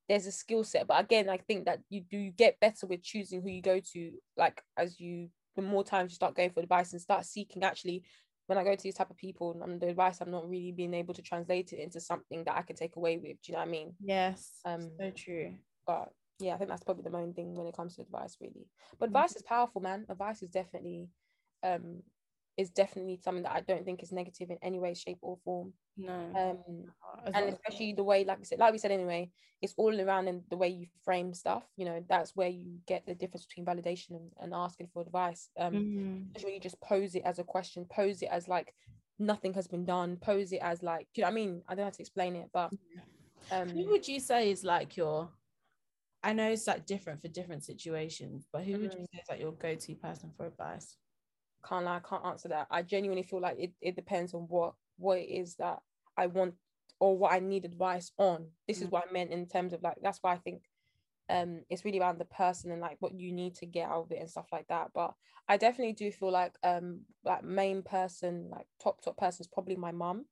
[0.08, 0.88] There's a skill set.
[0.88, 4.12] But again, I think that you do get better with choosing who you go to,
[4.38, 8.04] like as you the more times you start going for advice and start seeking actually
[8.48, 10.94] when I go to these type of people and the advice, I'm not really being
[10.94, 13.42] able to translate it into something that I can take away with.
[13.42, 13.94] Do you know what I mean?
[14.04, 15.54] Yes, Um, so true.
[15.86, 18.68] But yeah, I think that's probably the main thing when it comes to advice, really.
[19.00, 19.10] But Mm.
[19.10, 20.06] advice is powerful, man.
[20.10, 21.10] Advice is definitely,
[21.64, 22.04] um,
[22.58, 25.74] is definitely something that I don't think is negative in any way, shape, or form.
[25.98, 26.86] No, Um,
[27.26, 29.32] and well- especially the way, like I said, like we said anyway,
[29.62, 31.64] it's all around in the way you frame stuff.
[31.78, 35.50] You know, that's where you get the difference between validation and, and asking for advice.
[35.58, 36.44] Um, Mhm.
[36.44, 38.74] when you just pose it as a question, pose it as like
[39.20, 41.64] nothing has been done, pose it as like, do you know what I mean?
[41.68, 42.72] I don't have to explain it, but
[43.52, 45.30] um, who would you say is like your
[46.24, 49.40] i know it's like different for different situations but who would you say is like
[49.40, 50.96] your go-to person for advice
[51.68, 52.68] can't lie, I can't answer that.
[52.70, 55.80] I genuinely feel like it, it depends on what what it is that
[56.18, 56.56] I want
[57.00, 58.50] or what I need advice on.
[58.68, 58.92] This is Mm.
[58.92, 60.64] what I meant in terms of like that's why I think
[61.30, 64.12] um it's really around the person and like what you need to get out of
[64.12, 64.92] it and stuff like that.
[64.94, 65.14] But
[65.48, 69.76] I definitely do feel like um like main person, like top top person is probably
[69.76, 70.26] my mum.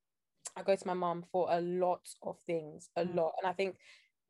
[0.56, 3.14] I go to my mum for a lot of things, a Mm.
[3.14, 3.34] lot.
[3.40, 3.76] And I think,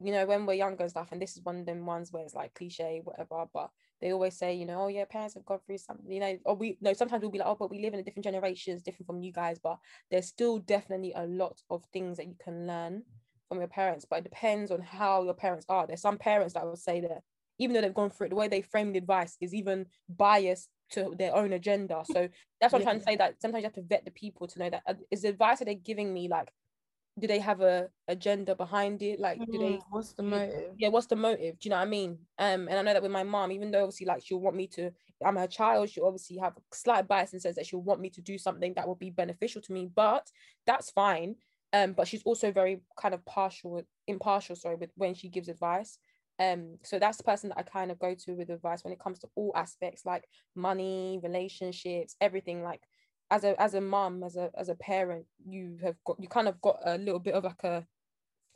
[0.02, 2.22] you know, when we're younger and stuff, and this is one of them ones where
[2.22, 3.70] it's like cliche, whatever, but
[4.00, 6.54] they always say, you know, oh yeah, parents have gone through something, you know, or
[6.54, 9.06] we no, sometimes we'll be like, oh, but we live in a different generations, different
[9.06, 9.78] from you guys, but
[10.10, 13.02] there's still definitely a lot of things that you can learn
[13.48, 15.86] from your parents, but it depends on how your parents are.
[15.86, 17.22] There's some parents that would say that
[17.58, 20.70] even though they've gone through it, the way they frame the advice is even biased
[20.92, 22.02] to their own agenda.
[22.04, 22.28] So
[22.60, 23.16] that's what I'm trying to say.
[23.16, 25.58] That sometimes you have to vet the people to know that uh, is the advice
[25.58, 26.48] that they're giving me like
[27.18, 29.20] do they have a agenda behind it?
[29.20, 30.76] Like do they Mm, what's the motive?
[30.76, 31.58] yeah what's the motive?
[31.58, 32.18] Do you know what i mean?
[32.38, 34.66] Um and i know that with my mom even though obviously like she'll want me
[34.68, 34.90] to
[35.24, 38.10] i'm her child she'll obviously have a slight bias and says that she'll want me
[38.10, 40.30] to do something that will be beneficial to me but
[40.66, 41.36] that's fine.
[41.72, 45.98] Um but she's also very kind of partial impartial sorry with when she gives advice.
[46.38, 49.00] Um so that's the person that i kind of go to with advice when it
[49.00, 50.24] comes to all aspects like
[50.54, 52.82] money relationships everything like
[53.30, 56.48] as a as a mom as a as a parent you have got you kind
[56.48, 57.86] of got a little bit of like a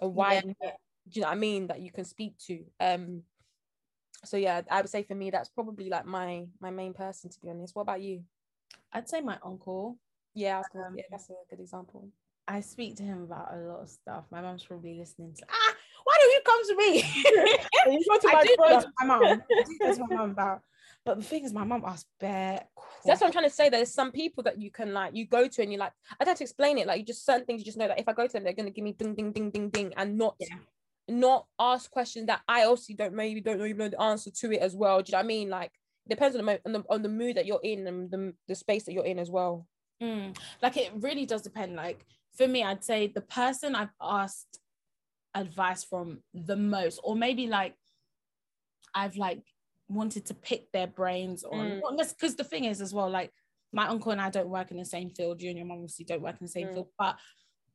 [0.00, 0.78] a wide net,
[1.08, 3.22] do you know what I mean that you can speak to um
[4.24, 7.40] so yeah I would say for me that's probably like my my main person to
[7.40, 8.24] be honest what about you
[8.92, 9.98] I'd say my uncle.
[10.34, 12.08] yeah, I was gonna- Um, yeah that's a good example
[12.46, 14.24] I speak to him about a lot of stuff.
[14.30, 15.74] My mom's probably listening to ah,
[16.04, 17.02] why don't you come to me?
[17.86, 19.42] You go to I my do go to my mom.
[19.50, 20.60] I do go to my mom about.
[21.04, 22.62] But the thing is, my mom asked bare.
[23.04, 23.68] that's what I'm trying to say.
[23.68, 26.30] There's some people that you can like you go to and you're like, I don't
[26.32, 26.86] have to explain it.
[26.86, 28.54] Like you just certain things you just know that if I go to them, they're
[28.54, 30.56] gonna give me ding ding ding ding ding and not Yeah.
[31.08, 34.60] not ask questions that I also don't maybe don't even know the answer to it
[34.60, 35.02] as well.
[35.02, 35.50] Do you know what I mean?
[35.50, 35.72] Like
[36.08, 38.54] depends on the mo- on the on the mood that you're in and the the
[38.54, 39.66] space that you're in as well.
[40.02, 41.76] Mm, like it really does depend.
[41.76, 42.06] Like
[42.36, 44.58] for me, I'd say the person I've asked
[45.34, 47.74] advice from the most, or maybe like
[48.94, 49.42] I've like
[49.94, 51.80] wanted to pick their brains on.
[51.82, 51.98] Mm.
[51.98, 53.32] Because the thing is as well, like
[53.72, 55.42] my uncle and I don't work in the same field.
[55.42, 56.74] You and your mom obviously don't work in the same Mm.
[56.74, 57.16] field, but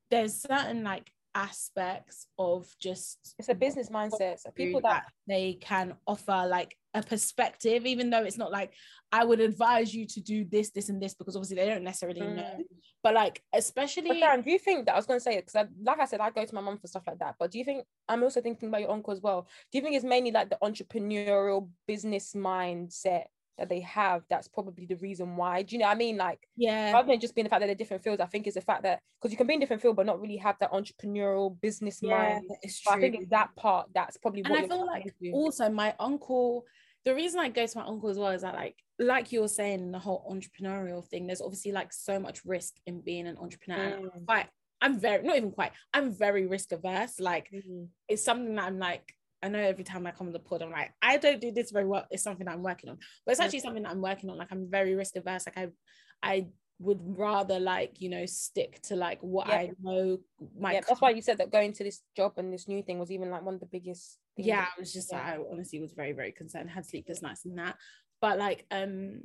[0.10, 4.40] there's certain like aspects of just It's a business mindset.
[4.40, 8.74] So people that that they can offer like a perspective, even though it's not like
[9.12, 12.22] I would advise you to do this, this, and this, because obviously they don't necessarily
[12.22, 12.28] know.
[12.28, 12.64] Mm.
[13.04, 15.46] But like, But especially Karen, do you think that I was going to say it
[15.46, 17.36] because, like I said, I go to my mum for stuff like that.
[17.40, 19.48] But do you think I'm also thinking about your uncle as well?
[19.72, 23.26] Do you think it's mainly like the entrepreneurial business mindset
[23.60, 25.62] that they have that's probably the reason why?
[25.64, 26.18] Do you know what I mean?
[26.18, 28.56] Like yeah, rather than just being the fact that they're different fields, I think it's
[28.56, 30.72] the fact that because you can be in different field but not really have that
[30.72, 32.50] entrepreneurial business yeah, mind.
[32.64, 32.98] it's But true.
[32.98, 36.66] I think it's that part that's probably and I feel like also my uncle.
[37.06, 39.48] The reason I go to my uncle as well is that like like you were
[39.48, 41.28] saying the whole entrepreneurial thing.
[41.28, 43.96] There's obviously like so much risk in being an entrepreneur.
[43.96, 44.26] I'm Mm.
[44.26, 44.48] quite,
[44.82, 45.72] I'm very not even quite.
[45.94, 47.20] I'm very risk averse.
[47.20, 47.88] Like Mhm.
[48.10, 50.72] it's something that I'm like, I know every time I come on the pod, I'm
[50.72, 52.06] like, I don't do this very well.
[52.12, 54.38] It's something I'm working on, but it's actually something that I'm working on.
[54.38, 55.46] Like I'm very risk averse.
[55.48, 55.70] Like I,
[56.22, 56.48] I
[56.80, 59.50] would rather like you know stick to like what.
[59.50, 60.18] I know.
[60.58, 63.00] My yeah, that's why you said that going to this job and this new thing
[63.00, 64.18] was even like one of the biggest.
[64.36, 65.18] things yeah, I was just yeah.
[65.18, 66.70] like, I honestly was very very concerned.
[66.70, 67.76] Had sleepless nights and that,
[68.22, 69.22] but like um,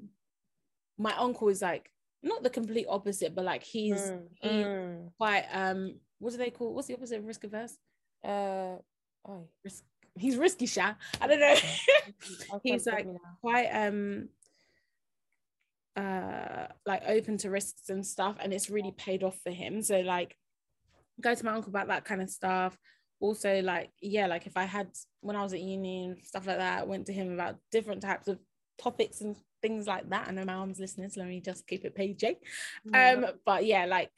[0.99, 1.91] my uncle is like
[2.23, 5.11] not the complete opposite, but like he's Mm, he- mm.
[5.19, 6.74] quite um, what do they call?
[6.74, 7.77] What's the opposite of risk averse?
[8.24, 8.77] Uh,
[9.28, 9.85] oh, Risk.
[10.16, 10.95] He's risky, Sha.
[11.20, 11.57] I don't know.
[12.62, 13.07] he's like
[13.41, 14.28] quite um
[15.97, 19.82] uh like open to risks and stuff and it's really paid off for him.
[19.82, 20.36] So like
[21.20, 22.77] go to my uncle about that kind of stuff.
[23.20, 24.89] Also like yeah like if i had
[25.20, 28.03] when i was at uni and stuff like that I went to him about different
[28.03, 28.39] types of
[28.77, 30.28] topics and things like that.
[30.28, 32.36] I know my mom's listening so let me just keep it pg
[32.93, 34.11] um but yeah like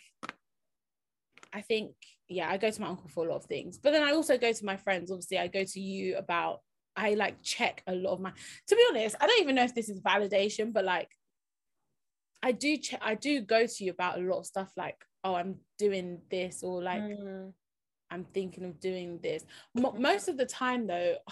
[1.52, 1.93] i think
[2.28, 4.36] yeah i go to my uncle for a lot of things but then i also
[4.38, 6.60] go to my friends obviously i go to you about
[6.96, 8.32] i like check a lot of my
[8.66, 11.10] to be honest i don't even know if this is validation but like
[12.42, 15.34] i do check i do go to you about a lot of stuff like oh
[15.34, 17.52] i'm doing this or like Mm.
[18.10, 19.44] i'm thinking of doing this
[19.74, 21.16] Mo- most of the time though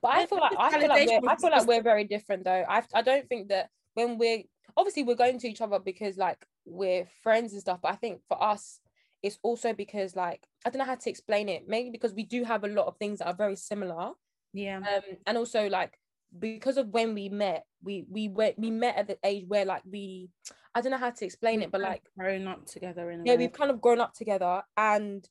[0.00, 2.44] But I I feel like I feel like we're, I feel like we're very different
[2.44, 2.64] though.
[2.66, 4.44] I I don't think that when we're
[4.78, 7.80] obviously we're going to each other because like we're friends and stuff.
[7.82, 8.80] But I think for us,
[9.24, 11.64] it's also because like I don't know how to explain it.
[11.68, 14.12] Maybe because we do have a lot of things that are very similar.
[14.52, 15.98] yeah Um, and also like
[16.38, 19.82] because of when we met, we we went we met at the age where like
[19.90, 20.30] we
[20.74, 23.34] I don't know how to explain it, but like grown up together in a yeah
[23.34, 23.38] way.
[23.38, 25.28] we've kind of grown up together and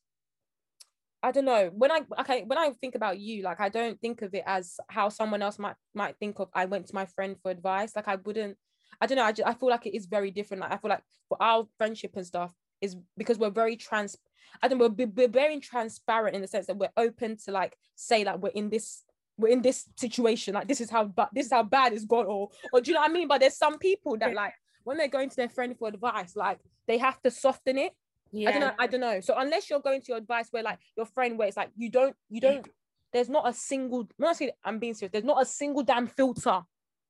[1.21, 4.21] i don't know when i okay when i think about you like i don't think
[4.21, 7.37] of it as how someone else might might think of i went to my friend
[7.41, 8.57] for advice like i wouldn't
[9.01, 10.89] i don't know i, just, I feel like it is very different like i feel
[10.89, 12.53] like for our friendship and stuff
[12.83, 14.17] is because we're very trans
[14.61, 17.75] i don't know we're, we're very transparent in the sense that we're open to like
[17.95, 19.03] say like we're in this
[19.37, 22.27] we're in this situation like this is how but this is how bad it's got
[22.27, 24.53] or or do you know what i mean but there's some people that like
[24.83, 27.93] when they're going to their friend for advice like they have to soften it
[28.31, 28.73] yeah I don't know.
[28.79, 29.19] I don't know.
[29.21, 31.89] So unless you're going to your advice where like your friend where it's like you
[31.89, 32.67] don't you don't
[33.13, 36.07] there's not a single when I say I'm being serious, there's not a single damn
[36.07, 36.61] filter,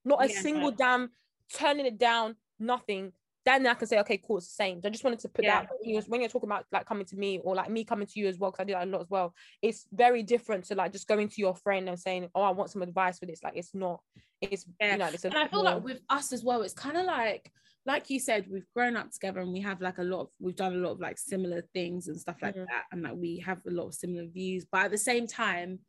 [0.03, 0.41] not a Yeah.
[0.41, 1.11] single damn
[1.57, 3.13] turning it down, nothing.
[3.45, 4.81] Then I can say, okay, cool, it's the same.
[4.81, 5.61] So I just wanted to put Yeah.
[5.61, 8.07] that when you're, when you're talking about like coming to me or like me coming
[8.07, 9.33] to you as well, because I do that a lot as well.
[9.61, 12.69] It's very different to like just going to your friend and saying, oh, I want
[12.71, 13.43] some advice for this.
[13.43, 14.01] Like it's not,
[14.41, 14.93] it's Yeah.
[14.93, 16.97] you know, it's a and I feel more- like with us as well, it's kind
[16.97, 17.51] of like
[17.85, 20.55] like you said, we've grown up together and we have like a lot of we've
[20.55, 22.65] done a lot of like similar things and stuff like Mhm.
[22.67, 24.65] that, and like we have a lot of similar views.
[24.71, 25.79] But at the same time,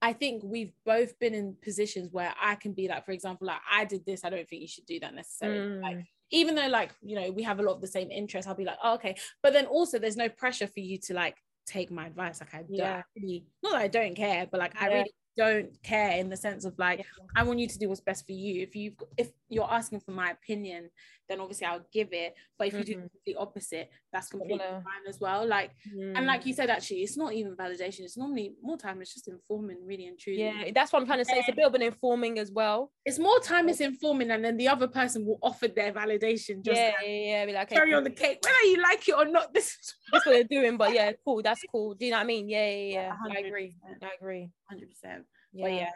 [0.00, 3.60] I think we've both been in positions where I can be like, for example, like
[3.70, 5.78] I did this, I don't think you should do that necessarily.
[5.78, 6.04] Like Mm.
[6.30, 8.64] Even though like you know we have a lot of the same interests, I'll be
[8.64, 9.16] like, oh, okay.
[9.42, 11.36] But then also there's no pressure for you to like
[11.66, 12.40] take my advice.
[12.40, 16.12] Like I don't really, not that I don't care, but like I really don't care
[16.18, 17.04] in the sense of like
[17.36, 18.62] I want you to do what's best for you.
[18.62, 20.90] If you if you're asking for my opinion,
[21.28, 22.34] then obviously I'll give it.
[22.58, 23.10] But if you do Mhm.
[23.24, 25.46] the opposite, that's completely gonna- fine as well.
[25.46, 26.26] Like and Mm.
[26.26, 28.00] like you said, actually, it's not even validation.
[28.00, 29.00] It's normally more time.
[29.00, 30.40] It's just informing, really and truly.
[30.40, 31.38] yeah, that's what I'm trying to say.
[31.38, 32.92] It's a bit of an informing as well.
[33.04, 33.68] It's more time.
[33.68, 36.62] It's informing, and then the other person will offer their validation.
[36.62, 37.46] Just yeah, like, yeah, yeah.
[37.46, 37.94] Be like, okay, cool.
[37.94, 39.54] on the cake, whether you like it or not.
[39.54, 40.76] This is that's what they're doing.
[40.76, 41.42] But yeah, cool.
[41.42, 41.94] That's cool.
[41.94, 42.48] Do you know what I mean?
[42.48, 43.14] Yeah, yeah, yeah.
[43.36, 43.74] I agree.
[44.02, 44.50] I agree.
[44.68, 45.24] hundred percent.
[45.52, 45.90] Yeah, But yeah,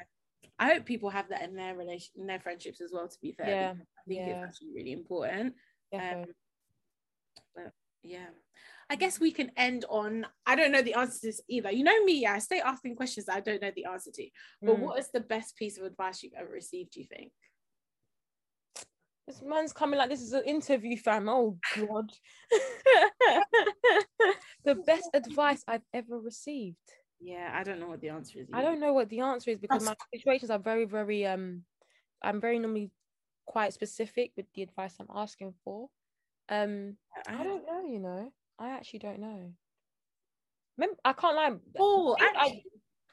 [0.58, 3.08] I hope people have that in their relation, in their friendships as well.
[3.08, 4.28] To be fair, Yeah, I think yeah.
[4.34, 5.54] it's actually really important.
[5.92, 6.24] Um,
[7.54, 7.72] but
[8.02, 8.26] yeah,
[8.90, 10.26] I guess we can end on.
[10.46, 11.70] I don't know the answer to this either.
[11.70, 12.34] You know me, yeah.
[12.34, 14.28] I stay asking questions I don't know the answer to.
[14.62, 14.80] But Mm.
[14.80, 16.92] what is the best piece of advice you've ever received?
[16.92, 17.32] Do you think?
[19.26, 21.28] This man's coming like this is an interview, fam.
[21.28, 22.10] Oh god.
[24.64, 26.76] the best advice I've ever received.
[27.20, 28.48] Yeah, I don't know what the answer is.
[28.52, 31.62] I don't know what the answer is because That's- my situations are very, very um
[32.22, 32.90] I'm very normally
[33.46, 35.88] quite specific with the advice I'm asking for.
[36.51, 38.30] Um I don't know, you know.
[38.59, 39.52] I actually don't know.
[41.05, 41.52] I can't lie.
[41.78, 42.62] Oh, I- I-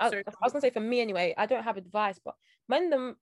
[0.01, 2.33] I, I was gonna say for me anyway, I don't have advice, but
[2.65, 3.15] when the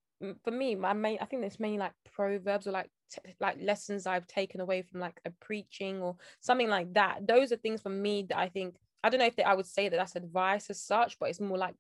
[0.44, 4.06] for me, my main I think there's mainly like proverbs or like t- like lessons
[4.06, 7.28] I've taken away from like a preaching or something like that.
[7.28, 9.66] Those are things for me that I think I don't know if they, I would
[9.66, 11.76] say that that's advice as such, but it's more like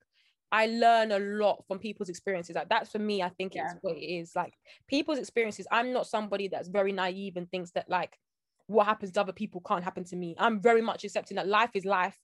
[0.51, 2.55] I learn a lot from people's experiences.
[2.55, 4.35] Like that's for me, I think it's what it is.
[4.35, 4.53] Like
[4.87, 5.67] people's experiences.
[5.71, 8.17] I'm not somebody that's very naive and thinks that like
[8.67, 10.35] what happens to other people can't happen to me.
[10.37, 12.17] I'm very much accepting that life is life.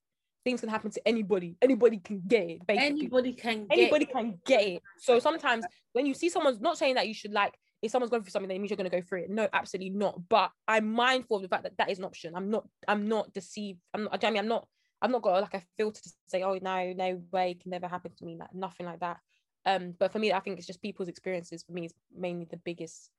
[0.45, 1.57] Things can happen to anybody.
[1.61, 2.65] Anybody can get it.
[2.65, 3.67] Basically anybody can.
[3.67, 4.81] Get anybody can get it.
[4.99, 8.23] So sometimes when you see someone's not saying that you should like if someone's going
[8.23, 9.29] through something, then it means you're going to go through it.
[9.29, 10.19] No, absolutely not.
[10.29, 12.35] But I'm mindful of the fact that that is an option.
[12.35, 12.67] I'm not.
[12.87, 13.79] I'm not deceived.
[13.93, 14.23] I'm not.
[14.23, 14.67] I mean, I'm not.
[15.01, 17.87] I've not got like a filter to say, oh no, no way, it can never
[17.87, 18.37] happen to me.
[18.39, 19.17] Like nothing like that.
[19.65, 21.63] Um, but for me, I think it's just people's experiences.
[21.63, 23.09] For me, is mainly the biggest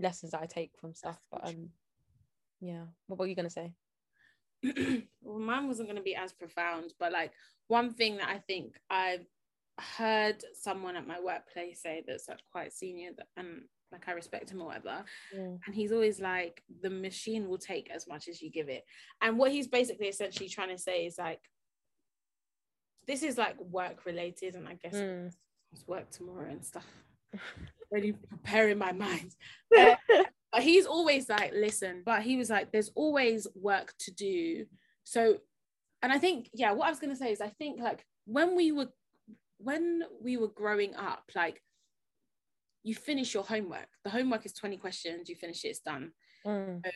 [0.00, 1.18] lessons that I take from stuff.
[1.30, 1.68] But um,
[2.60, 2.84] yeah.
[3.06, 3.72] What were you gonna say?
[5.22, 7.32] well, mine wasn't going to be as profound, but like
[7.68, 9.26] one thing that I think I've
[9.96, 13.62] heard someone at my workplace say that's like quite senior that, and
[13.92, 15.04] like I respect him or whatever.
[15.36, 15.58] Mm.
[15.64, 18.84] And he's always like, the machine will take as much as you give it.
[19.22, 21.40] And what he's basically essentially trying to say is like,
[23.06, 25.32] this is like work related, and I guess Mm.
[25.72, 26.86] it's work tomorrow and stuff.
[27.90, 29.34] Really preparing my mind.
[29.78, 29.94] Uh,
[30.52, 34.66] but he's always like, listen, but he was like, there's always work to do.
[35.04, 35.38] So,
[36.02, 38.56] and I think, yeah, what I was going to say is, I think like when
[38.56, 38.88] we were,
[39.58, 41.62] when we were growing up, like
[42.84, 43.88] you finish your homework.
[44.04, 46.12] The homework is 20 questions, you finish it, it's done.
[46.46, 46.80] Mm.
[46.84, 46.90] So,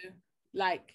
[0.55, 0.95] like,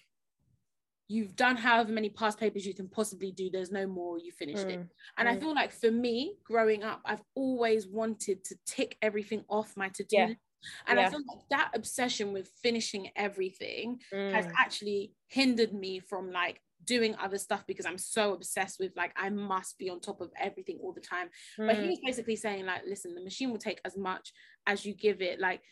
[1.08, 4.66] you've done however many past papers you can possibly do, there's no more, you finished
[4.66, 4.80] it.
[4.80, 4.88] Mm.
[5.18, 5.40] And I Mm.
[5.40, 10.04] feel like for me, growing up, I've always wanted to tick everything off my to
[10.04, 10.26] do Yeah.
[10.26, 10.40] list.
[10.86, 11.10] And I Yeah.
[11.10, 14.00] feel like that obsession with finishing everything
[14.32, 14.52] has Mm.
[14.58, 19.30] actually hindered me from like doing other stuff because I'm so obsessed with like I
[19.30, 21.28] must be on top of everything all the time.
[21.58, 21.88] But he Mm.
[21.90, 24.32] was basically saying like, listen, the machine will take as much
[24.66, 25.40] as you give it.
[25.40, 25.62] Like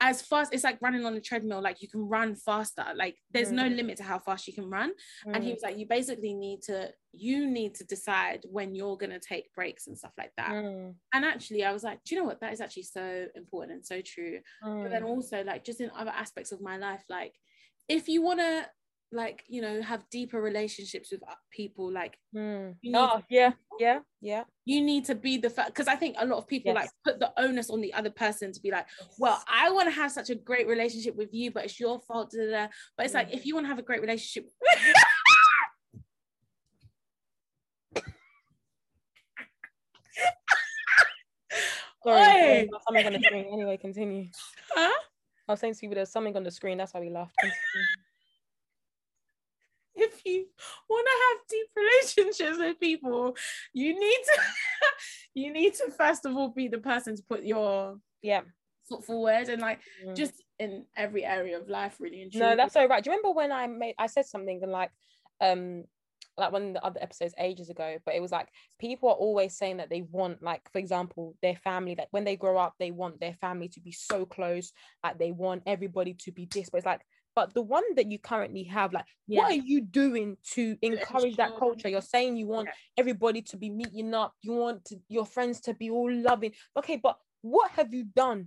[0.00, 1.60] as fast, it's like running on a treadmill.
[1.60, 2.84] Like you can run faster.
[2.94, 3.76] Like there's no Mm.
[3.76, 4.92] limit to how fast you can run.
[5.26, 5.54] And he Mm.
[5.54, 9.86] was like, you basically need to, you need to decide when you're gonna take breaks
[9.88, 10.50] and stuff like that.
[10.50, 10.94] Mm.
[11.12, 12.40] And actually, I was like, do you know what?
[12.40, 14.40] That is actually so important and so true.
[14.62, 15.08] But then Mm.
[15.08, 17.34] also, like, just in other aspects of my life, like,
[17.88, 18.70] if you wanna,
[19.10, 22.74] like, you know, have deeper relationships with uh, people, like, Mm.
[22.94, 24.44] Oh yeah, yeah, yeah.
[24.66, 27.18] you need to be the fact because I think a lot of people like put
[27.18, 28.86] the onus on the other person to be like,
[29.18, 32.32] well, I want to have such a great relationship with you, but it's your fault.
[32.32, 32.66] Da, da, da.
[32.96, 34.50] But it's like if you want to have a great relationship.
[42.04, 42.68] Sorry, Oi!
[42.86, 43.46] something on the screen.
[43.52, 44.28] Anyway, continue.
[44.70, 44.92] Huh?
[45.48, 46.78] I was saying to people, there's something on the screen.
[46.78, 47.34] That's why we laughed.
[49.98, 50.46] If you
[50.88, 53.36] want to have deep relationships with people,
[53.72, 54.40] you need to
[55.34, 58.42] you need to first of all be the person to put your Yeah,
[58.88, 60.16] foot forward and like Mm.
[60.16, 62.22] just in every area of life, really.
[62.22, 63.02] And No, that's so right.
[63.02, 64.90] Do you remember when I made I said something and like
[65.40, 65.84] um
[66.36, 68.48] like one of the other episodes ages ago, but it was like
[68.78, 72.36] people are always saying that they want like for example their family like when they
[72.36, 74.72] grow up they want their family to be so close
[75.02, 77.02] like they want everybody to be this but it's like
[77.38, 81.52] but the one that you currently have like what are you doing to encourage that
[81.56, 81.88] culture?
[81.88, 82.74] You're saying you want Yeah.
[83.02, 86.52] everybody to be meeting up you want to, your friends to be all loving.
[86.76, 88.40] Okay but what have you done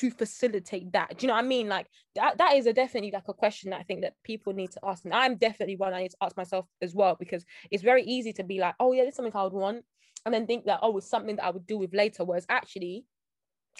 [0.00, 1.08] to facilitate that?
[1.18, 1.68] Do you know what i mean?
[1.68, 4.70] Like that that is a definitely like a question that i think that people need
[4.76, 7.42] to ask and i'm definitely one i need to ask myself as well because
[7.72, 9.84] it's very easy to be like oh yeah this is something i would want
[10.24, 13.04] and then think that oh it's something that i would do with later whereas actually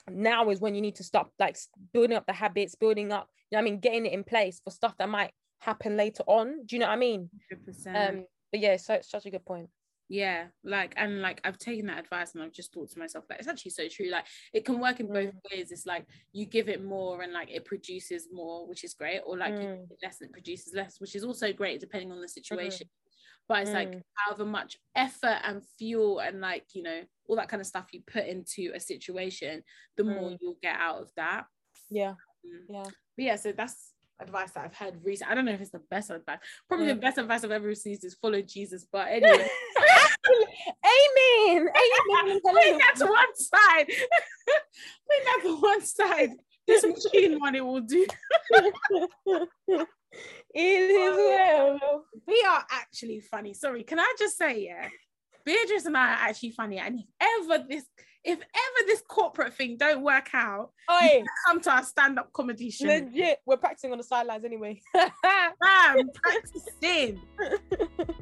[0.09, 1.57] now is when you need to stop like
[1.93, 4.71] building up the habits building up you know i mean getting it in place for
[4.71, 7.97] stuff that might happen later on do you know what i mean 100%.
[8.19, 9.69] um but yeah so it's such a good point
[10.09, 13.39] yeah like and like i've taken that advice and i've just thought to myself like
[13.39, 15.41] it's actually so true like it can work in both Mm.
[15.53, 19.21] ways it's like you give it more and like it produces more which is great
[19.25, 19.81] or like you Mm.
[19.83, 22.89] give it less and it produces less which is also great depending on the situation
[23.51, 24.03] but it's like Mm.
[24.15, 28.01] however much effort and fuel and like you know all that kind of stuff you
[28.07, 29.65] put into a situation
[29.97, 30.39] the more Mm.
[30.41, 31.47] you'll get out of that
[31.91, 32.15] yeah
[32.47, 32.65] Mm.
[32.69, 35.71] yeah but yeah so that's advice that i've heard recently i don't know if it's
[35.73, 37.01] the best advice probably the Mm.
[37.01, 39.49] best advice i've ever received is follow jesus but anyway
[40.29, 41.69] Amen.
[42.13, 42.41] Amen.
[42.45, 43.87] putting that to one side.
[43.87, 46.31] putting that to one side.
[46.67, 48.07] This machine one it will do.
[50.55, 52.05] it is well.
[52.27, 53.55] We are actually funny.
[53.55, 54.89] Sorry, can I just say, yeah,
[55.45, 56.79] Beatrice and I are actually funny.
[56.79, 57.85] And if ever this,
[58.23, 62.87] if ever this corporate thing don't work out, Oi, come to our stand-up comedy show.
[62.87, 63.39] legit.
[63.47, 64.81] We're practicing on the sidelines anyway.
[64.95, 67.21] Bam, practicing,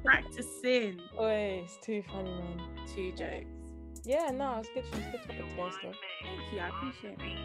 [0.05, 1.01] practicing.
[1.21, 2.61] Oi, it's too funny, man.
[2.95, 3.47] Two jokes.
[4.05, 4.85] Yeah, no, it's good.
[4.93, 5.93] It's good topic today still.
[6.23, 6.61] Thank you.
[6.61, 7.39] I appreciate it.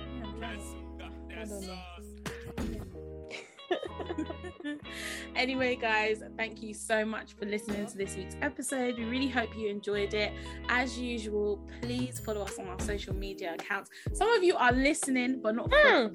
[0.99, 2.22] Yeah, I don't know.
[5.35, 8.97] anyway, guys, thank you so much for listening to this week's episode.
[8.97, 10.31] We really hope you enjoyed it.
[10.69, 13.89] As usual, please follow us on our social media accounts.
[14.13, 15.69] Some of you are listening, but not.
[15.73, 16.07] Hmm.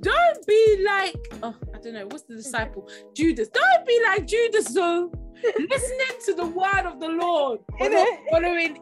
[0.00, 2.88] Don't be like, oh, I don't know, what's the disciple?
[3.14, 3.48] Judas.
[3.48, 5.10] Don't be like Judas, though.
[5.58, 8.78] listening to the word of the Lord, but not following.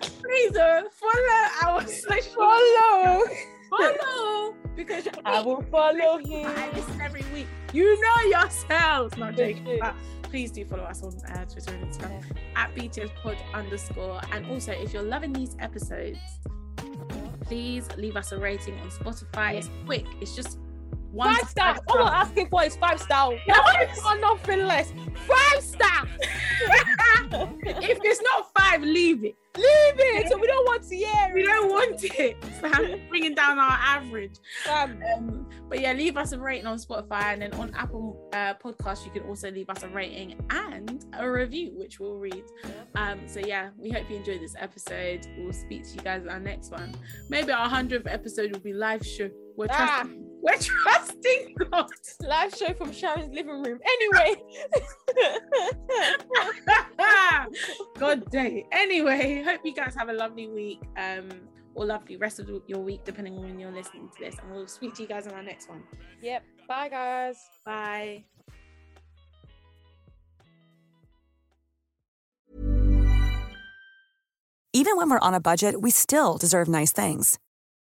[0.00, 3.24] Please uh, follow our social Follow.
[3.70, 6.44] Follow because I will follow you.
[6.44, 6.74] I him.
[6.74, 7.46] listen every week.
[7.72, 9.16] You know yourselves.
[9.16, 9.80] Not joking.
[10.22, 12.24] Please do follow us on uh, Twitter and Instagram
[12.54, 14.20] at BTSPod underscore.
[14.32, 16.18] And also, if you're loving these episodes,
[17.42, 19.54] please leave us a rating on Spotify.
[19.54, 20.06] It's quick.
[20.20, 20.58] It's just
[21.12, 21.78] one Five star.
[21.88, 23.32] All we're asking for is five star.
[23.46, 24.00] Yes.
[24.06, 24.92] Or nothing less.
[25.26, 26.06] Five star.
[27.32, 29.34] if it's not five, leave it.
[29.56, 29.64] Leave
[29.98, 30.28] it.
[30.28, 32.44] So we don't want to hear We don't want it.
[32.44, 34.34] Fam, bringing down our average.
[34.70, 39.04] Um, but yeah, leave us a rating on Spotify and then on Apple uh, Podcasts,
[39.04, 42.44] you can also leave us a rating and a review, which we'll read.
[42.94, 45.26] Um, so yeah, we hope you enjoyed this episode.
[45.38, 46.94] We'll speak to you guys in our next one.
[47.28, 49.30] Maybe our hundredth episode will be live show.
[49.56, 50.02] We're Ah.
[50.02, 50.29] trusting.
[50.42, 51.90] We're trusting God.
[52.22, 53.78] Live show from Sharon's living room.
[53.84, 54.42] Anyway.
[57.98, 58.64] God day.
[58.72, 60.80] Anyway, hope you guys have a lovely week.
[60.96, 61.28] Um,
[61.74, 64.36] or lovely rest of your week, depending on when you're listening to this.
[64.42, 65.82] And we'll speak to you guys on our next one.
[66.20, 66.42] yep.
[66.68, 67.36] Bye, guys.
[67.64, 68.24] Bye.
[74.72, 77.38] Even when we're on a budget, we still deserve nice things.